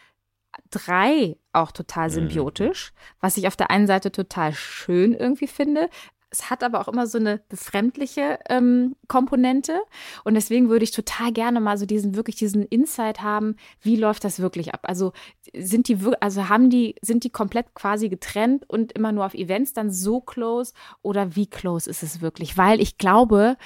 drei 0.72 1.36
auch 1.52 1.72
total 1.72 2.08
mhm. 2.08 2.14
symbiotisch, 2.14 2.94
was 3.20 3.36
ich 3.38 3.48
auf 3.48 3.58
der 3.58 3.70
einen 3.70 3.86
Seite 3.86 4.12
total 4.12 4.54
schön 4.54 5.14
irgendwie 5.14 5.48
finde. 5.48 5.90
Es 6.30 6.50
hat 6.50 6.64
aber 6.64 6.80
auch 6.80 6.88
immer 6.88 7.06
so 7.06 7.20
eine 7.20 7.42
befremdliche 7.50 8.40
ähm, 8.50 8.96
Komponente. 9.08 9.80
Und 10.24 10.34
deswegen 10.34 10.70
würde 10.70 10.84
ich 10.84 10.92
total 10.92 11.32
gerne 11.32 11.60
mal 11.60 11.78
so 11.78 11.86
diesen, 11.86 12.16
wirklich 12.16 12.38
diesen 12.38 12.64
Insight 12.64 13.22
haben, 13.22 13.58
wie 13.82 13.98
läuft 13.98 14.24
das 14.24 14.40
wirklich 14.40 14.74
ab? 14.74 14.80
Also 14.84 15.12
sind 15.56 15.90
die, 15.90 16.00
also 16.22 16.50
haben 16.50 16.72
die, 16.72 16.96
sind 17.02 17.24
die 17.24 17.30
komplett 17.30 17.76
quasi 17.76 18.10
getrennt 18.10 18.68
und 18.68 18.94
immer 18.94 19.12
nur 19.12 19.26
auf 19.26 19.36
Events 19.36 19.74
dann 19.74 19.92
so 19.92 20.22
close 20.22 20.74
oder 21.04 21.36
wie 21.36 21.46
close 21.46 21.88
ist 21.88 22.02
es 22.02 22.22
wirklich? 22.22 22.58
Weil 22.58 22.82
ich 22.82 22.98
glaube, 22.98 23.58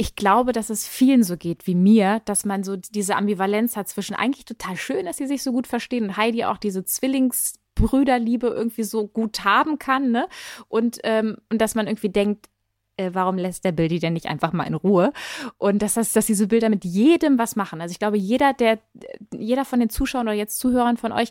ich 0.00 0.14
glaube, 0.14 0.52
dass 0.52 0.70
es 0.70 0.86
vielen 0.86 1.24
so 1.24 1.36
geht 1.36 1.66
wie 1.66 1.74
mir, 1.74 2.22
dass 2.24 2.44
man 2.44 2.62
so 2.62 2.76
diese 2.76 3.16
Ambivalenz 3.16 3.76
hat 3.76 3.88
zwischen 3.88 4.14
eigentlich 4.14 4.44
total 4.44 4.76
schön, 4.76 5.04
dass 5.04 5.16
sie 5.16 5.26
sich 5.26 5.42
so 5.42 5.50
gut 5.50 5.66
verstehen 5.66 6.04
und 6.04 6.16
Heidi 6.16 6.44
auch 6.44 6.56
diese 6.56 6.84
Zwillingsbrüderliebe 6.84 8.46
irgendwie 8.46 8.84
so 8.84 9.08
gut 9.08 9.44
haben 9.44 9.80
kann, 9.80 10.12
ne? 10.12 10.28
Und, 10.68 10.98
ähm, 11.02 11.38
und 11.50 11.60
dass 11.60 11.74
man 11.74 11.88
irgendwie 11.88 12.10
denkt, 12.10 12.48
äh, 12.96 13.10
warum 13.12 13.38
lässt 13.38 13.64
der 13.64 13.72
Bild 13.72 13.90
die 13.90 13.98
denn 13.98 14.12
nicht 14.12 14.26
einfach 14.26 14.52
mal 14.52 14.68
in 14.68 14.74
Ruhe? 14.74 15.12
Und 15.56 15.82
dass, 15.82 15.94
das, 15.94 16.12
dass 16.12 16.26
diese 16.26 16.46
Bilder 16.46 16.68
mit 16.68 16.84
jedem 16.84 17.36
was 17.36 17.56
machen. 17.56 17.80
Also 17.80 17.90
ich 17.90 17.98
glaube, 17.98 18.18
jeder, 18.18 18.52
der, 18.52 18.78
jeder 19.34 19.64
von 19.64 19.80
den 19.80 19.90
Zuschauern 19.90 20.28
oder 20.28 20.36
jetzt 20.36 20.58
Zuhörern 20.58 20.96
von 20.96 21.10
euch 21.10 21.30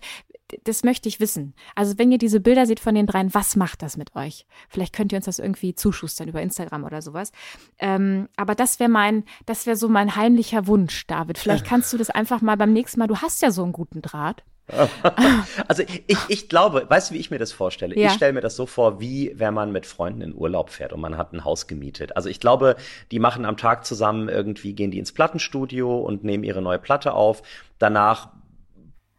das 0.63 0.83
möchte 0.83 1.09
ich 1.09 1.19
wissen. 1.19 1.53
Also 1.75 1.97
wenn 1.97 2.11
ihr 2.11 2.17
diese 2.17 2.39
Bilder 2.39 2.65
seht 2.65 2.79
von 2.79 2.95
den 2.95 3.05
dreien, 3.05 3.33
was 3.33 3.55
macht 3.55 3.81
das 3.81 3.97
mit 3.97 4.15
euch? 4.15 4.45
Vielleicht 4.69 4.93
könnt 4.93 5.11
ihr 5.11 5.17
uns 5.17 5.25
das 5.25 5.39
irgendwie 5.39 5.75
zuschustern 5.75 6.27
über 6.27 6.41
Instagram 6.41 6.83
oder 6.83 7.01
sowas. 7.01 7.31
Ähm, 7.79 8.29
aber 8.35 8.55
das 8.55 8.79
wäre 8.79 8.89
mein, 8.89 9.23
das 9.45 9.65
wäre 9.65 9.75
so 9.75 9.89
mein 9.89 10.15
heimlicher 10.15 10.67
Wunsch, 10.67 11.05
David. 11.07 11.37
Vielleicht 11.37 11.65
kannst 11.67 11.91
du 11.93 11.97
das 11.97 12.09
einfach 12.09 12.41
mal 12.41 12.57
beim 12.57 12.73
nächsten 12.73 12.99
Mal. 12.99 13.07
Du 13.07 13.17
hast 13.17 13.41
ja 13.41 13.51
so 13.51 13.63
einen 13.63 13.73
guten 13.73 14.01
Draht. 14.01 14.43
also 15.67 15.83
ich, 16.07 16.17
ich 16.27 16.49
glaube, 16.49 16.85
weißt 16.89 17.09
du, 17.09 17.13
wie 17.15 17.19
ich 17.19 17.31
mir 17.31 17.39
das 17.39 17.53
vorstelle? 17.53 17.97
Ja. 17.97 18.07
Ich 18.07 18.13
stelle 18.13 18.33
mir 18.33 18.41
das 18.41 18.55
so 18.55 18.65
vor, 18.65 18.99
wie 18.99 19.31
wenn 19.35 19.53
man 19.53 19.71
mit 19.71 19.85
Freunden 19.85 20.21
in 20.21 20.35
Urlaub 20.35 20.69
fährt 20.69 20.91
und 20.91 20.99
man 20.99 21.17
hat 21.17 21.31
ein 21.33 21.45
Haus 21.45 21.67
gemietet. 21.67 22.17
Also 22.17 22.27
ich 22.27 22.39
glaube, 22.39 22.75
die 23.11 23.19
machen 23.19 23.45
am 23.45 23.55
Tag 23.55 23.85
zusammen 23.85 24.27
irgendwie, 24.27 24.73
gehen 24.73 24.91
die 24.91 24.99
ins 24.99 25.13
Plattenstudio 25.13 25.97
und 25.99 26.23
nehmen 26.23 26.43
ihre 26.43 26.61
neue 26.61 26.79
Platte 26.79 27.13
auf. 27.13 27.43
Danach 27.79 28.29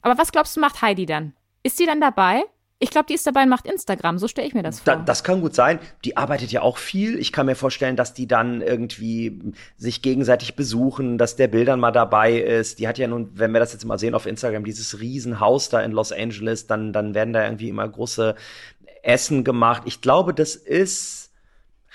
aber 0.02 0.18
was 0.18 0.32
glaubst 0.32 0.56
du, 0.56 0.60
macht 0.60 0.82
Heidi 0.82 1.06
dann? 1.06 1.34
Ist 1.62 1.76
sie 1.76 1.86
dann 1.86 2.00
dabei? 2.00 2.44
Ich 2.80 2.90
glaube, 2.90 3.06
die 3.08 3.14
ist 3.14 3.26
dabei 3.26 3.42
und 3.42 3.48
macht 3.48 3.66
Instagram. 3.66 4.18
So 4.18 4.28
stelle 4.28 4.46
ich 4.46 4.54
mir 4.54 4.62
das 4.62 4.80
vor. 4.80 4.94
Da, 4.94 5.02
das 5.02 5.24
kann 5.24 5.40
gut 5.40 5.54
sein. 5.54 5.80
Die 6.04 6.16
arbeitet 6.16 6.52
ja 6.52 6.62
auch 6.62 6.78
viel. 6.78 7.18
Ich 7.18 7.32
kann 7.32 7.46
mir 7.46 7.56
vorstellen, 7.56 7.96
dass 7.96 8.14
die 8.14 8.28
dann 8.28 8.62
irgendwie 8.62 9.52
sich 9.76 10.00
gegenseitig 10.00 10.54
besuchen, 10.54 11.18
dass 11.18 11.34
der 11.34 11.48
Bill 11.48 11.64
dann 11.64 11.80
mal 11.80 11.90
dabei 11.90 12.38
ist. 12.38 12.78
Die 12.78 12.86
hat 12.86 12.96
ja 12.98 13.08
nun, 13.08 13.30
wenn 13.34 13.50
wir 13.50 13.58
das 13.58 13.72
jetzt 13.72 13.84
mal 13.84 13.98
sehen 13.98 14.14
auf 14.14 14.26
Instagram, 14.26 14.62
dieses 14.62 15.00
Riesenhaus 15.00 15.70
da 15.70 15.80
in 15.80 15.90
Los 15.90 16.12
Angeles, 16.12 16.68
dann, 16.68 16.92
dann 16.92 17.14
werden 17.14 17.32
da 17.32 17.42
irgendwie 17.42 17.68
immer 17.68 17.88
große 17.88 18.36
Essen 19.02 19.42
gemacht. 19.42 19.82
Ich 19.86 20.00
glaube, 20.00 20.32
das 20.32 20.54
ist 20.54 21.32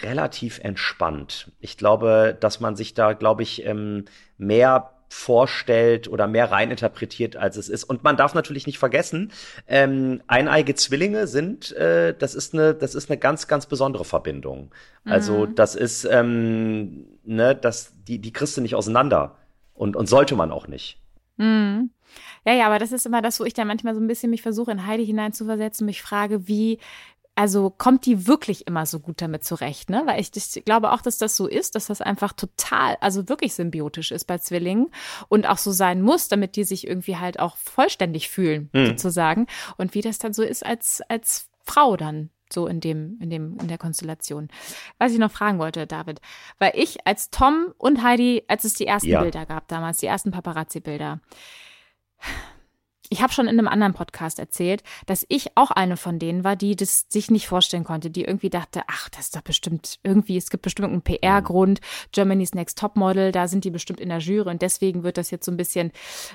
relativ 0.02 0.60
entspannt. 0.60 1.52
Ich 1.62 1.78
glaube, 1.78 2.36
dass 2.38 2.60
man 2.60 2.76
sich 2.76 2.94
da, 2.94 3.14
glaube 3.14 3.44
ich, 3.44 3.66
ähm, 3.66 4.04
mehr 4.38 4.92
vorstellt 5.10 6.08
oder 6.08 6.28
mehr 6.28 6.52
reininterpretiert, 6.52 7.36
als 7.36 7.58
es 7.58 7.70
ist. 7.70 7.84
Und 7.84 8.04
man 8.04 8.18
darf 8.18 8.34
natürlich 8.34 8.66
nicht 8.68 8.80
vergessen, 8.80 9.32
ähm, 9.68 10.22
eineige 10.28 10.76
Zwillinge 10.76 11.28
sind, 11.28 11.72
äh, 11.74 12.16
das 12.18 12.36
ist 12.36 12.54
eine, 12.54 12.74
das 12.74 12.96
ist 12.96 13.10
eine 13.10 13.18
ganz, 13.18 13.48
ganz 13.48 13.66
besondere 13.66 14.06
Verbindung. 14.06 14.72
Also 15.06 15.48
mhm. 15.48 15.56
das 15.56 15.76
ist, 15.76 16.06
ähm, 16.06 17.06
ne, 17.24 17.56
das, 17.56 17.94
die, 18.08 18.20
die 18.20 18.34
kriegst 18.34 18.58
du 18.58 18.62
nicht 18.62 18.76
auseinander. 18.76 19.38
Und, 19.76 19.96
und 19.96 20.08
sollte 20.08 20.36
man 20.36 20.52
auch 20.52 20.68
nicht. 20.68 21.00
Mhm. 21.38 21.90
Ja, 22.46 22.54
ja, 22.54 22.66
aber 22.68 22.78
das 22.78 22.92
ist 22.92 23.06
immer 23.06 23.22
das, 23.22 23.40
wo 23.40 23.46
ich 23.46 23.54
dann 23.54 23.68
manchmal 23.68 23.96
so 23.96 24.02
ein 24.02 24.08
bisschen 24.08 24.30
mich 24.30 24.42
versuche, 24.42 24.72
in 24.72 24.86
Heidi 24.86 25.06
hineinzuversetzen, 25.06 25.86
mich 25.86 26.02
frage, 26.02 26.48
wie, 26.48 26.78
also 27.36 27.72
kommt 27.72 28.06
die 28.06 28.28
wirklich 28.28 28.68
immer 28.68 28.86
so 28.86 29.00
gut 29.00 29.22
damit 29.22 29.44
zurecht, 29.44 29.90
ne? 29.90 30.04
Weil 30.06 30.22
ich, 30.22 30.32
ich, 30.36 30.66
glaube 30.66 30.92
auch, 30.92 31.02
dass 31.02 31.18
das 31.18 31.36
so 31.36 31.48
ist, 31.48 31.76
dass 31.76 31.88
das 31.88 32.02
einfach 32.02 32.34
total, 32.34 32.98
also 33.02 33.28
wirklich 33.28 33.54
symbiotisch 33.56 34.12
ist 34.12 34.26
bei 34.26 34.38
Zwillingen 34.38 34.92
und 35.30 35.48
auch 35.48 35.58
so 35.58 35.72
sein 35.72 36.02
muss, 36.02 36.28
damit 36.28 36.56
die 36.56 36.64
sich 36.64 36.88
irgendwie 36.88 37.18
halt 37.18 37.40
auch 37.40 37.58
vollständig 37.58 38.30
fühlen, 38.30 38.70
mhm. 38.74 38.88
sozusagen. 38.88 39.48
Und 39.78 39.96
wie 39.96 40.02
das 40.02 40.20
dann 40.20 40.34
so 40.34 40.44
ist 40.44 40.66
als, 40.66 41.02
als 41.10 41.50
Frau 41.64 41.98
dann 41.98 42.30
so 42.52 42.68
in 42.68 42.80
dem, 42.80 43.18
in 43.20 43.32
dem, 43.32 43.58
in 43.60 43.68
der 43.68 43.80
Konstellation. 43.80 44.50
Was 45.00 45.12
ich 45.12 45.18
noch 45.18 45.32
fragen 45.32 45.58
wollte, 45.58 45.88
David, 45.88 46.22
weil 46.60 46.74
ich 46.76 47.08
als 47.08 47.32
Tom 47.32 47.74
und 47.80 48.04
Heidi, 48.04 48.44
als 48.48 48.64
es 48.64 48.76
die 48.76 48.86
ersten 48.86 49.10
ja. 49.10 49.22
Bilder 49.22 49.48
gab 49.48 49.68
damals, 49.68 49.98
die 49.98 50.06
ersten 50.06 50.30
Paparazzi-Bilder, 50.30 51.20
ich 53.10 53.22
habe 53.22 53.34
schon 53.34 53.48
in 53.48 53.60
einem 53.60 53.68
anderen 53.68 53.94
Podcast 53.94 54.40
erzählt, 54.40 54.84
dass 55.06 55.26
ich 55.30 55.56
auch 55.56 55.72
eine 55.72 55.98
von 55.98 56.20
denen 56.20 56.44
war, 56.44 56.56
die 56.56 56.76
das 56.76 57.06
sich 57.10 57.30
nicht 57.30 57.48
vorstellen 57.48 57.84
konnte, 57.84 58.10
die 58.10 58.24
irgendwie 58.24 58.50
dachte, 58.50 58.82
ach, 58.88 59.10
das 59.10 59.26
ist 59.26 59.36
doch 59.36 59.42
bestimmt 59.42 60.00
irgendwie, 60.04 60.38
es 60.38 60.50
gibt 60.50 60.64
bestimmt 60.64 60.90
einen 60.90 61.02
PR-Grund, 61.02 61.82
Germany's 62.12 62.54
Next 62.54 62.78
Topmodel, 62.78 63.32
da 63.32 63.48
sind 63.48 63.66
die 63.66 63.72
bestimmt 63.72 64.00
in 64.00 64.10
der 64.10 64.20
Jury 64.20 64.50
und 64.50 64.62
deswegen 64.62 65.04
wird 65.04 65.18
das 65.18 65.32
jetzt 65.32 65.46
so 65.46 65.52
ein 65.52 65.58
bisschen, 65.58 65.92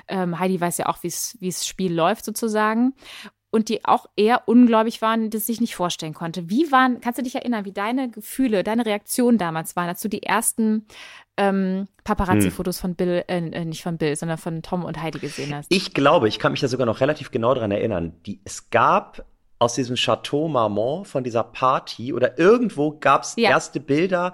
ähm, 0.07 0.39
Heidi 0.39 0.59
weiß 0.59 0.77
ja 0.77 0.87
auch, 0.87 1.03
wie 1.03 1.07
es 1.07 1.67
Spiel 1.67 1.93
läuft 1.93 2.25
sozusagen 2.25 2.93
und 3.51 3.69
die 3.69 3.83
auch 3.85 4.05
eher 4.15 4.47
ungläubig 4.47 5.01
waren, 5.01 5.29
das 5.29 5.47
sich 5.47 5.59
nicht 5.59 5.75
vorstellen 5.75 6.13
konnte. 6.13 6.49
Wie 6.49 6.71
waren, 6.71 7.01
kannst 7.01 7.17
du 7.19 7.23
dich 7.23 7.35
erinnern, 7.35 7.65
wie 7.65 7.71
deine 7.71 8.09
Gefühle, 8.09 8.63
deine 8.63 8.85
Reaktionen 8.85 9.37
damals 9.37 9.75
waren, 9.75 9.89
als 9.89 10.01
du 10.01 10.07
die 10.07 10.23
ersten 10.23 10.85
ähm, 11.37 11.87
Paparazzi-Fotos 12.03 12.77
hm. 12.77 12.81
von 12.81 12.95
Bill, 12.95 13.23
äh, 13.27 13.37
äh, 13.37 13.65
nicht 13.65 13.81
von 13.81 13.97
Bill, 13.97 14.15
sondern 14.15 14.37
von 14.37 14.61
Tom 14.61 14.85
und 14.85 15.01
Heidi 15.01 15.19
gesehen 15.19 15.55
hast? 15.55 15.73
Ich 15.73 15.93
glaube, 15.93 16.27
ich 16.27 16.37
kann 16.37 16.51
mich 16.51 16.61
da 16.61 16.67
sogar 16.67 16.85
noch 16.85 17.01
relativ 17.01 17.31
genau 17.31 17.53
dran 17.53 17.71
erinnern. 17.71 18.13
Die, 18.25 18.39
es 18.43 18.69
gab 18.69 19.25
aus 19.57 19.73
diesem 19.73 19.95
Chateau 19.95 20.47
Marmont, 20.47 21.07
von 21.07 21.23
dieser 21.23 21.43
Party 21.43 22.13
oder 22.13 22.37
irgendwo 22.37 22.97
gab 22.99 23.23
es 23.23 23.35
ja. 23.35 23.49
erste 23.49 23.79
Bilder 23.79 24.33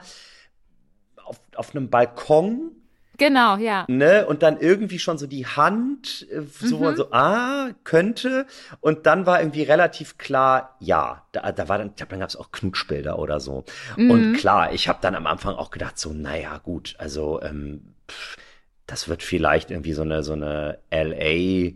auf, 1.24 1.40
auf 1.56 1.76
einem 1.76 1.90
Balkon. 1.90 2.72
Genau, 3.18 3.58
ja. 3.58 3.86
Ne? 3.88 4.26
Und 4.26 4.44
dann 4.44 4.60
irgendwie 4.60 5.00
schon 5.00 5.18
so 5.18 5.28
die 5.28 5.46
Hand, 5.46 6.28
äh, 6.32 6.42
so, 6.42 6.80
mhm. 6.80 6.96
so, 6.96 7.12
ah, 7.12 7.70
könnte. 7.84 8.46
Und 8.82 9.06
dann 9.06 9.26
war 9.26 9.40
irgendwie 9.40 9.64
relativ 9.64 10.18
klar, 10.18 10.76
ja. 10.80 11.24
Da, 11.32 11.52
da 11.52 11.70
war 11.70 11.78
dann, 11.78 11.90
ich 11.90 11.96
glaube, 11.96 12.12
dann 12.12 12.20
gab 12.20 12.30
es 12.30 12.36
auch 12.36 12.52
Knutschbilder 12.52 13.20
oder 13.20 13.40
so. 13.40 13.66
Mhm. 13.98 14.12
Und 14.12 14.34
klar, 14.34 14.74
ich 14.74 14.88
habe 14.88 15.00
dann 15.02 15.16
am 15.16 15.28
Anfang 15.28 15.56
auch 15.56 15.72
gedacht, 15.72 15.98
so, 15.98 16.14
naja, 16.14 16.58
gut, 16.58 16.96
also 16.98 17.42
ähm, 17.42 17.94
pff, 18.10 18.38
das 18.88 19.08
wird 19.08 19.24
vielleicht 19.24 19.72
irgendwie 19.72 19.94
so 19.94 20.04
eine, 20.04 20.24
so 20.24 20.34
eine 20.34 20.80
LA 20.92 21.74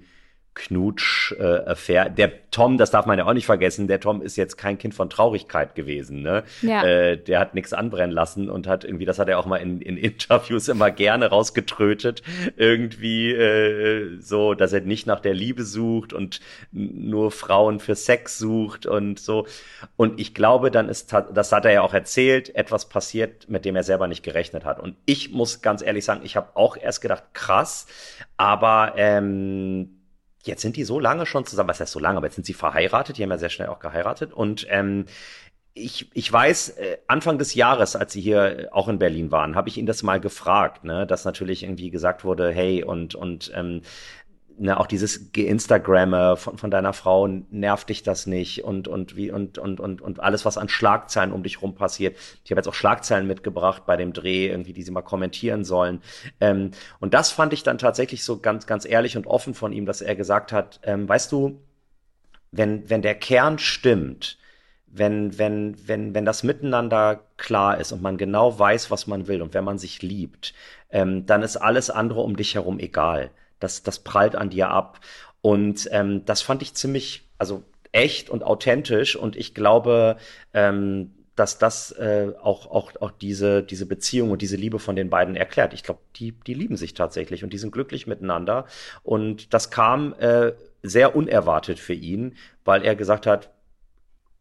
Knutsch-Affair. 0.59 2.07
Äh, 2.07 2.11
der 2.11 2.51
Tom, 2.51 2.77
das 2.77 2.91
darf 2.91 3.05
man 3.05 3.17
ja 3.17 3.25
auch 3.25 3.33
nicht 3.33 3.45
vergessen, 3.45 3.87
der 3.87 3.99
Tom 4.01 4.21
ist 4.21 4.35
jetzt 4.35 4.57
kein 4.57 4.77
Kind 4.77 4.93
von 4.93 5.09
Traurigkeit 5.09 5.73
gewesen. 5.75 6.21
Ne? 6.21 6.43
Ja. 6.61 6.83
Äh, 6.83 7.17
der 7.17 7.39
hat 7.39 7.53
nichts 7.53 7.71
anbrennen 7.73 8.13
lassen 8.13 8.49
und 8.49 8.67
hat 8.67 8.83
irgendwie, 8.83 9.05
das 9.05 9.19
hat 9.19 9.29
er 9.29 9.39
auch 9.39 9.45
mal 9.45 9.57
in, 9.57 9.81
in 9.81 9.95
Interviews 10.09 10.67
immer 10.67 10.91
gerne 10.91 11.27
rausgetrötet, 11.27 12.23
irgendwie 12.57 13.31
äh, 13.31 14.17
so, 14.19 14.53
dass 14.53 14.73
er 14.73 14.81
nicht 14.81 15.07
nach 15.07 15.21
der 15.21 15.33
Liebe 15.33 15.63
sucht 15.63 16.11
und 16.11 16.41
nur 16.71 17.31
Frauen 17.31 17.79
für 17.79 17.95
Sex 17.95 18.37
sucht 18.37 18.85
und 18.85 19.19
so. 19.19 19.47
Und 19.95 20.19
ich 20.19 20.33
glaube, 20.33 20.71
dann 20.71 20.89
ist, 20.89 21.13
das 21.33 21.51
hat 21.53 21.65
er 21.65 21.71
ja 21.71 21.81
auch 21.81 21.93
erzählt, 21.93 22.53
etwas 22.53 22.89
passiert, 22.89 23.49
mit 23.49 23.63
dem 23.63 23.77
er 23.77 23.83
selber 23.83 24.07
nicht 24.07 24.23
gerechnet 24.23 24.65
hat. 24.65 24.79
Und 24.79 24.95
ich 25.05 25.31
muss 25.31 25.61
ganz 25.61 25.81
ehrlich 25.81 26.03
sagen, 26.03 26.21
ich 26.23 26.35
habe 26.35 26.49
auch 26.55 26.75
erst 26.75 27.01
gedacht, 27.01 27.23
krass, 27.33 27.87
aber 28.35 28.93
ähm, 28.97 29.98
jetzt 30.43 30.61
sind 30.61 30.75
die 30.75 30.83
so 30.83 30.99
lange 30.99 31.25
schon 31.25 31.45
zusammen, 31.45 31.69
was 31.69 31.79
heißt 31.79 31.91
so 31.91 31.99
lange, 31.99 32.17
aber 32.17 32.27
jetzt 32.27 32.35
sind 32.35 32.45
sie 32.45 32.53
verheiratet, 32.53 33.17
die 33.17 33.23
haben 33.23 33.31
ja 33.31 33.37
sehr 33.37 33.49
schnell 33.49 33.67
auch 33.67 33.79
geheiratet. 33.79 34.33
Und 34.33 34.65
ähm, 34.69 35.05
ich, 35.73 36.09
ich 36.13 36.31
weiß, 36.31 36.69
äh, 36.69 36.97
Anfang 37.07 37.37
des 37.37 37.53
Jahres, 37.53 37.95
als 37.95 38.13
sie 38.13 38.21
hier 38.21 38.69
auch 38.71 38.87
in 38.87 38.99
Berlin 38.99 39.31
waren, 39.31 39.55
habe 39.55 39.69
ich 39.69 39.77
ihn 39.77 39.85
das 39.85 40.03
mal 40.03 40.19
gefragt, 40.19 40.83
ne, 40.83 41.05
dass 41.05 41.25
natürlich 41.25 41.63
irgendwie 41.63 41.89
gesagt 41.91 42.23
wurde, 42.23 42.51
hey, 42.51 42.83
und, 42.83 43.15
und 43.15 43.51
ähm, 43.55 43.81
ne, 44.59 44.79
auch 44.79 44.87
dieses 44.87 45.17
Instagramme 45.35 46.35
von, 46.37 46.57
von 46.57 46.69
deiner 46.69 46.93
Frau, 46.93 47.27
nervt 47.27 47.89
dich 47.89 48.03
das 48.03 48.27
nicht 48.27 48.63
und, 48.63 48.87
und 48.87 49.15
wie, 49.15 49.31
und, 49.31 49.57
und, 49.57 49.79
und, 49.79 50.01
und 50.01 50.19
alles, 50.19 50.45
was 50.45 50.57
an 50.57 50.69
Schlagzeilen 50.69 51.31
um 51.31 51.43
dich 51.43 51.61
rum 51.61 51.75
passiert. 51.75 52.17
Ich 52.43 52.51
habe 52.51 52.59
jetzt 52.59 52.67
auch 52.67 52.73
Schlagzeilen 52.73 53.25
mitgebracht 53.25 53.83
bei 53.85 53.97
dem 53.97 54.13
Dreh, 54.13 54.47
irgendwie, 54.47 54.73
die 54.73 54.83
sie 54.83 54.91
mal 54.91 55.01
kommentieren 55.01 55.63
sollen. 55.63 56.01
Ähm, 56.39 56.71
und 56.99 57.13
das 57.13 57.31
fand 57.31 57.53
ich 57.53 57.63
dann 57.63 57.77
tatsächlich 57.77 58.23
so 58.23 58.39
ganz, 58.39 58.67
ganz 58.67 58.85
ehrlich 58.85 59.17
und 59.17 59.27
offen 59.27 59.53
von 59.53 59.71
ihm, 59.71 59.85
dass 59.85 60.01
er 60.01 60.15
gesagt 60.15 60.51
hat, 60.51 60.79
ähm, 60.83 61.07
weißt 61.07 61.31
du, 61.31 61.61
wenn, 62.51 62.89
wenn 62.89 63.01
der 63.01 63.15
Kern 63.15 63.59
stimmt, 63.59 64.37
wenn, 64.87 65.37
wenn, 65.37 65.75
wenn, 65.87 66.13
wenn 66.15 66.25
das 66.25 66.43
Miteinander 66.43 67.21
klar 67.37 67.77
ist 67.79 67.91
und 67.91 68.01
man 68.01 68.17
genau 68.17 68.57
weiß, 68.57 68.89
was 68.91 69.07
man 69.07 69.27
will 69.27 69.41
und 69.41 69.53
wenn 69.53 69.63
man 69.63 69.77
sich 69.77 70.01
liebt, 70.01 70.53
ähm, 70.89 71.25
dann 71.25 71.43
ist 71.43 71.57
alles 71.57 71.89
andere 71.89 72.21
um 72.21 72.35
dich 72.35 72.55
herum 72.55 72.79
egal. 72.79 73.31
Das, 73.59 73.83
das 73.83 73.99
prallt 73.99 74.35
an 74.35 74.49
dir 74.49 74.69
ab. 74.69 74.99
Und 75.41 75.87
ähm, 75.91 76.25
das 76.25 76.41
fand 76.41 76.61
ich 76.61 76.73
ziemlich, 76.73 77.23
also 77.37 77.63
echt 77.91 78.29
und 78.29 78.43
authentisch. 78.43 79.15
Und 79.15 79.35
ich 79.35 79.53
glaube, 79.53 80.17
ähm, 80.53 81.11
dass 81.39 81.57
das 81.57 81.91
äh, 81.93 82.33
auch, 82.41 82.69
auch, 82.69 82.91
auch 82.99 83.11
diese, 83.11 83.63
diese 83.63 83.85
Beziehung 83.85 84.31
und 84.31 84.41
diese 84.41 84.57
Liebe 84.57 84.77
von 84.77 84.97
den 84.97 85.09
beiden 85.09 85.37
erklärt. 85.37 85.73
Ich 85.73 85.83
glaube, 85.83 86.01
die, 86.17 86.33
die 86.33 86.53
lieben 86.53 86.75
sich 86.75 86.93
tatsächlich 86.93 87.45
und 87.45 87.53
die 87.53 87.57
sind 87.57 87.71
glücklich 87.71 88.07
miteinander. 88.07 88.65
Und 89.03 89.53
das 89.53 89.71
kam 89.71 90.13
äh, 90.19 90.51
sehr 90.83 91.15
unerwartet 91.15 91.79
für 91.79 91.93
ihn, 91.93 92.35
weil 92.65 92.83
er 92.83 92.95
gesagt 92.95 93.25
hat, 93.25 93.51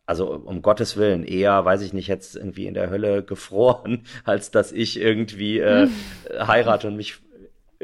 also 0.07 0.33
um 0.33 0.63
Gottes 0.63 0.97
Willen, 0.97 1.23
eher, 1.23 1.65
weiß 1.65 1.83
ich 1.83 1.93
nicht, 1.93 2.09
jetzt 2.09 2.35
irgendwie 2.35 2.67
in 2.67 2.75
der 2.75 2.91
Hölle 2.91 3.23
gefroren, 3.27 4.05
als 4.25 4.51
dass 4.51 4.73
ich 4.73 4.99
irgendwie 4.99 5.61
äh, 5.61 5.89
heirate 6.31 6.89
und 6.89 6.97
mich 6.97 7.19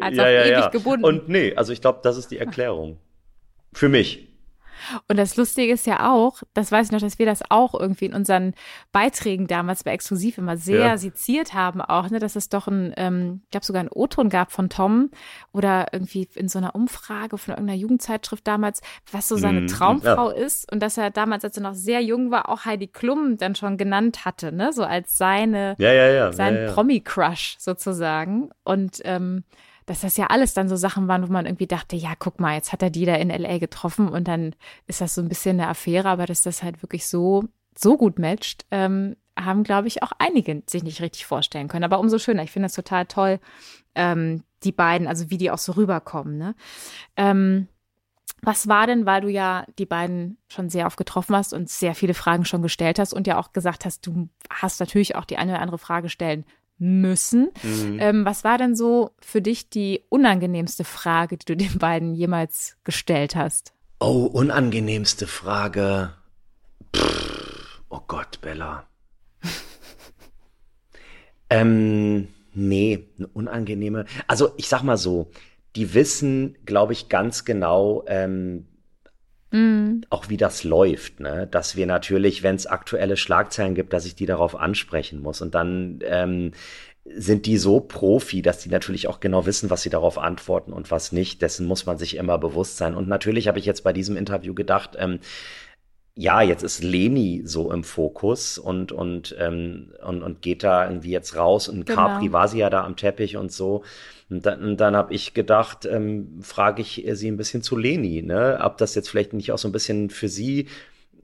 als 0.00 0.16
ja, 0.16 0.22
auf 0.22 0.28
ja, 0.28 0.42
ewig 0.42 0.50
ja. 0.50 0.68
gebunden. 0.68 1.04
Und 1.04 1.28
nee, 1.28 1.54
also 1.54 1.72
ich 1.72 1.80
glaube, 1.80 2.00
das 2.02 2.16
ist 2.16 2.30
die 2.30 2.38
Erklärung. 2.38 2.98
Für 3.72 3.88
mich. 3.88 4.28
Und 5.08 5.18
das 5.18 5.36
Lustige 5.36 5.72
ist 5.72 5.86
ja 5.86 6.12
auch, 6.12 6.42
das 6.52 6.70
weiß 6.70 6.86
ich 6.86 6.92
noch, 6.92 7.00
dass 7.00 7.18
wir 7.18 7.26
das 7.26 7.42
auch 7.48 7.78
irgendwie 7.78 8.06
in 8.06 8.14
unseren 8.14 8.54
Beiträgen 8.92 9.46
damals 9.46 9.84
bei 9.84 9.92
Exklusiv 9.92 10.38
immer 10.38 10.56
sehr 10.56 10.86
ja. 10.86 10.96
seziert 10.96 11.54
haben, 11.54 11.80
auch, 11.80 12.10
ne, 12.10 12.18
dass 12.18 12.36
es 12.36 12.48
doch 12.48 12.66
ein, 12.66 12.92
ähm, 12.96 13.42
ich 13.44 13.50
glaube 13.50 13.66
sogar 13.66 13.82
ein 13.82 13.90
O-Ton 13.92 14.28
gab 14.28 14.52
von 14.52 14.68
Tom 14.68 15.10
oder 15.52 15.88
irgendwie 15.92 16.28
in 16.34 16.48
so 16.48 16.58
einer 16.58 16.74
Umfrage 16.74 17.38
von 17.38 17.54
irgendeiner 17.54 17.78
Jugendzeitschrift 17.78 18.46
damals, 18.46 18.80
was 19.10 19.28
so 19.28 19.36
seine 19.36 19.62
mm, 19.62 19.66
Traumfrau 19.68 20.30
ja. 20.30 20.36
ist 20.36 20.70
und 20.70 20.80
dass 20.80 20.98
er 20.98 21.10
damals, 21.10 21.44
als 21.44 21.56
er 21.56 21.62
noch 21.62 21.74
sehr 21.74 22.00
jung 22.02 22.30
war, 22.30 22.48
auch 22.48 22.64
Heidi 22.64 22.88
Klum 22.88 23.36
dann 23.36 23.54
schon 23.54 23.76
genannt 23.76 24.24
hatte, 24.24 24.52
ne, 24.52 24.72
so 24.72 24.84
als 24.84 25.16
seine, 25.16 25.74
ja, 25.78 25.92
ja, 25.92 26.08
ja, 26.08 26.32
sein 26.32 26.70
Promi-Crush 26.72 27.56
sozusagen 27.58 28.50
und 28.64 29.00
ähm, 29.04 29.44
dass 29.86 30.00
das 30.00 30.16
ja 30.16 30.26
alles 30.26 30.54
dann 30.54 30.68
so 30.68 30.76
Sachen 30.76 31.08
waren, 31.08 31.26
wo 31.26 31.32
man 31.32 31.46
irgendwie 31.46 31.66
dachte, 31.66 31.96
ja, 31.96 32.14
guck 32.18 32.40
mal, 32.40 32.54
jetzt 32.54 32.72
hat 32.72 32.82
er 32.82 32.90
die 32.90 33.04
da 33.04 33.14
in 33.16 33.30
LA 33.30 33.58
getroffen 33.58 34.08
und 34.08 34.28
dann 34.28 34.54
ist 34.86 35.00
das 35.00 35.14
so 35.14 35.20
ein 35.20 35.28
bisschen 35.28 35.60
eine 35.60 35.68
Affäre, 35.68 36.08
aber 36.08 36.26
dass 36.26 36.42
das 36.42 36.62
halt 36.62 36.82
wirklich 36.82 37.06
so, 37.06 37.44
so 37.76 37.96
gut 37.96 38.18
matcht, 38.18 38.64
ähm, 38.70 39.16
haben, 39.38 39.64
glaube 39.64 39.88
ich, 39.88 40.02
auch 40.02 40.12
einige 40.18 40.62
sich 40.66 40.84
nicht 40.84 41.02
richtig 41.02 41.26
vorstellen 41.26 41.68
können. 41.68 41.84
Aber 41.84 41.98
umso 41.98 42.18
schöner. 42.18 42.44
Ich 42.44 42.52
finde 42.52 42.66
das 42.66 42.74
total 42.74 43.06
toll, 43.06 43.40
ähm, 43.94 44.44
die 44.62 44.72
beiden, 44.72 45.06
also 45.06 45.30
wie 45.30 45.38
die 45.38 45.50
auch 45.50 45.58
so 45.58 45.72
rüberkommen. 45.72 46.38
Ne? 46.38 46.54
Ähm, 47.16 47.68
was 48.42 48.68
war 48.68 48.86
denn, 48.86 49.06
weil 49.06 49.22
du 49.22 49.28
ja 49.28 49.66
die 49.78 49.86
beiden 49.86 50.38
schon 50.48 50.68
sehr 50.68 50.86
oft 50.86 50.96
getroffen 50.96 51.34
hast 51.34 51.52
und 51.52 51.68
sehr 51.68 51.94
viele 51.94 52.14
Fragen 52.14 52.44
schon 52.44 52.62
gestellt 52.62 52.98
hast 52.98 53.12
und 53.12 53.26
ja 53.26 53.38
auch 53.38 53.52
gesagt 53.52 53.84
hast, 53.84 54.06
du 54.06 54.28
hast 54.50 54.80
natürlich 54.80 55.16
auch 55.16 55.24
die 55.24 55.36
eine 55.36 55.52
oder 55.52 55.62
andere 55.62 55.78
Frage 55.78 56.08
stellen 56.08 56.44
müssen. 56.78 57.50
Mhm. 57.62 57.98
Ähm, 58.00 58.24
was 58.24 58.44
war 58.44 58.58
denn 58.58 58.74
so 58.74 59.12
für 59.20 59.40
dich 59.40 59.70
die 59.70 60.04
unangenehmste 60.08 60.84
Frage, 60.84 61.36
die 61.36 61.46
du 61.46 61.56
den 61.56 61.78
beiden 61.78 62.14
jemals 62.14 62.76
gestellt 62.84 63.36
hast? 63.36 63.72
Oh, 64.00 64.26
unangenehmste 64.26 65.26
Frage. 65.26 66.12
Pff, 66.94 67.82
oh 67.88 68.00
Gott, 68.06 68.40
Bella. 68.40 68.86
ähm, 71.50 72.28
nee, 72.52 73.08
eine 73.16 73.28
unangenehme. 73.28 74.06
Also 74.26 74.52
ich 74.56 74.68
sag 74.68 74.82
mal 74.82 74.96
so, 74.96 75.30
die 75.76 75.94
wissen, 75.94 76.56
glaube 76.66 76.92
ich, 76.92 77.08
ganz 77.08 77.44
genau, 77.44 78.04
ähm, 78.06 78.66
mhm. 79.54 80.02
auch 80.10 80.28
wie 80.28 80.36
das 80.36 80.64
läuft, 80.64 81.20
ne? 81.20 81.46
Dass 81.50 81.76
wir 81.76 81.86
natürlich, 81.86 82.42
wenn 82.42 82.56
es 82.56 82.66
aktuelle 82.66 83.16
Schlagzeilen 83.16 83.74
gibt, 83.74 83.92
dass 83.92 84.06
ich 84.06 84.14
die 84.14 84.26
darauf 84.26 84.56
ansprechen 84.56 85.22
muss. 85.22 85.40
Und 85.40 85.54
dann 85.54 86.00
ähm, 86.04 86.52
sind 87.04 87.46
die 87.46 87.58
so 87.58 87.80
Profi, 87.80 88.42
dass 88.42 88.58
die 88.58 88.70
natürlich 88.70 89.08
auch 89.08 89.20
genau 89.20 89.46
wissen, 89.46 89.70
was 89.70 89.82
sie 89.82 89.90
darauf 89.90 90.18
antworten 90.18 90.72
und 90.72 90.90
was 90.90 91.12
nicht. 91.12 91.42
Dessen 91.42 91.66
muss 91.66 91.86
man 91.86 91.98
sich 91.98 92.16
immer 92.16 92.38
bewusst 92.38 92.76
sein. 92.76 92.94
Und 92.94 93.08
natürlich 93.08 93.46
habe 93.48 93.58
ich 93.58 93.66
jetzt 93.66 93.84
bei 93.84 93.92
diesem 93.92 94.16
Interview 94.16 94.54
gedacht, 94.54 94.96
ähm, 94.98 95.20
ja, 96.16 96.42
jetzt 96.42 96.62
ist 96.62 96.82
Leni 96.82 97.42
so 97.44 97.72
im 97.72 97.82
Fokus 97.82 98.56
und, 98.56 98.92
und, 98.92 99.34
ähm, 99.38 99.92
und, 100.04 100.22
und 100.22 100.42
geht 100.42 100.62
da 100.62 100.86
irgendwie 100.86 101.10
jetzt 101.10 101.36
raus 101.36 101.68
und 101.68 101.86
genau. 101.86 102.06
Capri 102.06 102.32
war 102.32 102.46
sie 102.46 102.58
ja 102.58 102.70
da 102.70 102.84
am 102.84 102.96
Teppich 102.96 103.36
und 103.36 103.50
so. 103.50 103.82
Und 104.30 104.46
dann, 104.46 104.76
dann 104.76 104.96
habe 104.96 105.12
ich 105.12 105.34
gedacht, 105.34 105.84
ähm, 105.86 106.40
frage 106.40 106.82
ich 106.82 107.04
sie 107.12 107.30
ein 107.30 107.36
bisschen 107.36 107.62
zu 107.62 107.76
Leni, 107.76 108.22
ne? 108.22 108.58
Ob 108.62 108.78
das 108.78 108.94
jetzt 108.94 109.10
vielleicht 109.10 109.32
nicht 109.34 109.52
auch 109.52 109.58
so 109.58 109.68
ein 109.68 109.72
bisschen 109.72 110.10
für 110.10 110.28
sie 110.28 110.66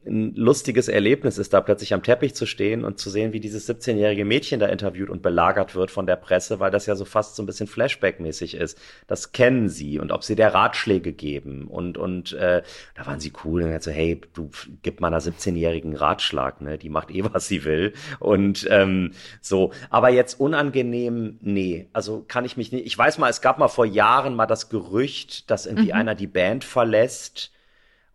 ein 0.07 0.35
lustiges 0.35 0.89
Erlebnis 0.89 1.37
ist, 1.37 1.53
da 1.53 1.61
plötzlich 1.61 1.93
am 1.93 2.03
Teppich 2.03 2.35
zu 2.35 2.47
stehen 2.47 2.85
und 2.85 2.99
zu 2.99 3.11
sehen, 3.11 3.35
wie 3.35 3.41
dieses 3.41 3.69
17-jährige 3.69 4.25
Mädchen 4.25 4.59
da 4.59 4.67
interviewt 4.67 5.11
und 5.11 5.21
belagert 5.21 5.75
wird 5.75 5.91
von 5.91 6.07
der 6.07 6.17
Presse, 6.17 6.59
weil 6.59 6.71
das 6.71 6.87
ja 6.87 6.97
so 6.97 7.05
fast 7.05 7.37
so 7.37 7.43
ein 7.43 7.47
bisschen 7.47 7.67
Flashback-mäßig 7.67 8.57
ist. 8.57 8.81
Das 9.07 9.33
kennen 9.33 9.69
sie 9.69 9.99
und 9.99 10.11
ob 10.11 10.25
sie 10.25 10.37
der 10.37 10.55
Ratschläge 10.55 11.13
geben 11.13 11.67
und 11.69 11.99
und 11.99 12.33
äh, 12.33 12.63
da 12.95 13.07
waren 13.07 13.21
sie 13.21 13.33
cool 13.45 13.63
und 13.63 13.83
so, 13.83 13.91
hey, 13.91 14.21
du 14.33 14.51
gib 14.83 15.01
meiner 15.01 15.21
17-jährigen 15.21 15.95
Ratschlag, 15.95 16.63
ne? 16.63 16.79
Die 16.79 16.89
macht 16.89 17.11
eh 17.11 17.23
was 17.23 17.47
sie 17.47 17.65
will 17.65 17.93
und 18.21 18.67
ähm, 18.71 19.13
so. 19.43 19.73
Aber 19.91 20.09
jetzt 20.09 20.41
unangenehm, 20.41 21.39
nee, 21.43 21.89
also 21.93 22.25
kann 22.27 22.47
ich 22.47 22.57
mich 22.57 22.73
nicht. 22.73 22.87
Ich 22.87 22.97
weiß 22.97 23.19
mal, 23.19 23.29
es 23.29 23.43
gab 23.43 23.59
mal 23.59 23.69
vor 23.69 23.85
Jahren 23.87 24.35
mal 24.35 24.47
das 24.47 24.71
Gerücht, 24.71 25.51
dass 25.51 25.67
irgendwie 25.67 25.93
mhm. 25.93 25.99
einer 25.99 26.15
die 26.15 26.27
Band 26.27 26.65
verlässt 26.65 27.53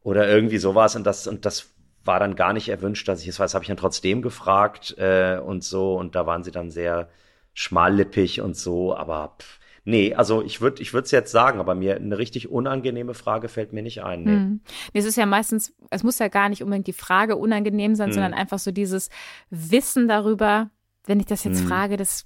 oder 0.02 0.28
irgendwie 0.28 0.58
sowas 0.58 0.96
und 0.96 1.06
das 1.06 1.28
und 1.28 1.46
das 1.46 1.75
war 2.06 2.20
dann 2.20 2.36
gar 2.36 2.53
nicht 2.53 2.70
erwünscht, 2.70 3.08
dass 3.08 3.22
ich 3.22 3.28
es 3.28 3.39
weiß, 3.39 3.53
habe 3.53 3.64
ich 3.64 3.68
dann 3.68 3.78
trotzdem 3.78 4.22
gefragt 4.22 4.95
äh, 4.97 5.39
und 5.43 5.64
so 5.64 5.95
und 5.97 6.16
da 6.16 6.26
waren 6.26 6.43
sie 6.43 6.51
dann 6.51 6.72
sehr 6.72 7.10
schmallippig 7.53 8.41
und 8.41 8.56
so, 8.56 8.95
aber 8.95 9.36
pff, 9.39 9.60
nee, 9.86 10.14
also 10.14 10.43
ich 10.43 10.62
würde 10.62 10.82
ich 10.82 10.93
würde 10.93 11.06
es 11.06 11.12
jetzt 11.12 11.32
sagen, 11.32 11.60
aber 11.60 11.74
mir 11.74 11.95
eine 11.95 12.18
richtig 12.18 12.49
unangenehme 12.49 13.14
Frage 13.14 13.47
fällt 13.47 13.74
mir 13.74 13.82
nicht 13.82 14.03
ein. 14.03 14.24
Nee. 14.24 14.32
Hm. 14.32 14.62
Es 14.93 15.06
ist 15.06 15.16
ja 15.16 15.26
meistens, 15.26 15.74
es 15.89 16.03
muss 16.03 16.20
ja 16.20 16.28
gar 16.28 16.49
nicht 16.49 16.62
unbedingt 16.62 16.88
die 16.88 16.93
Frage 16.93 17.38
unangenehm 17.38 17.95
sein, 17.95 18.08
hm. 18.08 18.14
sondern 18.14 18.34
einfach 18.34 18.60
so 18.60 18.72
dieses 18.72 19.10
Wissen 19.49 20.08
darüber, 20.08 20.70
wenn 21.06 21.20
ich 21.20 21.28
das 21.28 21.43
jetzt 21.43 21.62
hm. 21.62 21.68
frage, 21.68 21.97
das 21.97 22.26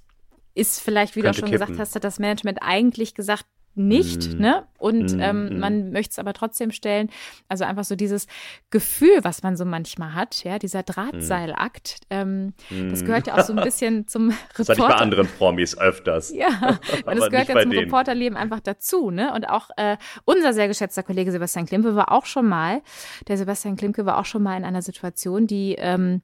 ist 0.54 0.80
vielleicht, 0.80 1.16
wie 1.16 1.20
Könnte 1.20 1.36
du 1.36 1.46
schon 1.46 1.50
kippen. 1.50 1.66
gesagt 1.66 1.80
hast, 1.80 1.94
hat 1.94 2.04
das 2.04 2.18
Management 2.18 2.58
eigentlich 2.60 3.14
gesagt, 3.14 3.46
nicht, 3.86 4.34
mm. 4.34 4.40
ne? 4.40 4.66
Und 4.78 5.16
mm, 5.16 5.20
ähm, 5.20 5.48
mm. 5.48 5.58
man 5.58 5.90
möchte 5.92 6.12
es 6.12 6.18
aber 6.18 6.32
trotzdem 6.32 6.70
stellen. 6.70 7.10
Also 7.48 7.64
einfach 7.64 7.84
so 7.84 7.96
dieses 7.96 8.26
Gefühl, 8.70 9.18
was 9.22 9.42
man 9.42 9.56
so 9.56 9.64
manchmal 9.64 10.14
hat, 10.14 10.42
ja, 10.44 10.58
dieser 10.58 10.82
Drahtseilakt, 10.82 12.00
ähm, 12.10 12.54
das 12.90 13.04
gehört 13.04 13.26
ja 13.26 13.36
auch 13.36 13.44
so 13.44 13.52
ein 13.52 13.62
bisschen 13.62 14.06
zum 14.08 14.30
Reporter. 14.30 14.54
Das 14.56 14.68
hatte 14.68 14.80
ich 14.80 14.88
bei 14.88 14.94
anderen 14.94 15.26
Promis 15.26 15.76
öfters. 15.78 16.32
ja, 16.34 16.48
und 17.06 17.18
das 17.18 17.30
gehört 17.30 17.48
ja 17.48 17.60
zum 17.60 17.70
denen. 17.70 17.84
Reporterleben 17.84 18.38
einfach 18.38 18.60
dazu, 18.60 19.10
ne? 19.10 19.34
Und 19.34 19.48
auch 19.48 19.70
äh, 19.76 19.96
unser 20.24 20.52
sehr 20.52 20.68
geschätzter 20.68 21.02
Kollege 21.02 21.32
Sebastian 21.32 21.66
Klimke 21.66 21.94
war 21.94 22.12
auch 22.12 22.26
schon 22.26 22.48
mal, 22.48 22.82
der 23.28 23.36
Sebastian 23.36 23.76
Klimke 23.76 24.06
war 24.06 24.18
auch 24.18 24.24
schon 24.24 24.42
mal 24.42 24.56
in 24.56 24.64
einer 24.64 24.82
Situation, 24.82 25.46
die 25.46 25.74
ähm, 25.78 26.22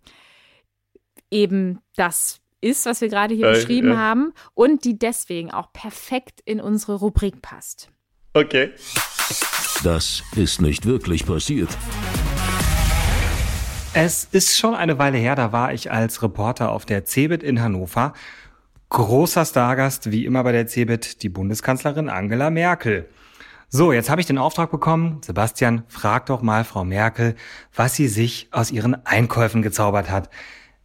eben 1.30 1.80
das 1.96 2.40
ist, 2.60 2.86
was 2.86 3.00
wir 3.00 3.08
gerade 3.08 3.34
hier 3.34 3.48
äh, 3.48 3.54
beschrieben 3.54 3.90
ja. 3.90 3.96
haben 3.96 4.32
und 4.54 4.84
die 4.84 4.98
deswegen 4.98 5.50
auch 5.50 5.72
perfekt 5.72 6.40
in 6.44 6.60
unsere 6.60 6.94
Rubrik 6.94 7.42
passt. 7.42 7.90
Okay. 8.34 8.72
Das 9.82 10.22
ist 10.34 10.60
nicht 10.60 10.86
wirklich 10.86 11.26
passiert. 11.26 11.68
Es 13.94 14.24
ist 14.24 14.58
schon 14.58 14.74
eine 14.74 14.98
Weile 14.98 15.16
her, 15.16 15.36
da 15.36 15.52
war 15.52 15.72
ich 15.72 15.90
als 15.90 16.22
Reporter 16.22 16.70
auf 16.70 16.84
der 16.84 17.06
CeBIT 17.06 17.42
in 17.42 17.62
Hannover. 17.62 18.12
Großer 18.90 19.44
Stargast, 19.44 20.10
wie 20.12 20.26
immer 20.26 20.44
bei 20.44 20.52
der 20.52 20.66
CeBIT, 20.66 21.22
die 21.22 21.30
Bundeskanzlerin 21.30 22.10
Angela 22.10 22.50
Merkel. 22.50 23.08
So, 23.68 23.92
jetzt 23.92 24.10
habe 24.10 24.20
ich 24.20 24.26
den 24.26 24.38
Auftrag 24.38 24.70
bekommen. 24.70 25.20
Sebastian, 25.24 25.82
frag 25.88 26.26
doch 26.26 26.40
mal 26.40 26.64
Frau 26.64 26.84
Merkel, 26.84 27.34
was 27.74 27.94
sie 27.94 28.06
sich 28.06 28.48
aus 28.52 28.70
ihren 28.70 29.06
Einkäufen 29.06 29.62
gezaubert 29.62 30.10
hat. 30.10 30.30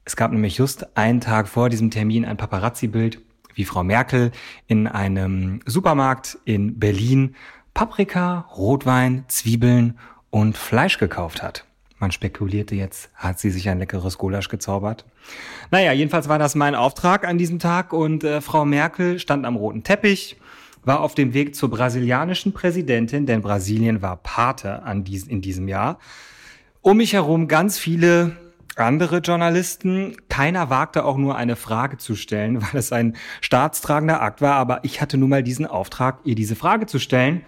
Es 0.03 0.15
gab 0.15 0.31
nämlich 0.31 0.57
just 0.57 0.97
einen 0.97 1.21
Tag 1.21 1.47
vor 1.47 1.69
diesem 1.69 1.91
Termin 1.91 2.25
ein 2.25 2.37
Paparazzi-Bild, 2.37 3.21
wie 3.53 3.65
Frau 3.65 3.83
Merkel 3.83 4.31
in 4.67 4.87
einem 4.87 5.59
Supermarkt 5.65 6.39
in 6.45 6.79
Berlin 6.79 7.35
Paprika, 7.73 8.47
Rotwein, 8.55 9.25
Zwiebeln 9.27 9.97
und 10.29 10.57
Fleisch 10.57 10.97
gekauft 10.97 11.43
hat. 11.43 11.65
Man 11.99 12.11
spekulierte 12.11 12.73
jetzt, 12.73 13.11
hat 13.13 13.39
sie 13.39 13.51
sich 13.51 13.69
ein 13.69 13.77
leckeres 13.77 14.17
Gulasch 14.17 14.49
gezaubert? 14.49 15.05
Naja, 15.69 15.91
jedenfalls 15.91 16.27
war 16.27 16.39
das 16.39 16.55
mein 16.55 16.73
Auftrag 16.73 17.27
an 17.27 17.37
diesem 17.37 17.59
Tag 17.59 17.93
und 17.93 18.23
äh, 18.23 18.41
Frau 18.41 18.65
Merkel 18.65 19.19
stand 19.19 19.45
am 19.45 19.55
roten 19.55 19.83
Teppich, 19.83 20.37
war 20.83 21.01
auf 21.01 21.13
dem 21.13 21.35
Weg 21.35 21.55
zur 21.55 21.69
brasilianischen 21.69 22.53
Präsidentin, 22.53 23.27
denn 23.27 23.43
Brasilien 23.43 24.01
war 24.01 24.17
Pate 24.17 24.81
an 24.81 25.03
dies, 25.03 25.27
in 25.27 25.41
diesem 25.41 25.67
Jahr. 25.67 25.99
Um 26.81 26.97
mich 26.97 27.13
herum 27.13 27.47
ganz 27.47 27.77
viele 27.77 28.35
andere 28.75 29.17
Journalisten. 29.17 30.15
Keiner 30.29 30.69
wagte 30.69 31.05
auch 31.05 31.17
nur 31.17 31.35
eine 31.35 31.55
Frage 31.55 31.97
zu 31.97 32.15
stellen, 32.15 32.61
weil 32.61 32.79
es 32.79 32.91
ein 32.91 33.15
staatstragender 33.41 34.21
Akt 34.21 34.41
war. 34.41 34.55
Aber 34.55 34.83
ich 34.83 35.01
hatte 35.01 35.17
nun 35.17 35.29
mal 35.29 35.43
diesen 35.43 35.65
Auftrag, 35.65 36.19
ihr 36.23 36.35
diese 36.35 36.55
Frage 36.55 36.85
zu 36.85 36.99
stellen. 36.99 37.43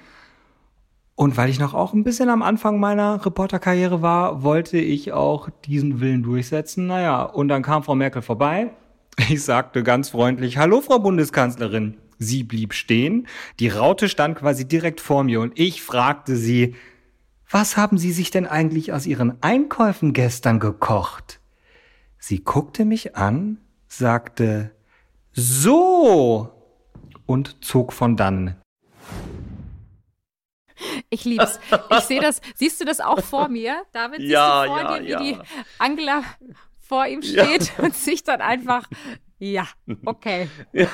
Und 1.15 1.37
weil 1.37 1.49
ich 1.49 1.59
noch 1.59 1.73
auch 1.73 1.93
ein 1.93 2.03
bisschen 2.03 2.29
am 2.29 2.41
Anfang 2.41 2.79
meiner 2.79 3.23
Reporterkarriere 3.23 4.01
war, 4.01 4.41
wollte 4.41 4.79
ich 4.79 5.11
auch 5.11 5.49
diesen 5.65 6.01
Willen 6.01 6.23
durchsetzen. 6.23 6.87
Naja, 6.87 7.21
und 7.23 7.49
dann 7.49 7.61
kam 7.61 7.83
Frau 7.83 7.95
Merkel 7.95 8.21
vorbei. 8.21 8.71
Ich 9.29 9.43
sagte 9.43 9.83
ganz 9.83 10.09
freundlich, 10.09 10.57
Hallo, 10.57 10.81
Frau 10.81 10.97
Bundeskanzlerin. 10.97 11.97
Sie 12.17 12.43
blieb 12.43 12.73
stehen. 12.73 13.27
Die 13.59 13.67
Raute 13.67 14.09
stand 14.09 14.39
quasi 14.39 14.67
direkt 14.67 15.01
vor 15.01 15.23
mir 15.23 15.39
und 15.41 15.59
ich 15.59 15.83
fragte 15.83 16.35
sie, 16.35 16.75
was 17.53 17.77
haben 17.77 17.99
Sie 17.99 18.11
sich 18.11 18.31
denn 18.31 18.47
eigentlich 18.47 18.91
aus 18.93 19.05
Ihren 19.05 19.41
Einkäufen 19.43 20.13
gestern 20.13 20.59
gekocht? 20.59 21.39
Sie 22.17 22.43
guckte 22.43 22.83
mich 22.83 23.15
an, 23.15 23.59
sagte 23.87 24.71
So 25.33 26.49
und 27.27 27.63
zog 27.63 27.93
von 27.93 28.17
dann. 28.17 28.59
Ich 31.11 31.25
lieb's. 31.25 31.59
Ich 31.91 32.03
sehe 32.05 32.21
das. 32.21 32.41
Siehst 32.55 32.81
du 32.81 32.85
das 32.85 32.99
auch 32.99 33.23
vor 33.23 33.49
mir? 33.49 33.83
David, 33.91 34.21
siehst 34.21 34.31
ja, 34.31 34.63
du 34.63 34.69
vor 34.69 34.79
ja, 34.79 34.97
dir, 34.97 35.05
wie 35.05 35.09
ja. 35.09 35.19
die 35.19 35.37
Angela 35.77 36.23
vor 36.79 37.05
ihm 37.05 37.21
steht 37.21 37.71
ja. 37.77 37.83
und 37.83 37.95
sich 37.95 38.23
dann 38.23 38.41
einfach 38.41 38.89
ja, 39.37 39.67
okay. 40.05 40.49
Ja. 40.71 40.87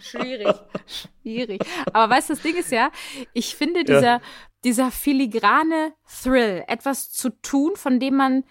Schwierig, 0.00 0.54
schwierig. 0.86 1.62
Aber 1.92 2.12
weißt 2.12 2.30
du, 2.30 2.34
das 2.34 2.42
Ding 2.42 2.56
ist 2.56 2.72
ja, 2.72 2.90
ich 3.34 3.54
finde 3.54 3.84
dieser, 3.84 4.02
ja 4.02 4.20
dieser 4.66 4.90
filigrane 4.90 5.92
Thrill, 6.22 6.64
etwas 6.66 7.12
zu 7.12 7.30
tun, 7.30 7.76
von 7.76 8.00
dem 8.00 8.16
man 8.16 8.44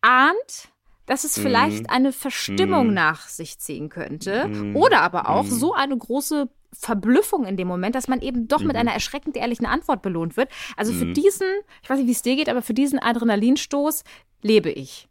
ahnt, 0.00 0.68
dass 1.06 1.22
es 1.22 1.38
vielleicht 1.38 1.84
mm. 1.84 1.90
eine 1.90 2.12
Verstimmung 2.12 2.90
mm. 2.90 2.94
nach 2.94 3.28
sich 3.28 3.58
ziehen 3.60 3.88
könnte. 3.88 4.48
Mm. 4.48 4.74
Oder 4.74 5.02
aber 5.02 5.28
auch 5.28 5.44
mhm. 5.44 5.50
so 5.50 5.72
eine 5.72 5.96
große 5.96 6.48
Verblüffung 6.72 7.46
in 7.46 7.56
dem 7.56 7.68
Moment, 7.68 7.94
dass 7.94 8.08
man 8.08 8.20
eben 8.20 8.48
doch 8.48 8.60
mit 8.60 8.72
mhm. 8.72 8.80
einer 8.80 8.92
erschreckend 8.92 9.36
ehrlichen 9.36 9.66
Antwort 9.66 10.02
belohnt 10.02 10.36
wird. 10.36 10.50
Also 10.76 10.92
für 10.92 11.04
mhm. 11.04 11.14
diesen, 11.14 11.46
ich 11.82 11.88
weiß 11.88 11.98
nicht, 11.98 12.08
wie 12.08 12.12
es 12.12 12.22
dir 12.22 12.34
geht, 12.34 12.48
aber 12.48 12.62
für 12.62 12.74
diesen 12.74 12.98
Adrenalinstoß 12.98 14.02
lebe 14.42 14.70
ich. 14.70 15.08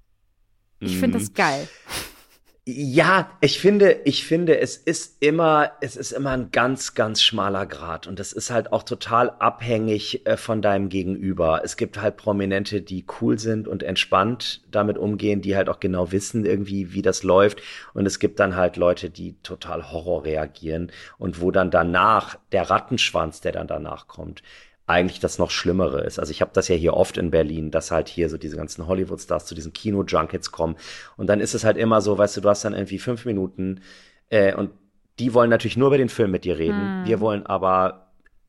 Ich 0.82 0.98
finde 0.98 1.20
das 1.20 1.34
geil. 1.34 1.70
Ja, 2.66 3.30
ich 3.41 3.59
finde, 3.59 3.91
ich 4.05 4.26
finde, 4.26 4.57
es 4.57 4.78
ist 4.78 5.22
immer, 5.22 5.74
es 5.82 5.97
ist 5.97 6.14
immer 6.14 6.30
ein 6.32 6.49
ganz, 6.51 6.93
ganz 6.93 7.22
schmaler 7.22 7.66
Grad 7.66 8.07
und 8.07 8.20
das 8.20 8.32
ist 8.32 8.51
halt 8.51 8.72
auch 8.72 8.84
total 8.84 9.32
abhängig 9.32 10.26
äh, 10.26 10.38
von 10.38 10.61
deinem 10.61 10.88
Gegenüber. 10.88 11.59
Es 11.66 11.76
gibt 11.76 11.99
halt 11.99 12.16
Prominente, 12.16 12.82
die 12.82 13.05
cool 13.20 13.38
sind 13.38 13.68
und 13.68 13.84
entspannt 13.84 14.64
damit 14.72 14.97
umgehen, 14.97 15.41
die 15.41 15.57
halt 15.57 15.68
auch 15.68 15.82
genau 15.82 16.14
wissen 16.14 16.45
irgendwie, 16.45 16.93
wie 16.93 17.01
das 17.01 17.24
läuft 17.24 17.61
und 17.93 18.05
es 18.05 18.18
gibt 18.20 18.39
dann 18.39 18.55
halt 18.55 18.78
Leute, 18.78 19.09
die 19.09 19.36
total 19.43 19.91
Horror 19.91 20.24
reagieren 20.24 20.89
und 21.18 21.41
wo 21.41 21.51
dann 21.51 21.70
danach 21.70 22.38
der 22.53 22.70
Rattenschwanz, 22.70 23.41
der 23.41 23.51
dann 23.51 23.68
danach 23.68 24.07
kommt, 24.07 24.41
eigentlich 24.86 25.20
das 25.20 25.40
noch 25.40 25.50
Schlimmere 25.50 26.02
ist. 26.02 26.20
Also 26.20 26.32
ich 26.32 26.42
habe 26.42 26.52
das 26.54 26.68
ja 26.68 26.76
hier 26.76 26.94
oft 26.94 27.18
in 27.18 27.32
Berlin, 27.32 27.72
dass 27.72 27.92
halt 27.92 28.10
hier 28.10 28.30
so 28.30 28.38
diese 28.38 28.58
ganzen 28.58 28.86
Hollywood-Stars 28.88 29.46
zu 29.46 29.56
diesen 29.56 29.72
Kino-Junkets 29.72 30.52
kommen. 30.52 30.76
Und 31.16 31.28
dann 31.28 31.40
ist 31.40 31.54
es 31.54 31.64
halt 31.64 31.78
immer 31.78 32.02
so, 32.02 32.18
weißt 32.18 32.38
du, 32.38 32.42
du 32.42 32.50
hast 32.50 32.66
dann 32.66 32.74
irgendwie 32.74 33.00
fünf 33.00 33.26
Minuten 33.26 33.82
äh, 34.30 34.54
und 34.54 34.72
die 35.20 35.34
wollen 35.34 35.50
natürlich 35.50 35.78
nur 35.78 35.88
über 35.88 35.98
den 35.98 36.10
Film 36.10 36.32
mit 36.32 36.44
dir 36.44 36.58
reden. 36.58 37.00
Hm. 37.00 37.06
Wir 37.06 37.20
wollen 37.20 37.46
aber 37.46 38.04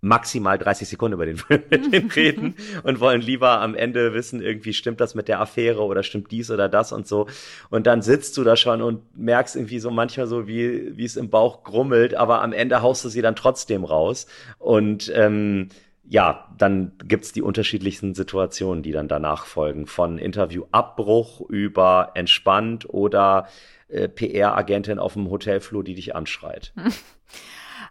maximal 0.05 0.59
30 0.59 0.87
Sekunden 0.89 1.14
über 1.14 1.26
den 1.26 1.37
Film 1.39 1.62
mit 1.70 1.93
denen 1.93 2.11
reden 2.11 2.55
und 2.82 3.01
wollen 3.01 3.20
lieber 3.20 3.61
am 3.61 3.74
Ende 3.74 4.12
wissen, 4.12 4.43
irgendwie 4.43 4.74
stimmt 4.74 5.01
das 5.01 5.14
mit 5.14 5.28
der 5.28 5.41
Affäre 5.41 5.82
oder 5.82 6.03
stimmt 6.03 6.30
dies 6.30 6.51
oder 6.51 6.68
das 6.68 6.93
und 6.93 7.07
so. 7.07 7.26
Und 7.70 7.87
dann 7.87 8.03
sitzt 8.03 8.37
du 8.37 8.45
da 8.45 8.57
schon 8.57 8.82
und 8.82 9.16
merkst 9.16 9.57
irgendwie 9.57 9.78
so 9.78 9.91
manchmal 9.91 10.26
so, 10.26 10.47
wie, 10.47 10.97
wie 10.97 11.05
es 11.05 11.16
im 11.16 11.30
Bauch 11.30 11.62
grummelt, 11.62 12.14
aber 12.14 12.43
am 12.43 12.53
Ende 12.53 12.82
haust 12.82 13.05
du 13.05 13.09
sie 13.09 13.22
dann 13.22 13.37
trotzdem 13.37 13.85
raus. 13.85 14.26
Und 14.59 15.11
ähm, 15.14 15.68
ja, 16.09 16.48
dann 16.59 16.92
gibt's 17.05 17.32
die 17.32 17.42
unterschiedlichsten 17.42 18.14
Situationen, 18.14 18.82
die 18.82 18.92
dann 18.92 19.09
danach 19.09 19.46
folgen. 19.46 19.86
Von 19.86 20.18
Interviewabbruch 20.18 21.40
über 21.48 22.12
entspannt 22.14 22.88
oder 22.88 23.48
äh, 23.88 24.09
PR-Agentin 24.09 24.98
auf 24.98 25.14
dem 25.14 25.30
Hotelflur, 25.30 25.82
die 25.84 25.94
dich 25.94 26.14
anschreit. 26.14 26.72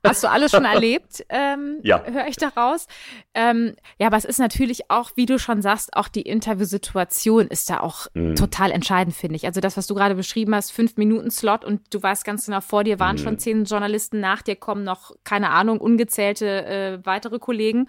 Hast 0.05 0.23
du 0.23 0.29
alles 0.29 0.51
schon 0.51 0.65
erlebt? 0.73 1.25
Ähm, 1.29 1.79
ja. 1.83 2.03
Höre 2.03 2.27
ich 2.27 2.35
daraus. 2.35 2.87
Ähm, 3.33 3.75
ja, 3.97 4.07
aber 4.07 4.17
es 4.17 4.25
ist 4.25 4.39
natürlich 4.39 4.89
auch, 4.89 5.11
wie 5.15 5.25
du 5.25 5.39
schon 5.39 5.61
sagst, 5.61 5.95
auch 5.95 6.07
die 6.07 6.23
Interviewsituation 6.23 7.47
ist 7.47 7.69
da 7.69 7.79
auch 7.79 8.07
mm. 8.13 8.35
total 8.35 8.71
entscheidend, 8.71 9.15
finde 9.15 9.37
ich. 9.37 9.45
Also 9.45 9.61
das, 9.61 9.77
was 9.77 9.87
du 9.87 9.95
gerade 9.95 10.15
beschrieben 10.15 10.53
hast, 10.53 10.71
fünf 10.71 10.97
Minuten 10.97 11.31
Slot 11.31 11.63
und 11.63 11.81
du 11.93 12.03
weißt 12.03 12.25
ganz 12.25 12.45
genau, 12.45 12.61
vor 12.61 12.83
dir 12.83 12.99
waren 12.99 13.15
mm. 13.15 13.19
schon 13.19 13.39
zehn 13.39 13.63
Journalisten, 13.65 14.19
nach 14.19 14.41
dir 14.41 14.55
kommen 14.55 14.83
noch, 14.83 15.15
keine 15.23 15.51
Ahnung, 15.51 15.79
ungezählte 15.79 16.65
äh, 16.65 16.99
weitere 17.05 17.39
Kollegen. 17.39 17.87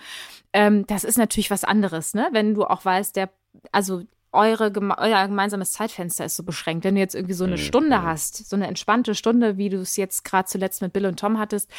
Ähm, 0.52 0.86
das 0.86 1.04
ist 1.04 1.18
natürlich 1.18 1.50
was 1.50 1.64
anderes, 1.64 2.14
ne? 2.14 2.28
Wenn 2.32 2.54
du 2.54 2.64
auch 2.64 2.84
weißt, 2.84 3.16
der 3.16 3.30
also 3.72 4.02
eure, 4.34 4.72
euer 4.98 5.26
gemeinsames 5.26 5.72
Zeitfenster 5.72 6.24
ist 6.24 6.36
so 6.36 6.42
beschränkt. 6.42 6.84
Wenn 6.84 6.94
du 6.94 7.00
jetzt 7.00 7.14
irgendwie 7.14 7.34
so 7.34 7.44
eine 7.44 7.56
mhm. 7.56 7.60
Stunde 7.60 8.02
hast, 8.02 8.48
so 8.48 8.56
eine 8.56 8.66
entspannte 8.66 9.14
Stunde, 9.14 9.56
wie 9.56 9.68
du 9.68 9.78
es 9.78 9.96
jetzt 9.96 10.24
gerade 10.24 10.46
zuletzt 10.46 10.82
mit 10.82 10.92
Bill 10.92 11.06
und 11.06 11.18
Tom 11.18 11.38
hattest, 11.38 11.70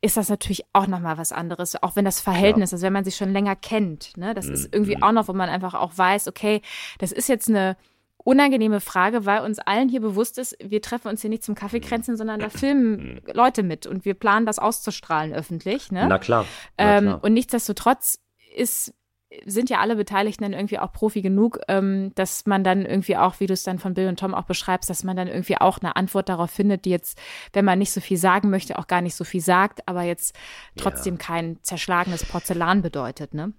ist 0.00 0.16
das 0.16 0.28
natürlich 0.28 0.64
auch 0.72 0.86
nochmal 0.86 1.18
was 1.18 1.32
anderes. 1.32 1.82
Auch 1.82 1.96
wenn 1.96 2.04
das 2.04 2.20
Verhältnis, 2.20 2.70
ja. 2.70 2.76
also 2.76 2.86
wenn 2.86 2.92
man 2.92 3.04
sich 3.04 3.16
schon 3.16 3.32
länger 3.32 3.56
kennt, 3.56 4.16
ne, 4.16 4.34
das 4.34 4.46
mhm. 4.46 4.54
ist 4.54 4.74
irgendwie 4.74 4.96
mhm. 4.96 5.02
auch 5.02 5.12
noch, 5.12 5.28
wo 5.28 5.32
man 5.32 5.48
einfach 5.48 5.74
auch 5.74 5.96
weiß, 5.96 6.28
okay, 6.28 6.62
das 6.98 7.12
ist 7.12 7.28
jetzt 7.28 7.48
eine 7.48 7.76
unangenehme 8.24 8.80
Frage, 8.80 9.24
weil 9.24 9.40
uns 9.40 9.58
allen 9.58 9.88
hier 9.88 10.00
bewusst 10.00 10.38
ist, 10.38 10.56
wir 10.62 10.82
treffen 10.82 11.08
uns 11.08 11.22
hier 11.22 11.30
nicht 11.30 11.42
zum 11.42 11.54
Kaffeekränzen, 11.54 12.16
sondern 12.16 12.40
da 12.40 12.48
filmen 12.50 13.14
mhm. 13.14 13.20
Leute 13.32 13.62
mit 13.62 13.86
und 13.86 14.04
wir 14.04 14.14
planen 14.14 14.46
das 14.46 14.58
auszustrahlen 14.58 15.32
öffentlich. 15.32 15.90
Ne? 15.90 16.06
Na 16.06 16.18
klar. 16.18 16.44
Na 16.76 16.98
ähm, 16.98 17.04
klar. 17.04 17.24
und 17.24 17.32
nichtsdestotrotz 17.32 18.18
ist 18.54 18.94
sind 19.46 19.70
ja 19.70 19.78
alle 19.78 19.96
Beteiligten 19.96 20.42
dann 20.42 20.52
irgendwie 20.52 20.78
auch 20.78 20.92
Profi 20.92 21.22
genug, 21.22 21.60
ähm, 21.68 22.12
dass 22.16 22.46
man 22.46 22.64
dann 22.64 22.84
irgendwie 22.84 23.16
auch, 23.16 23.38
wie 23.38 23.46
du 23.46 23.52
es 23.52 23.62
dann 23.62 23.78
von 23.78 23.94
Bill 23.94 24.08
und 24.08 24.18
Tom 24.18 24.34
auch 24.34 24.44
beschreibst, 24.44 24.90
dass 24.90 25.04
man 25.04 25.16
dann 25.16 25.28
irgendwie 25.28 25.56
auch 25.56 25.78
eine 25.78 25.96
Antwort 25.96 26.28
darauf 26.28 26.50
findet, 26.50 26.84
die 26.84 26.90
jetzt, 26.90 27.18
wenn 27.52 27.64
man 27.64 27.78
nicht 27.78 27.92
so 27.92 28.00
viel 28.00 28.16
sagen 28.16 28.50
möchte, 28.50 28.78
auch 28.78 28.88
gar 28.88 29.00
nicht 29.00 29.14
so 29.14 29.24
viel 29.24 29.40
sagt, 29.40 29.86
aber 29.86 30.02
jetzt 30.02 30.34
trotzdem 30.76 31.14
ja. 31.14 31.20
kein 31.20 31.58
zerschlagenes 31.62 32.24
Porzellan 32.24 32.82
bedeutet, 32.82 33.34
ne? 33.34 33.52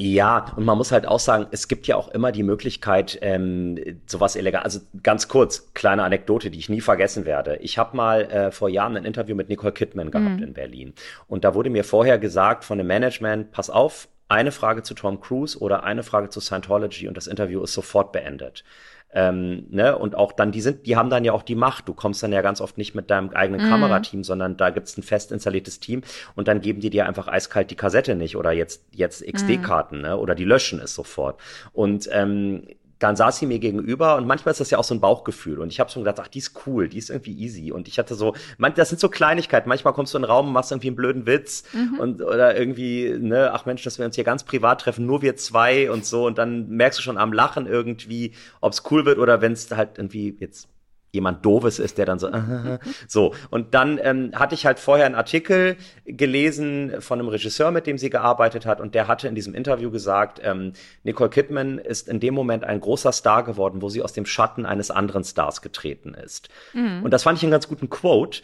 Ja, 0.00 0.52
und 0.54 0.64
man 0.64 0.78
muss 0.78 0.92
halt 0.92 1.08
auch 1.08 1.18
sagen, 1.18 1.48
es 1.50 1.66
gibt 1.66 1.88
ja 1.88 1.96
auch 1.96 2.06
immer 2.06 2.30
die 2.30 2.44
Möglichkeit, 2.44 3.18
ähm, 3.20 3.76
sowas 4.06 4.36
illegal. 4.36 4.62
Also 4.62 4.78
ganz 5.02 5.26
kurz, 5.26 5.74
kleine 5.74 6.04
Anekdote, 6.04 6.52
die 6.52 6.58
ich 6.60 6.68
nie 6.68 6.80
vergessen 6.80 7.26
werde. 7.26 7.56
Ich 7.56 7.78
habe 7.78 7.96
mal 7.96 8.22
äh, 8.30 8.50
vor 8.52 8.68
Jahren 8.68 8.96
ein 8.96 9.04
Interview 9.04 9.34
mit 9.34 9.48
Nicole 9.48 9.72
Kidman 9.72 10.12
gehabt 10.12 10.36
mhm. 10.36 10.44
in 10.44 10.52
Berlin. 10.52 10.94
Und 11.26 11.42
da 11.42 11.56
wurde 11.56 11.68
mir 11.68 11.82
vorher 11.82 12.16
gesagt 12.20 12.64
von 12.64 12.78
dem 12.78 12.86
Management, 12.86 13.50
pass 13.50 13.70
auf, 13.70 14.06
eine 14.28 14.52
Frage 14.52 14.82
zu 14.82 14.94
Tom 14.94 15.20
Cruise 15.20 15.58
oder 15.58 15.84
eine 15.84 16.02
Frage 16.02 16.28
zu 16.28 16.40
Scientology 16.40 17.08
und 17.08 17.16
das 17.16 17.26
Interview 17.26 17.62
ist 17.62 17.72
sofort 17.72 18.12
beendet. 18.12 18.64
Ähm, 19.10 19.66
ne? 19.70 19.96
Und 19.96 20.14
auch 20.14 20.32
dann, 20.32 20.52
die 20.52 20.60
sind, 20.60 20.86
die 20.86 20.96
haben 20.96 21.08
dann 21.08 21.24
ja 21.24 21.32
auch 21.32 21.42
die 21.42 21.54
Macht. 21.54 21.88
Du 21.88 21.94
kommst 21.94 22.22
dann 22.22 22.32
ja 22.32 22.42
ganz 22.42 22.60
oft 22.60 22.76
nicht 22.76 22.94
mit 22.94 23.10
deinem 23.10 23.30
eigenen 23.30 23.64
mhm. 23.64 23.70
Kamerateam, 23.70 24.22
sondern 24.22 24.58
da 24.58 24.68
gibt's 24.68 24.98
ein 24.98 25.02
fest 25.02 25.32
installiertes 25.32 25.80
Team 25.80 26.02
und 26.34 26.46
dann 26.46 26.60
geben 26.60 26.80
die 26.80 26.90
dir 26.90 27.06
einfach 27.06 27.26
eiskalt 27.26 27.70
die 27.70 27.76
Kassette 27.76 28.14
nicht 28.14 28.36
oder 28.36 28.52
jetzt, 28.52 28.84
jetzt 28.92 29.24
XD-Karten, 29.26 29.96
mhm. 29.96 30.02
ne? 30.02 30.16
Oder 30.18 30.34
die 30.34 30.44
löschen 30.44 30.78
es 30.80 30.94
sofort. 30.94 31.40
Und 31.72 32.08
ähm, 32.12 32.64
dann 32.98 33.16
saß 33.16 33.38
sie 33.38 33.46
mir 33.46 33.58
gegenüber 33.58 34.16
und 34.16 34.26
manchmal 34.26 34.52
ist 34.52 34.60
das 34.60 34.70
ja 34.70 34.78
auch 34.78 34.84
so 34.84 34.94
ein 34.94 35.00
Bauchgefühl. 35.00 35.58
Und 35.58 35.72
ich 35.72 35.80
habe 35.80 35.90
schon 35.90 36.02
gedacht, 36.02 36.20
ach, 36.20 36.28
die 36.28 36.38
ist 36.38 36.52
cool, 36.66 36.88
die 36.88 36.98
ist 36.98 37.10
irgendwie 37.10 37.32
easy. 37.38 37.70
Und 37.70 37.88
ich 37.88 37.98
hatte 37.98 38.14
so, 38.14 38.34
man, 38.58 38.74
das 38.74 38.88
sind 38.88 39.00
so 39.00 39.08
Kleinigkeiten, 39.08 39.68
manchmal 39.68 39.92
kommst 39.92 40.14
du 40.14 40.18
in 40.18 40.22
den 40.22 40.30
Raum 40.30 40.48
und 40.48 40.52
machst 40.52 40.72
irgendwie 40.72 40.88
einen 40.88 40.96
blöden 40.96 41.26
Witz 41.26 41.64
mhm. 41.72 42.00
und 42.00 42.22
oder 42.22 42.58
irgendwie, 42.58 43.16
ne, 43.18 43.52
ach 43.52 43.66
Mensch, 43.66 43.84
dass 43.84 43.98
wir 43.98 44.06
uns 44.06 44.16
hier 44.16 44.24
ganz 44.24 44.42
privat 44.44 44.80
treffen, 44.80 45.06
nur 45.06 45.22
wir 45.22 45.36
zwei 45.36 45.90
und 45.90 46.04
so. 46.04 46.26
Und 46.26 46.38
dann 46.38 46.68
merkst 46.68 46.98
du 46.98 47.02
schon 47.02 47.18
am 47.18 47.32
Lachen 47.32 47.66
irgendwie, 47.66 48.32
ob's 48.60 48.82
cool 48.90 49.04
wird 49.04 49.18
oder 49.18 49.40
wenn 49.40 49.52
es 49.52 49.70
halt 49.70 49.98
irgendwie 49.98 50.36
jetzt 50.40 50.68
jemand 51.12 51.44
doofes 51.44 51.78
ist, 51.78 51.98
der 51.98 52.06
dann 52.06 52.18
so, 52.18 52.30
so. 53.08 53.34
Und 53.50 53.74
dann 53.74 53.98
ähm, 54.02 54.32
hatte 54.34 54.54
ich 54.54 54.66
halt 54.66 54.78
vorher 54.78 55.06
einen 55.06 55.14
Artikel 55.14 55.76
gelesen 56.04 57.00
von 57.00 57.18
einem 57.18 57.28
Regisseur, 57.28 57.70
mit 57.70 57.86
dem 57.86 57.98
sie 57.98 58.10
gearbeitet 58.10 58.66
hat, 58.66 58.80
und 58.80 58.94
der 58.94 59.08
hatte 59.08 59.28
in 59.28 59.34
diesem 59.34 59.54
Interview 59.54 59.90
gesagt, 59.90 60.40
ähm, 60.42 60.72
Nicole 61.04 61.30
Kidman 61.30 61.78
ist 61.78 62.08
in 62.08 62.20
dem 62.20 62.34
Moment 62.34 62.64
ein 62.64 62.80
großer 62.80 63.12
Star 63.12 63.42
geworden, 63.44 63.82
wo 63.82 63.88
sie 63.88 64.02
aus 64.02 64.12
dem 64.12 64.26
Schatten 64.26 64.66
eines 64.66 64.90
anderen 64.90 65.24
Stars 65.24 65.62
getreten 65.62 66.14
ist. 66.14 66.48
Mhm. 66.74 67.02
Und 67.02 67.10
das 67.12 67.22
fand 67.22 67.38
ich 67.38 67.44
einen 67.44 67.52
ganz 67.52 67.68
guten 67.68 67.88
Quote. 67.88 68.42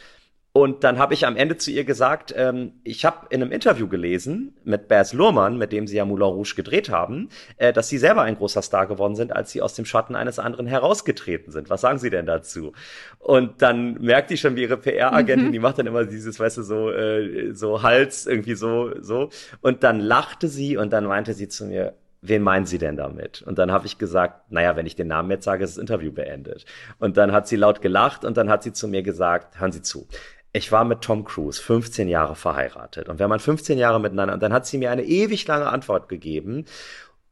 Und 0.57 0.85
dann 0.85 1.01
habe 1.01 1.15
ich 1.15 1.27
am 1.27 1.35
Ende 1.35 1.57
zu 1.57 1.73
ihr 1.73 1.83
gesagt, 1.83 2.33
ähm, 2.37 2.75
ich 2.85 3.05
habe 3.05 3.27
in 3.31 3.43
einem 3.43 3.51
Interview 3.51 3.89
gelesen 3.89 4.57
mit 4.63 4.87
Baz 4.87 5.13
Luhrmann, 5.13 5.59
mit 5.59 5.73
dem 5.73 5.89
sie 5.89 5.97
ja 5.97 6.05
Moulin 6.05 6.29
Rouge 6.29 6.55
gedreht 6.55 6.91
haben, 6.91 7.29
äh, 7.57 7.73
dass 7.73 7.89
sie 7.89 7.99
selber 7.99 8.23
ein 8.23 8.37
großer 8.37 8.63
Star 8.63 8.87
geworden 8.87 9.17
sind, 9.17 9.35
als 9.35 9.51
sie 9.51 9.63
aus 9.63 9.75
dem 9.75 9.85
Schatten 9.85 10.15
eines 10.15 10.39
anderen 10.39 10.69
herausgetreten 10.69 11.51
sind. 11.51 11.71
Was 11.71 11.81
sagen 11.81 11.99
Sie 11.99 12.09
denn 12.09 12.27
dazu? 12.27 12.73
Und 13.19 13.63
dann 13.63 13.95
merkt 13.95 14.31
die 14.31 14.37
schon, 14.37 14.55
wie 14.55 14.63
ihre 14.63 14.77
PR-Agentin, 14.77 15.49
mhm. 15.49 15.53
die 15.53 15.59
macht 15.59 15.81
dann 15.81 15.89
immer 15.89 16.05
dieses, 16.05 16.39
weißt 16.39 16.59
du, 16.59 16.63
so, 16.63 16.93
äh, 16.93 17.53
so 17.53 17.83
Hals, 17.83 18.25
irgendwie 18.25 18.55
so, 18.55 18.93
so. 19.01 19.31
Und 19.61 19.83
dann 19.83 19.99
lachte 19.99 20.47
sie 20.47 20.77
und 20.77 20.93
dann 20.93 21.07
meinte 21.07 21.35
sie 21.35 21.49
zu 21.49 21.67
mir, 21.67 21.95
wen 22.23 22.43
meinen 22.43 22.65
Sie 22.65 22.79
denn 22.79 22.97
damit? 22.97 23.43
Und 23.43 23.59
dann 23.59 23.73
habe 23.73 23.87
ich 23.87 23.99
gesagt, 23.99 24.53
naja, 24.53 24.77
wenn 24.77 24.87
ich 24.87 24.95
den 24.95 25.09
Namen 25.09 25.33
jetzt 25.33 25.45
sage, 25.45 25.65
ist 25.65 25.77
das 25.77 25.81
Interview 25.81 26.13
beendet. 26.13 26.65
Und 27.01 27.17
dann 27.17 27.33
hat 27.33 27.49
sie 27.49 27.57
laut 27.57 27.83
gelacht 27.83 28.25
und 28.25 28.37
dann 28.37 28.49
hat 28.49 28.63
sie 28.63 28.73
zu 28.73 28.87
mir 28.87 29.03
gesagt, 29.03 29.61
hören 29.61 29.73
Sie 29.73 29.83
zu, 29.83 30.07
ich 30.55 30.71
war 30.71 30.85
mit 30.85 31.01
Tom 31.01 31.25
Cruise 31.25 31.61
15 31.61 32.09
Jahre 32.09 32.37
verheiratet. 32.37 33.09
Und 33.09 33.19
wenn 33.19 33.29
man 33.29 33.41
15 33.41 33.77
Jahre 33.77 34.01
miteinander, 34.01 34.35
und 34.35 34.43
dann 34.43 34.53
hat 34.53 34.67
sie 34.67 34.79
mir 34.79 34.93
eine 34.93 35.03
ewig 35.03 35.47
lange 35.49 35.67
Antwort 35.67 36.09
gegeben. 36.09 36.65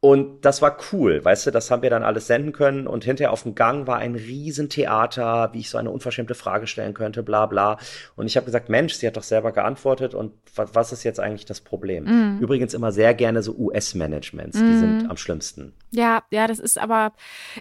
Und 0.00 0.44
das 0.44 0.60
war 0.60 0.76
cool, 0.90 1.24
weißt 1.24 1.46
du, 1.46 1.52
das 1.52 1.70
haben 1.70 1.82
wir 1.82 1.90
dann 1.90 2.02
alles 2.02 2.26
senden 2.26 2.50
können. 2.50 2.88
Und 2.88 3.04
hinterher 3.04 3.32
auf 3.32 3.44
dem 3.44 3.54
Gang 3.54 3.86
war 3.86 3.98
ein 3.98 4.16
Riesentheater, 4.16 5.50
wie 5.52 5.60
ich 5.60 5.70
so 5.70 5.78
eine 5.78 5.92
unverschämte 5.92 6.34
Frage 6.34 6.66
stellen 6.66 6.94
könnte, 6.94 7.22
bla 7.22 7.46
bla. 7.46 7.78
Und 8.16 8.26
ich 8.26 8.36
habe 8.36 8.46
gesagt, 8.46 8.68
Mensch, 8.68 8.94
sie 8.94 9.06
hat 9.06 9.16
doch 9.16 9.22
selber 9.22 9.52
geantwortet 9.52 10.16
und 10.16 10.32
was, 10.56 10.90
ist 10.90 11.04
jetzt 11.04 11.20
eigentlich 11.20 11.44
das 11.44 11.60
Problem? 11.60 12.04
Mm. 12.04 12.40
Übrigens 12.40 12.74
immer 12.74 12.90
sehr 12.90 13.14
gerne 13.14 13.44
so 13.44 13.54
US-Managements, 13.54 14.58
mm. 14.58 14.66
die 14.66 14.78
sind 14.78 15.08
am 15.08 15.16
schlimmsten. 15.16 15.72
Ja, 15.92 16.24
ja, 16.32 16.48
das 16.48 16.58
ist 16.58 16.78
aber, 16.78 17.12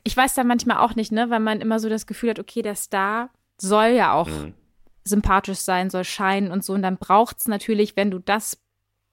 ich 0.04 0.18
weiß 0.18 0.34
da 0.34 0.44
manchmal 0.44 0.78
auch 0.78 0.96
nicht, 0.96 1.12
ne, 1.12 1.30
weil 1.30 1.40
man 1.40 1.62
immer 1.62 1.80
so 1.80 1.90
das 1.90 2.08
Gefühl 2.08 2.32
hat, 2.32 2.40
okay, 2.40 2.64
der 2.64 2.76
Star 2.76 3.30
soll 3.60 3.90
ja 3.90 4.14
auch 4.14 4.28
mm 4.28 4.54
sympathisch 5.04 5.60
sein 5.60 5.90
soll, 5.90 6.04
scheinen 6.04 6.52
und 6.52 6.64
so. 6.64 6.74
Und 6.74 6.82
dann 6.82 6.98
braucht 6.98 7.40
es 7.40 7.48
natürlich, 7.48 7.96
wenn 7.96 8.12
du 8.12 8.20
das 8.20 8.58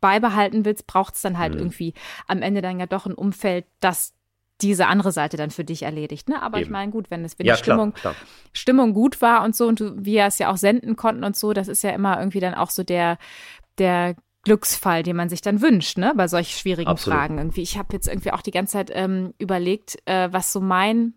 beibehalten 0.01 0.65
willst, 0.65 0.87
braucht 0.87 1.15
es 1.15 1.23
dann 1.23 1.39
halt 1.39 1.55
mhm. 1.55 1.61
irgendwie 1.61 1.95
am 2.27 2.43
Ende 2.43 2.63
dann 2.63 2.79
ja 2.79 2.87
doch 2.87 3.07
ein 3.07 3.15
Umfeld, 3.15 3.67
das 3.81 4.15
diese 4.61 4.87
andere 4.87 5.13
Seite 5.13 5.37
dann 5.37 5.51
für 5.51 5.65
dich 5.65 5.83
erledigt. 5.83 6.29
Ne? 6.29 6.43
Aber 6.43 6.59
Eben. 6.59 6.67
ich 6.67 6.71
meine, 6.71 6.91
gut, 6.91 7.11
wenn 7.11 7.25
es, 7.25 7.39
wenn 7.39 7.47
ja, 7.47 7.55
die 7.55 7.61
Stimmung, 7.61 7.93
klar, 7.93 8.15
klar. 8.15 8.27
Stimmung 8.53 8.93
gut 8.93 9.23
war 9.23 9.45
und 9.45 9.55
so 9.55 9.67
und 9.69 9.81
du, 9.81 10.05
wir 10.05 10.25
es 10.25 10.39
ja 10.39 10.51
auch 10.51 10.57
senden 10.57 10.97
konnten 10.97 11.25
und 11.25 11.37
so, 11.37 11.53
das 11.53 11.69
ist 11.69 11.83
ja 11.83 11.91
immer 11.91 12.19
irgendwie 12.19 12.41
dann 12.41 12.55
auch 12.55 12.71
so 12.71 12.83
der, 12.83 13.19
der 13.79 14.17
Glücksfall, 14.43 15.03
den 15.03 15.17
man 15.17 15.29
sich 15.29 15.43
dann 15.43 15.63
wünscht, 15.63 15.99
ne, 15.99 16.13
bei 16.17 16.27
solch 16.27 16.57
schwierigen 16.57 16.91
Absolut. 16.91 17.19
Fragen 17.19 17.39
irgendwie. 17.39 17.63
Ich 17.63 17.79
habe 17.79 17.93
jetzt 17.93 18.09
irgendwie 18.09 18.33
auch 18.33 18.41
die 18.41 18.51
ganze 18.51 18.73
Zeit 18.73 18.91
ähm, 18.93 19.35
überlegt, 19.39 19.99
äh, 20.07 20.33
was 20.33 20.53
so 20.53 20.61
mein 20.61 21.15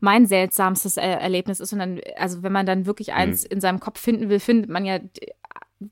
mein 0.00 0.26
seltsamstes 0.26 0.96
Erlebnis 0.96 1.60
ist. 1.60 1.72
Und 1.72 1.78
dann, 1.78 2.00
also 2.16 2.42
wenn 2.42 2.52
man 2.52 2.66
dann 2.66 2.86
wirklich 2.86 3.12
eins 3.12 3.44
mhm. 3.44 3.50
in 3.52 3.60
seinem 3.60 3.80
Kopf 3.80 4.00
finden 4.00 4.28
will, 4.28 4.40
findet 4.40 4.70
man 4.70 4.84
ja 4.84 4.98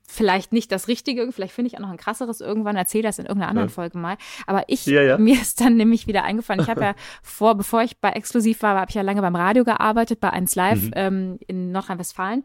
vielleicht 0.07 0.53
nicht 0.53 0.71
das 0.71 0.87
Richtige, 0.87 1.31
vielleicht 1.31 1.53
finde 1.53 1.67
ich 1.67 1.75
auch 1.75 1.81
noch 1.81 1.89
ein 1.89 1.97
krasseres 1.97 2.41
irgendwann, 2.41 2.75
erzähle 2.75 3.03
das 3.03 3.19
in 3.19 3.25
irgendeiner 3.25 3.49
anderen 3.49 3.69
ja. 3.69 3.73
Folge 3.73 3.97
mal. 3.97 4.17
Aber 4.47 4.63
ich, 4.67 4.85
ja, 4.85 5.01
ja. 5.01 5.17
mir 5.17 5.35
ist 5.35 5.61
dann 5.61 5.75
nämlich 5.75 6.07
wieder 6.07 6.23
eingefallen, 6.23 6.61
ich 6.61 6.69
habe 6.69 6.81
ja 6.81 6.95
vor, 7.21 7.55
bevor 7.55 7.83
ich 7.83 7.97
bei 7.97 8.09
Exklusiv 8.09 8.61
war, 8.61 8.79
habe 8.79 8.89
ich 8.89 8.95
ja 8.95 9.01
lange 9.01 9.21
beim 9.21 9.35
Radio 9.35 9.63
gearbeitet, 9.63 10.19
bei 10.19 10.31
1 10.31 10.55
Live 10.55 10.81
mhm. 10.81 10.91
ähm, 10.95 11.39
in 11.47 11.71
Nordrhein-Westfalen 11.71 12.43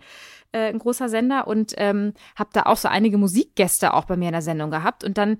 äh, 0.52 0.68
ein 0.68 0.78
großer 0.78 1.08
Sender 1.08 1.46
und 1.46 1.74
ähm, 1.76 2.14
habe 2.36 2.50
da 2.52 2.62
auch 2.62 2.76
so 2.76 2.88
einige 2.88 3.18
Musikgäste 3.18 3.94
auch 3.94 4.04
bei 4.04 4.16
mir 4.16 4.26
in 4.26 4.32
der 4.32 4.42
Sendung 4.42 4.70
gehabt. 4.70 5.04
Und 5.04 5.18
dann 5.18 5.38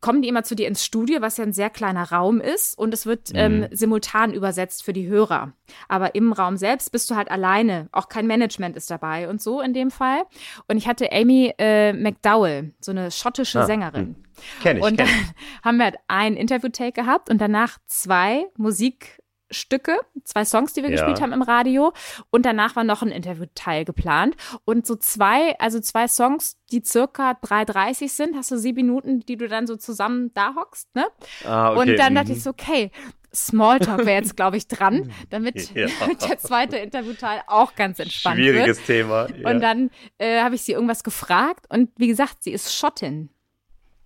kommen 0.00 0.22
die 0.22 0.28
immer 0.28 0.42
zu 0.42 0.54
dir 0.54 0.68
ins 0.68 0.84
Studio, 0.84 1.20
was 1.20 1.36
ja 1.36 1.44
ein 1.44 1.52
sehr 1.52 1.70
kleiner 1.70 2.10
Raum 2.10 2.40
ist 2.40 2.78
und 2.78 2.92
es 2.92 3.06
wird 3.06 3.30
ähm, 3.34 3.58
mhm. 3.58 3.62
ähm, 3.64 3.68
simultan 3.72 4.32
übersetzt 4.32 4.84
für 4.84 4.92
die 4.92 5.06
Hörer. 5.06 5.52
Aber 5.88 6.14
im 6.14 6.32
Raum 6.32 6.56
selbst 6.56 6.90
bist 6.92 7.10
du 7.10 7.16
halt 7.16 7.30
alleine. 7.30 7.88
Auch 7.92 8.08
kein 8.08 8.26
Management 8.26 8.76
ist 8.76 8.90
dabei 8.90 9.28
und 9.28 9.40
so 9.40 9.60
in 9.60 9.74
dem 9.74 9.90
Fall. 9.90 10.22
Und 10.66 10.76
ich 10.76 10.88
hatte 10.88 11.12
Amy 11.12 11.54
äh, 11.58 11.92
McDowell, 11.92 12.72
so 12.80 12.90
eine 12.90 13.10
schottische 13.10 13.60
ah, 13.60 13.66
Sängerin. 13.66 14.06
Hm. 14.06 14.16
Kenn 14.62 14.76
ich, 14.78 14.82
und 14.82 14.98
dann 14.98 15.06
kenn 15.06 15.16
ich. 15.16 15.62
haben 15.64 15.76
wir 15.78 15.84
halt 15.84 15.96
ein 16.08 16.36
Interview-Take 16.36 16.92
gehabt 16.92 17.30
und 17.30 17.40
danach 17.40 17.78
zwei 17.86 18.46
Musik 18.56 19.20
Stücke, 19.50 19.98
zwei 20.24 20.44
Songs, 20.44 20.72
die 20.72 20.82
wir 20.82 20.90
ja. 20.90 20.96
gespielt 20.96 21.20
haben 21.20 21.32
im 21.32 21.42
Radio. 21.42 21.92
Und 22.30 22.44
danach 22.44 22.76
war 22.76 22.84
noch 22.84 23.02
ein 23.02 23.10
Interviewteil 23.10 23.84
geplant. 23.84 24.36
Und 24.64 24.86
so 24.86 24.96
zwei, 24.96 25.58
also 25.58 25.80
zwei 25.80 26.08
Songs, 26.08 26.56
die 26.70 26.82
circa 26.84 27.32
3,30 27.32 28.08
sind, 28.08 28.36
hast 28.36 28.50
du 28.50 28.58
sieben 28.58 28.76
Minuten, 28.76 29.20
die 29.20 29.36
du 29.36 29.48
dann 29.48 29.66
so 29.66 29.76
zusammen 29.76 30.32
da 30.34 30.54
hockst, 30.54 30.94
ne? 30.94 31.06
Ah, 31.44 31.72
okay. 31.72 31.80
Und 31.80 31.98
dann 31.98 32.14
dachte 32.14 32.32
ich 32.32 32.38
mhm. 32.38 32.42
so, 32.42 32.50
okay, 32.50 32.90
Smalltalk 33.34 34.06
wäre 34.06 34.20
jetzt, 34.20 34.36
glaube 34.36 34.56
ich, 34.56 34.68
dran, 34.68 35.12
damit, 35.30 35.74
ja. 35.74 35.86
der 36.28 36.38
zweite 36.38 36.76
Interviewteil 36.76 37.42
auch 37.46 37.74
ganz 37.74 37.98
entspannt 37.98 38.36
Schwieriges 38.36 38.78
wird. 38.78 38.86
Thema. 38.86 39.28
Ja. 39.30 39.50
Und 39.50 39.60
dann 39.60 39.90
äh, 40.18 40.40
habe 40.40 40.54
ich 40.54 40.62
sie 40.62 40.72
irgendwas 40.72 41.04
gefragt 41.04 41.66
und 41.68 41.90
wie 41.96 42.08
gesagt, 42.08 42.42
sie 42.42 42.52
ist 42.52 42.74
Schottin. 42.74 43.30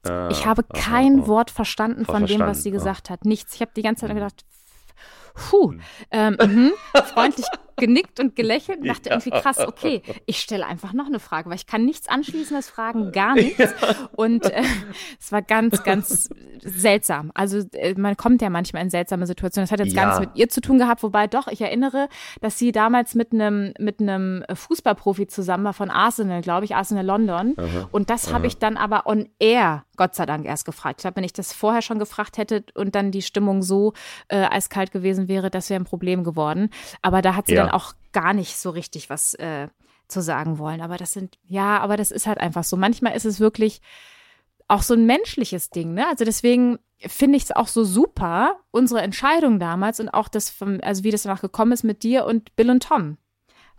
Ah, 0.05 0.29
ich 0.33 0.47
habe 0.47 0.65
kein 0.65 1.21
ah, 1.21 1.27
Wort 1.29 1.51
verstanden 1.51 2.05
von 2.05 2.19
verstanden. 2.19 2.45
dem, 2.45 2.49
was 2.49 2.63
sie 2.65 2.73
gesagt 2.73 3.09
hat. 3.09 3.25
Nichts. 3.25 3.55
Ich 3.55 3.61
habe 3.61 3.71
die 3.77 3.83
ganze 3.83 4.07
Zeit 4.07 4.15
gedacht, 4.15 4.45
puh, 5.35 5.75
ähm, 6.11 6.37
mh, 6.39 7.03
freundlich 7.15 7.47
genickt 7.77 8.21
und 8.21 8.37
gelächelt 8.37 8.81
und 8.81 8.89
dachte 8.89 9.09
ja. 9.09 9.17
irgendwie 9.17 9.31
krass, 9.31 9.59
okay, 9.59 10.03
ich 10.27 10.39
stelle 10.39 10.67
einfach 10.67 10.93
noch 10.93 11.07
eine 11.07 11.19
Frage, 11.19 11.49
weil 11.49 11.57
ich 11.57 11.67
kann 11.67 11.85
nichts 11.85 12.09
anschließendes 12.09 12.69
fragen, 12.69 13.13
gar 13.13 13.35
nichts. 13.35 13.59
Ja. 13.59 14.09
Und 14.13 14.45
äh, 14.45 14.63
es 15.21 15.33
war 15.33 15.43
ganz, 15.43 15.83
ganz 15.83 16.31
seltsam. 16.61 17.33
Also 17.35 17.59
äh, 17.73 17.95
man 17.95 18.17
kommt 18.17 18.43
ja 18.43 18.51
manchmal 18.51 18.83
in 18.83 18.91
seltsame 18.91 19.27
Situationen. 19.27 19.65
Das 19.65 19.73
hat 19.73 19.85
jetzt 19.85 19.95
ja. 19.97 20.05
gar 20.05 20.21
nichts 20.21 20.21
mit 20.21 20.39
ihr 20.39 20.49
zu 20.49 20.61
tun 20.61 20.79
gehabt, 20.79 21.03
wobei 21.03 21.27
doch, 21.27 21.49
ich 21.49 21.61
erinnere, 21.61 22.09
dass 22.41 22.59
sie 22.59 22.73
damals 22.73 23.15
mit 23.15 23.33
einem 23.33 23.75
mit 23.79 24.01
einem 24.01 24.45
Fußballprofi 24.53 25.27
zusammen 25.27 25.65
war 25.65 25.73
von 25.73 25.91
Arsenal, 25.91 26.43
glaube 26.43 26.65
ich, 26.65 26.77
Arsenal 26.77 27.05
London. 27.05 27.55
Aha. 27.57 27.89
Und 27.91 28.11
das 28.11 28.33
habe 28.33 28.47
ich 28.47 28.59
dann 28.59 28.77
aber 28.77 29.07
on 29.07 29.29
air 29.39 29.85
Gott 30.03 30.17
sei 30.17 30.27
Dank 30.27 30.45
erst 30.47 30.65
gefragt. 30.65 30.99
Ich 30.99 31.03
glaube, 31.03 31.15
wenn 31.19 31.23
ich 31.23 31.33
das 31.33 31.53
vorher 31.53 31.81
schon 31.81 32.01
gefragt 32.01 32.37
hätte 32.37 32.65
und 32.75 32.97
dann 32.97 33.13
die 33.13 33.23
Stimmung 33.23 33.63
so 33.63 33.93
äh, 34.27 34.49
eiskalt 34.51 34.91
gewesen 34.91 35.29
wäre, 35.29 35.49
das 35.49 35.71
wäre 35.71 35.81
ein 35.81 35.85
Problem 35.85 36.25
geworden. 36.25 36.71
Aber 37.03 37.23
da 37.23 37.37
hat 37.37 37.47
sie 37.47 37.55
ja. 37.55 37.63
dann 37.63 37.71
auch 37.71 37.93
gar 38.11 38.33
nicht 38.35 38.57
so 38.57 38.71
richtig 38.71 39.11
was 39.11 39.35
äh, 39.35 39.69
zu 40.09 40.21
sagen 40.21 40.59
wollen. 40.59 40.81
Aber 40.81 40.97
das 40.97 41.13
sind, 41.13 41.39
ja, 41.47 41.79
aber 41.79 41.97
das 41.97 42.11
ist 42.11 42.27
halt 42.27 42.39
einfach 42.39 42.65
so. 42.65 42.77
Manchmal 42.77 43.15
ist 43.15 43.27
es 43.27 43.39
wirklich 43.39 43.81
auch 44.67 44.83
so 44.83 44.95
ein 44.95 45.07
menschliches 45.07 45.71
Ding, 45.71 45.95
ne? 45.95 46.09
Also 46.09 46.25
deswegen 46.25 46.81
finde 46.99 47.37
ich 47.37 47.45
es 47.45 47.53
auch 47.53 47.69
so 47.69 47.85
super, 47.85 48.57
unsere 48.73 49.03
Entscheidung 49.03 49.61
damals 49.61 50.01
und 50.01 50.09
auch 50.09 50.27
das, 50.27 50.51
vom, 50.51 50.81
also 50.83 51.05
wie 51.05 51.13
das 51.13 51.23
danach 51.23 51.43
gekommen 51.43 51.71
ist 51.71 51.85
mit 51.85 52.03
dir 52.03 52.25
und 52.25 52.57
Bill 52.57 52.71
und 52.71 52.83
Tom. 52.83 53.19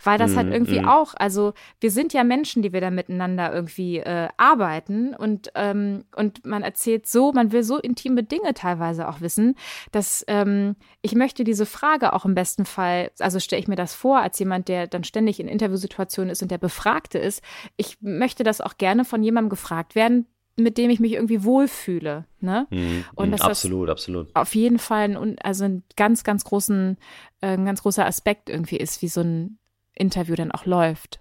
Weil 0.03 0.17
das 0.17 0.33
mm, 0.33 0.37
halt 0.37 0.51
irgendwie 0.51 0.81
mm. 0.81 0.87
auch, 0.87 1.13
also 1.15 1.53
wir 1.79 1.91
sind 1.91 2.13
ja 2.13 2.23
Menschen, 2.23 2.61
die 2.61 2.73
wir 2.73 2.81
da 2.81 2.91
miteinander 2.91 3.53
irgendwie 3.53 3.97
äh, 3.97 4.29
arbeiten 4.37 5.15
und, 5.15 5.51
ähm, 5.55 6.03
und 6.15 6.45
man 6.45 6.63
erzählt 6.63 7.07
so, 7.07 7.31
man 7.31 7.51
will 7.51 7.63
so 7.63 7.77
intime 7.79 8.23
Dinge 8.23 8.53
teilweise 8.53 9.07
auch 9.07 9.21
wissen, 9.21 9.55
dass 9.91 10.23
ähm, 10.27 10.75
ich 11.01 11.15
möchte 11.15 11.43
diese 11.43 11.65
Frage 11.65 12.13
auch 12.13 12.25
im 12.25 12.35
besten 12.35 12.65
Fall, 12.65 13.11
also 13.19 13.39
stelle 13.39 13.61
ich 13.61 13.67
mir 13.67 13.75
das 13.75 13.93
vor, 13.93 14.19
als 14.19 14.37
jemand, 14.39 14.67
der 14.67 14.87
dann 14.87 15.03
ständig 15.03 15.39
in 15.39 15.47
Interviewsituationen 15.47 16.31
ist 16.31 16.41
und 16.41 16.51
der 16.51 16.57
Befragte 16.57 17.17
ist, 17.17 17.41
ich 17.77 17.97
möchte 18.01 18.43
das 18.43 18.61
auch 18.61 18.77
gerne 18.77 19.05
von 19.05 19.23
jemandem 19.23 19.49
gefragt 19.49 19.95
werden, 19.95 20.27
mit 20.55 20.77
dem 20.77 20.89
ich 20.89 20.99
mich 20.99 21.13
irgendwie 21.13 21.43
wohlfühle. 21.43 22.25
Ne? 22.39 22.67
Mhm. 22.69 23.05
Und 23.15 23.31
das 23.31 23.41
absolut, 23.41 23.89
absolut. 23.89 24.29
Auf 24.35 24.53
jeden 24.55 24.79
Fall 24.79 25.15
ein, 25.15 25.39
also 25.39 25.65
ein 25.65 25.83
ganz, 25.95 26.23
ganz 26.23 26.43
großen, 26.43 26.97
äh, 27.41 27.47
ein 27.47 27.65
ganz 27.65 27.81
großer 27.81 28.05
Aspekt 28.05 28.49
irgendwie 28.49 28.77
ist, 28.77 29.01
wie 29.01 29.07
so 29.07 29.21
ein 29.21 29.57
Interview 29.95 30.35
dann 30.35 30.51
auch 30.51 30.65
läuft. 30.65 31.19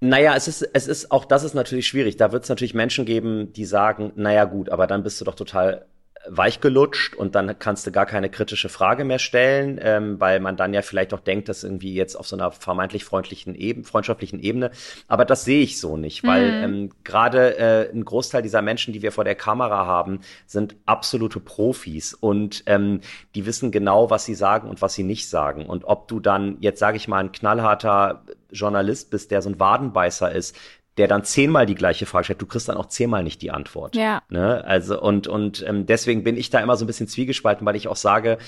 Naja, 0.00 0.34
es 0.36 0.46
ist, 0.46 0.62
es 0.62 0.88
ist, 0.88 1.10
auch 1.10 1.24
das 1.24 1.42
ist 1.42 1.54
natürlich 1.54 1.86
schwierig. 1.86 2.16
Da 2.16 2.32
wird 2.32 2.44
es 2.44 2.48
natürlich 2.48 2.74
Menschen 2.74 3.06
geben, 3.06 3.52
die 3.52 3.64
sagen, 3.64 4.12
naja 4.16 4.44
gut, 4.44 4.68
aber 4.68 4.86
dann 4.86 5.02
bist 5.02 5.20
du 5.20 5.24
doch 5.24 5.34
total 5.34 5.86
weichgelutscht 6.28 7.14
und 7.14 7.34
dann 7.34 7.58
kannst 7.58 7.86
du 7.86 7.92
gar 7.92 8.06
keine 8.06 8.30
kritische 8.30 8.68
Frage 8.68 9.04
mehr 9.04 9.18
stellen, 9.18 9.78
ähm, 9.82 10.20
weil 10.20 10.40
man 10.40 10.56
dann 10.56 10.74
ja 10.74 10.82
vielleicht 10.82 11.14
auch 11.14 11.20
denkt, 11.20 11.48
dass 11.48 11.64
irgendwie 11.64 11.94
jetzt 11.94 12.16
auf 12.16 12.26
so 12.26 12.36
einer 12.36 12.50
vermeintlich 12.50 13.04
freundlichen 13.04 13.54
Ebene, 13.54 13.84
freundschaftlichen 13.84 14.40
Ebene. 14.40 14.70
Aber 15.08 15.24
das 15.24 15.44
sehe 15.44 15.62
ich 15.62 15.80
so 15.80 15.96
nicht, 15.96 16.24
weil 16.24 16.46
mhm. 16.46 16.74
ähm, 16.74 16.90
gerade 17.04 17.58
äh, 17.58 17.90
ein 17.92 18.04
Großteil 18.04 18.42
dieser 18.42 18.62
Menschen, 18.62 18.92
die 18.92 19.02
wir 19.02 19.12
vor 19.12 19.24
der 19.24 19.34
Kamera 19.34 19.86
haben, 19.86 20.20
sind 20.46 20.76
absolute 20.86 21.40
Profis 21.40 22.14
und 22.14 22.62
ähm, 22.66 23.00
die 23.34 23.46
wissen 23.46 23.70
genau, 23.70 24.10
was 24.10 24.24
sie 24.24 24.34
sagen 24.34 24.68
und 24.68 24.82
was 24.82 24.94
sie 24.94 25.04
nicht 25.04 25.28
sagen. 25.28 25.66
Und 25.66 25.84
ob 25.84 26.08
du 26.08 26.20
dann 26.20 26.56
jetzt, 26.60 26.78
sage 26.78 26.96
ich 26.96 27.08
mal, 27.08 27.20
ein 27.20 27.32
knallharter 27.32 28.24
Journalist 28.50 29.10
bist, 29.10 29.30
der 29.30 29.42
so 29.42 29.50
ein 29.50 29.60
Wadenbeißer 29.60 30.32
ist, 30.32 30.56
der 30.96 31.08
dann 31.08 31.24
zehnmal 31.24 31.66
die 31.66 31.74
gleiche 31.74 32.06
Frage 32.06 32.24
stellt, 32.24 32.42
du 32.42 32.46
kriegst 32.46 32.68
dann 32.68 32.76
auch 32.76 32.86
zehnmal 32.86 33.22
nicht 33.22 33.42
die 33.42 33.50
Antwort. 33.50 33.96
Ja. 33.96 34.22
Ne? 34.28 34.64
Also 34.64 35.00
und 35.00 35.28
und 35.28 35.64
ähm, 35.66 35.86
deswegen 35.86 36.24
bin 36.24 36.36
ich 36.36 36.50
da 36.50 36.60
immer 36.60 36.76
so 36.76 36.84
ein 36.84 36.86
bisschen 36.86 37.08
zwiegespalten, 37.08 37.66
weil 37.66 37.76
ich 37.76 37.88
auch 37.88 37.96
sage, 37.96 38.38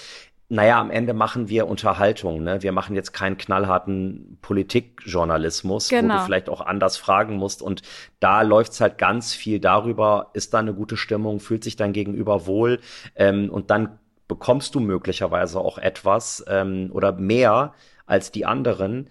naja, 0.51 0.81
am 0.81 0.91
Ende 0.91 1.13
machen 1.13 1.51
wir 1.51 1.69
Unterhaltung. 1.69 2.43
Ne? 2.43 2.63
Wir 2.63 2.73
machen 2.73 2.97
jetzt 2.97 3.13
keinen 3.13 3.37
knallharten 3.37 4.39
Politikjournalismus, 4.41 5.89
genau. 5.89 6.01
wo 6.01 6.07
du 6.07 6.13
genau. 6.15 6.25
vielleicht 6.25 6.49
auch 6.49 6.63
anders 6.63 6.97
fragen 6.97 7.37
musst. 7.37 7.61
Und 7.61 7.83
da 8.19 8.41
läuft's 8.41 8.81
halt 8.81 8.97
ganz 8.97 9.35
viel 9.35 9.61
darüber, 9.61 10.31
ist 10.33 10.55
da 10.55 10.61
eine 10.61 10.73
gute 10.73 10.97
Stimmung, 10.97 11.41
fühlt 11.41 11.65
sich 11.65 11.77
dein 11.77 11.93
Gegenüber 11.93 12.47
wohl 12.47 12.81
ähm, 13.15 13.51
und 13.51 13.71
dann 13.71 13.99
bekommst 14.27 14.75
du 14.75 14.81
möglicherweise 14.81 15.59
auch 15.59 15.79
etwas 15.79 16.45
ähm, 16.49 16.91
oder 16.93 17.13
mehr 17.13 17.75
als 18.07 18.31
die 18.33 18.47
anderen, 18.47 19.09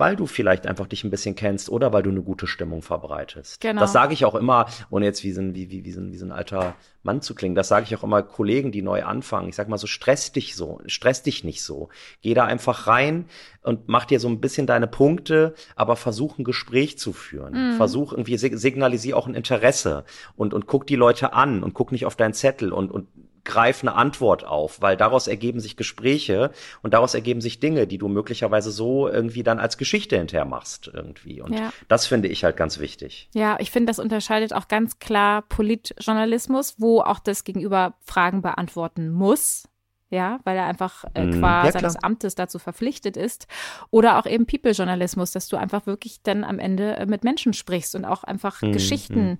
weil 0.00 0.16
du 0.16 0.26
vielleicht 0.26 0.66
einfach 0.66 0.86
dich 0.86 1.04
ein 1.04 1.10
bisschen 1.10 1.34
kennst 1.34 1.68
oder 1.68 1.92
weil 1.92 2.02
du 2.02 2.10
eine 2.10 2.22
gute 2.22 2.46
Stimmung 2.46 2.82
verbreitest. 2.82 3.60
Genau. 3.60 3.80
Das 3.80 3.92
sage 3.92 4.14
ich 4.14 4.24
auch 4.24 4.34
immer, 4.34 4.66
ohne 4.90 5.04
jetzt 5.04 5.22
wie 5.22 5.32
so, 5.32 5.42
ein, 5.42 5.54
wie, 5.54 5.70
wie, 5.70 5.84
wie, 5.84 5.92
so 5.92 6.00
ein, 6.00 6.10
wie 6.12 6.16
so 6.16 6.24
ein 6.24 6.32
alter 6.32 6.74
Mann 7.02 7.22
zu 7.22 7.34
klingen, 7.34 7.54
das 7.54 7.68
sage 7.68 7.84
ich 7.84 7.96
auch 7.96 8.02
immer 8.02 8.22
Kollegen, 8.22 8.72
die 8.72 8.82
neu 8.82 9.04
anfangen. 9.04 9.48
Ich 9.48 9.56
sag 9.56 9.68
mal 9.68 9.78
so, 9.78 9.86
stress 9.86 10.32
dich 10.32 10.56
so, 10.56 10.80
stress 10.86 11.22
dich 11.22 11.44
nicht 11.44 11.62
so. 11.62 11.90
Geh 12.22 12.34
da 12.34 12.44
einfach 12.44 12.86
rein 12.86 13.26
und 13.62 13.88
mach 13.88 14.06
dir 14.06 14.20
so 14.20 14.28
ein 14.28 14.40
bisschen 14.40 14.66
deine 14.66 14.86
Punkte, 14.86 15.54
aber 15.76 15.96
versuch 15.96 16.38
ein 16.38 16.44
Gespräch 16.44 16.98
zu 16.98 17.12
führen. 17.12 17.72
Mhm. 17.72 17.76
Versuch 17.76 18.12
irgendwie, 18.12 18.36
signalisier 18.36 19.16
auch 19.16 19.26
ein 19.26 19.34
Interesse 19.34 20.04
und, 20.34 20.54
und 20.54 20.66
guck 20.66 20.86
die 20.86 20.96
Leute 20.96 21.34
an 21.34 21.62
und 21.62 21.74
guck 21.74 21.92
nicht 21.92 22.06
auf 22.06 22.16
deinen 22.16 22.34
Zettel 22.34 22.72
und, 22.72 22.90
und 22.90 23.06
greif 23.44 23.82
eine 23.82 23.94
Antwort 23.94 24.44
auf, 24.44 24.80
weil 24.80 24.96
daraus 24.96 25.26
ergeben 25.26 25.60
sich 25.60 25.76
Gespräche 25.76 26.50
und 26.82 26.94
daraus 26.94 27.14
ergeben 27.14 27.40
sich 27.40 27.60
Dinge, 27.60 27.86
die 27.86 27.98
du 27.98 28.08
möglicherweise 28.08 28.70
so 28.70 29.08
irgendwie 29.08 29.42
dann 29.42 29.58
als 29.58 29.78
Geschichte 29.78 30.16
hinterher 30.16 30.44
machst 30.44 30.90
irgendwie. 30.92 31.40
Und 31.40 31.54
ja. 31.54 31.72
das 31.88 32.06
finde 32.06 32.28
ich 32.28 32.44
halt 32.44 32.56
ganz 32.56 32.78
wichtig. 32.78 33.28
Ja, 33.34 33.56
ich 33.60 33.70
finde, 33.70 33.90
das 33.90 33.98
unterscheidet 33.98 34.52
auch 34.52 34.68
ganz 34.68 34.98
klar 34.98 35.42
Politjournalismus, 35.42 36.76
wo 36.78 37.00
auch 37.00 37.18
das 37.18 37.44
Gegenüber 37.44 37.94
Fragen 38.04 38.42
beantworten 38.42 39.10
muss. 39.10 39.66
Ja, 40.12 40.40
weil 40.42 40.56
er 40.56 40.64
einfach 40.64 41.04
äh, 41.14 41.24
mhm. 41.24 41.38
qua 41.38 41.66
ja, 41.66 41.70
seines 41.70 41.94
Amtes 41.94 42.34
dazu 42.34 42.58
verpflichtet 42.58 43.16
ist. 43.16 43.46
Oder 43.92 44.18
auch 44.18 44.26
eben 44.26 44.44
People-Journalismus, 44.44 45.30
dass 45.30 45.46
du 45.46 45.56
einfach 45.56 45.86
wirklich 45.86 46.20
dann 46.24 46.42
am 46.42 46.58
Ende 46.58 46.96
äh, 46.96 47.06
mit 47.06 47.22
Menschen 47.22 47.52
sprichst 47.52 47.94
und 47.94 48.04
auch 48.04 48.24
einfach 48.24 48.60
mhm. 48.60 48.72
Geschichten 48.72 49.38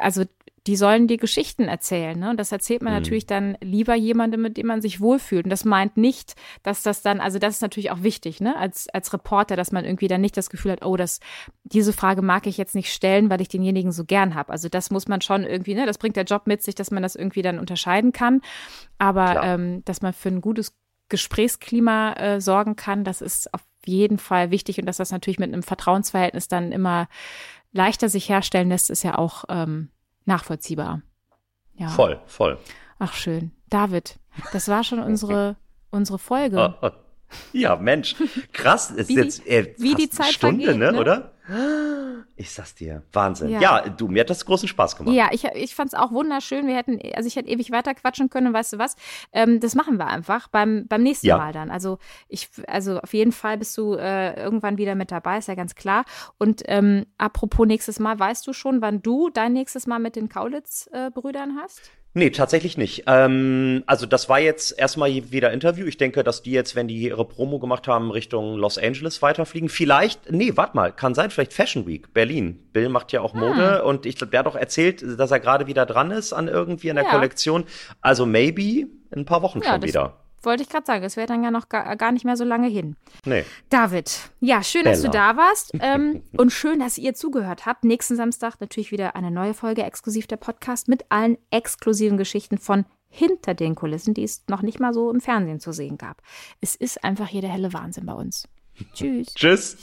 also 0.00 0.24
die 0.66 0.76
sollen 0.76 1.06
dir 1.06 1.16
Geschichten 1.16 1.64
erzählen. 1.64 2.18
Ne? 2.18 2.30
Und 2.30 2.40
das 2.40 2.50
erzählt 2.50 2.82
man 2.82 2.92
mhm. 2.92 2.98
natürlich 3.00 3.26
dann 3.26 3.56
lieber 3.60 3.94
jemandem, 3.94 4.42
mit 4.42 4.56
dem 4.56 4.66
man 4.66 4.82
sich 4.82 5.00
wohlfühlt. 5.00 5.44
Und 5.44 5.50
das 5.50 5.64
meint 5.64 5.96
nicht, 5.96 6.34
dass 6.62 6.82
das 6.82 7.02
dann, 7.02 7.20
also 7.20 7.38
das 7.38 7.56
ist 7.56 7.62
natürlich 7.62 7.90
auch 7.90 8.02
wichtig, 8.02 8.40
ne, 8.40 8.56
als, 8.56 8.88
als 8.88 9.12
Reporter, 9.12 9.56
dass 9.56 9.72
man 9.72 9.84
irgendwie 9.84 10.08
dann 10.08 10.20
nicht 10.20 10.36
das 10.36 10.50
Gefühl 10.50 10.72
hat, 10.72 10.84
oh, 10.84 10.96
das, 10.96 11.20
diese 11.64 11.92
Frage 11.92 12.22
mag 12.22 12.46
ich 12.46 12.56
jetzt 12.56 12.74
nicht 12.74 12.92
stellen, 12.92 13.30
weil 13.30 13.40
ich 13.40 13.48
denjenigen 13.48 13.92
so 13.92 14.04
gern 14.04 14.34
habe. 14.34 14.52
Also 14.52 14.68
das 14.68 14.90
muss 14.90 15.06
man 15.06 15.20
schon 15.20 15.44
irgendwie, 15.44 15.74
ne, 15.74 15.86
das 15.86 15.98
bringt 15.98 16.16
der 16.16 16.24
Job 16.24 16.46
mit 16.46 16.62
sich, 16.62 16.74
dass 16.74 16.90
man 16.90 17.02
das 17.02 17.14
irgendwie 17.14 17.42
dann 17.42 17.58
unterscheiden 17.58 18.12
kann. 18.12 18.40
Aber 18.98 19.42
ähm, 19.44 19.84
dass 19.84 20.02
man 20.02 20.12
für 20.12 20.30
ein 20.30 20.40
gutes 20.40 20.74
Gesprächsklima 21.08 22.14
äh, 22.14 22.40
sorgen 22.40 22.74
kann, 22.74 23.04
das 23.04 23.20
ist 23.20 23.54
auf 23.54 23.62
jeden 23.84 24.18
Fall 24.18 24.50
wichtig 24.50 24.80
und 24.80 24.86
dass 24.86 24.96
das 24.96 25.12
natürlich 25.12 25.38
mit 25.38 25.52
einem 25.52 25.62
Vertrauensverhältnis 25.62 26.48
dann 26.48 26.72
immer 26.72 27.08
leichter 27.72 28.08
sich 28.08 28.28
herstellen 28.28 28.68
lässt, 28.68 28.90
ist 28.90 29.04
ja 29.04 29.16
auch 29.16 29.44
ähm, 29.48 29.90
nachvollziehbar. 30.26 31.02
Ja. 31.74 31.88
Voll, 31.88 32.20
voll. 32.26 32.58
Ach 32.98 33.12
schön. 33.12 33.52
David, 33.68 34.18
das 34.52 34.68
war 34.68 34.84
schon 34.84 34.98
unsere, 35.02 35.56
unsere 35.90 36.18
Folge. 36.18 36.56
Ja, 37.52 37.76
Mensch, 37.76 38.16
krass. 38.52 38.90
Ist 38.90 39.08
wie 39.08 39.16
jetzt 39.16 39.46
äh, 39.46 39.74
wie 39.78 39.94
die 39.94 40.10
Zeit 40.10 40.32
Stunde, 40.32 40.64
vergeht, 40.64 40.80
ne, 40.80 40.92
ne, 40.92 41.00
oder? 41.00 41.32
Ich 42.34 42.50
sag's 42.50 42.74
dir, 42.74 43.02
Wahnsinn. 43.12 43.50
Ja, 43.50 43.60
ja 43.60 43.88
du, 43.88 44.08
mir 44.08 44.20
hat 44.20 44.30
das 44.30 44.44
großen 44.44 44.66
Spaß 44.66 44.96
gemacht. 44.96 45.14
Ja, 45.14 45.28
ich, 45.30 45.44
ich 45.44 45.76
fand's 45.76 45.94
auch 45.94 46.10
wunderschön. 46.10 46.66
Wir 46.66 46.74
hätten, 46.74 46.98
also 47.14 47.28
ich 47.28 47.36
hätte 47.36 47.48
ewig 47.48 47.70
weiter 47.70 47.94
quatschen 47.94 48.30
können, 48.30 48.52
weißt 48.52 48.72
du 48.72 48.78
was? 48.78 48.96
Ähm, 49.32 49.60
das 49.60 49.76
machen 49.76 49.96
wir 49.96 50.08
einfach 50.08 50.48
beim, 50.48 50.88
beim 50.88 51.04
nächsten 51.04 51.28
ja. 51.28 51.38
Mal 51.38 51.52
dann. 51.52 51.70
Also 51.70 51.98
ich, 52.28 52.48
also 52.66 52.98
auf 52.98 53.14
jeden 53.14 53.30
Fall 53.30 53.58
bist 53.58 53.78
du 53.78 53.94
äh, 53.94 54.34
irgendwann 54.42 54.76
wieder 54.76 54.96
mit 54.96 55.12
dabei, 55.12 55.38
ist 55.38 55.46
ja 55.46 55.54
ganz 55.54 55.76
klar. 55.76 56.04
Und 56.36 56.62
ähm, 56.66 57.06
apropos 57.16 57.66
nächstes 57.66 58.00
Mal, 58.00 58.18
weißt 58.18 58.44
du 58.46 58.52
schon, 58.52 58.82
wann 58.82 59.02
du 59.02 59.30
dein 59.30 59.52
nächstes 59.52 59.86
Mal 59.86 60.00
mit 60.00 60.16
den 60.16 60.28
Kaulitz-Brüdern 60.28 61.50
äh, 61.50 61.62
hast? 61.62 61.80
Nee, 62.16 62.30
tatsächlich 62.30 62.78
nicht. 62.78 63.04
Ähm, 63.08 63.84
also 63.84 64.06
das 64.06 64.30
war 64.30 64.40
jetzt 64.40 64.70
erstmal 64.78 65.10
wieder 65.30 65.52
Interview. 65.52 65.84
Ich 65.84 65.98
denke, 65.98 66.24
dass 66.24 66.40
die 66.40 66.50
jetzt, 66.50 66.74
wenn 66.74 66.88
die 66.88 66.96
ihre 66.96 67.26
Promo 67.26 67.58
gemacht 67.58 67.86
haben, 67.88 68.10
Richtung 68.10 68.56
Los 68.56 68.78
Angeles 68.78 69.20
weiterfliegen. 69.20 69.68
Vielleicht, 69.68 70.32
nee, 70.32 70.52
warte 70.54 70.74
mal, 70.76 70.92
kann 70.92 71.14
sein, 71.14 71.30
vielleicht 71.30 71.52
Fashion 71.52 71.86
Week, 71.86 72.14
Berlin. 72.14 72.58
Bill 72.72 72.88
macht 72.88 73.12
ja 73.12 73.20
auch 73.20 73.34
ah. 73.34 73.38
Mode 73.38 73.84
und 73.84 74.06
ich 74.06 74.16
glaube, 74.16 74.30
der 74.30 74.38
hat 74.40 74.46
doch 74.46 74.56
erzählt, 74.56 75.04
dass 75.18 75.30
er 75.30 75.40
gerade 75.40 75.66
wieder 75.66 75.84
dran 75.84 76.10
ist 76.10 76.32
an 76.32 76.48
irgendwie 76.48 76.88
in 76.88 76.96
der 76.96 77.04
ja. 77.04 77.10
Kollektion. 77.10 77.64
Also 78.00 78.24
maybe 78.24 78.62
in 78.62 78.88
ein 79.12 79.24
paar 79.26 79.42
Wochen 79.42 79.60
ja, 79.60 79.72
schon 79.72 79.82
wieder 79.82 80.14
wollte 80.46 80.62
ich 80.62 80.68
gerade 80.68 80.86
sagen, 80.86 81.04
es 81.04 81.16
wäre 81.16 81.26
dann 81.26 81.42
ja 81.42 81.50
noch 81.50 81.68
gar, 81.68 81.96
gar, 81.96 82.12
nicht 82.12 82.24
mehr 82.24 82.36
so 82.36 82.44
lange 82.44 82.68
hin. 82.68 82.96
Nee. 83.24 83.44
David, 83.68 84.30
ja, 84.40 84.62
schön, 84.62 84.84
Bella. 84.84 84.94
dass 84.94 85.02
du 85.02 85.10
da 85.10 85.36
warst 85.36 85.72
ähm, 85.80 86.22
und 86.36 86.50
schön, 86.50 86.80
dass 86.80 86.96
ihr 86.96 87.14
zugehört 87.14 87.66
habt. 87.66 87.84
Nächsten 87.84 88.16
Samstag 88.16 88.60
natürlich 88.60 88.92
wieder 88.92 89.16
eine 89.16 89.30
neue 89.30 89.52
Folge 89.52 89.82
exklusiv 89.82 90.26
der 90.26 90.36
Podcast 90.36 90.88
mit 90.88 91.04
allen 91.10 91.36
exklusiven 91.50 92.16
Geschichten 92.16 92.56
von 92.56 92.86
hinter 93.08 93.54
den 93.54 93.74
Kulissen, 93.74 94.14
die 94.14 94.24
es 94.24 94.44
noch 94.48 94.62
nicht 94.62 94.80
mal 94.80 94.94
so 94.94 95.10
im 95.10 95.20
Fernsehen 95.20 95.60
zu 95.60 95.72
sehen 95.72 95.98
gab. 95.98 96.22
Es 96.60 96.76
ist 96.76 97.02
einfach 97.04 97.28
hier 97.28 97.40
der 97.40 97.50
helle 97.50 97.72
Wahnsinn 97.72 98.06
bei 98.06 98.14
uns. 98.14 98.48
Tschüss. 98.94 99.34
Tschüss. 99.34 99.76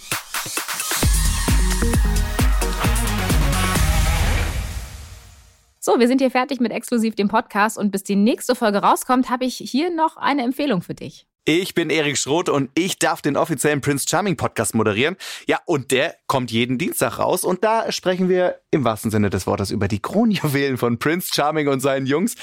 So, 5.86 6.00
wir 6.00 6.08
sind 6.08 6.22
hier 6.22 6.32
fertig 6.32 6.62
mit 6.62 6.72
exklusiv 6.72 7.14
dem 7.16 7.28
Podcast. 7.28 7.78
Und 7.78 7.92
bis 7.92 8.04
die 8.04 8.16
nächste 8.16 8.56
Folge 8.56 8.78
rauskommt, 8.78 9.30
habe 9.30 9.44
ich 9.44 9.58
hier 9.58 9.94
noch 9.94 10.16
eine 10.16 10.42
Empfehlung 10.44 10.82
für 10.82 10.94
dich. 10.94 11.28
Ich 11.44 11.74
bin 11.74 11.90
Erik 11.90 12.18
Schroth 12.18 12.48
und 12.48 12.70
ich 12.74 13.00
darf 13.00 13.22
den 13.22 13.36
offiziellen 13.36 13.82
Prince 13.82 14.06
Charming 14.08 14.38
Podcast 14.38 14.76
moderieren. 14.76 15.18
Ja, 15.46 15.60
und 15.66 15.92
der 15.92 16.16
kommt 16.28 16.52
jeden 16.52 16.78
Dienstag 16.78 17.20
raus. 17.20 17.44
Und 17.44 17.66
da 17.66 17.92
sprechen 17.92 18.30
wir 18.30 18.62
im 18.72 18.86
wahrsten 18.86 19.12
Sinne 19.12 19.30
des 19.30 19.46
Wortes 19.46 19.72
über 19.72 19.90
die 19.90 20.02
Kronjuwelen 20.02 20.78
von 20.78 21.00
Prince 21.00 21.32
Charming 21.34 21.68
und 21.68 21.82
seinen 21.82 22.06
Jungs. 22.06 22.36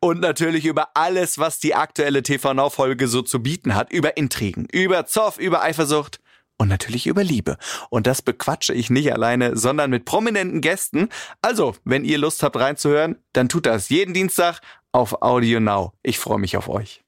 Und 0.00 0.18
natürlich 0.18 0.64
über 0.66 0.88
alles, 0.94 1.38
was 1.38 1.60
die 1.60 1.76
aktuelle 1.76 2.24
TV 2.24 2.52
Now 2.52 2.68
Folge 2.68 3.06
so 3.06 3.22
zu 3.22 3.40
bieten 3.40 3.76
hat, 3.76 3.92
über 3.92 4.16
Intrigen, 4.16 4.66
über 4.72 5.06
Zoff, 5.06 5.38
über 5.38 5.62
Eifersucht 5.62 6.18
und 6.58 6.68
natürlich 6.68 7.06
über 7.06 7.24
Liebe. 7.24 7.56
Und 7.88 8.06
das 8.06 8.20
bequatsche 8.20 8.74
ich 8.74 8.90
nicht 8.90 9.12
alleine, 9.12 9.56
sondern 9.56 9.90
mit 9.90 10.04
prominenten 10.04 10.60
Gästen. 10.60 11.08
Also, 11.40 11.74
wenn 11.84 12.04
ihr 12.04 12.18
Lust 12.18 12.42
habt 12.42 12.56
reinzuhören, 12.56 13.16
dann 13.32 13.48
tut 13.48 13.66
das 13.66 13.88
jeden 13.88 14.12
Dienstag 14.12 14.60
auf 14.92 15.22
Audio 15.22 15.60
Now. 15.60 15.92
Ich 16.02 16.18
freue 16.18 16.38
mich 16.38 16.56
auf 16.56 16.68
euch. 16.68 17.02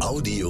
Audio 0.00 0.41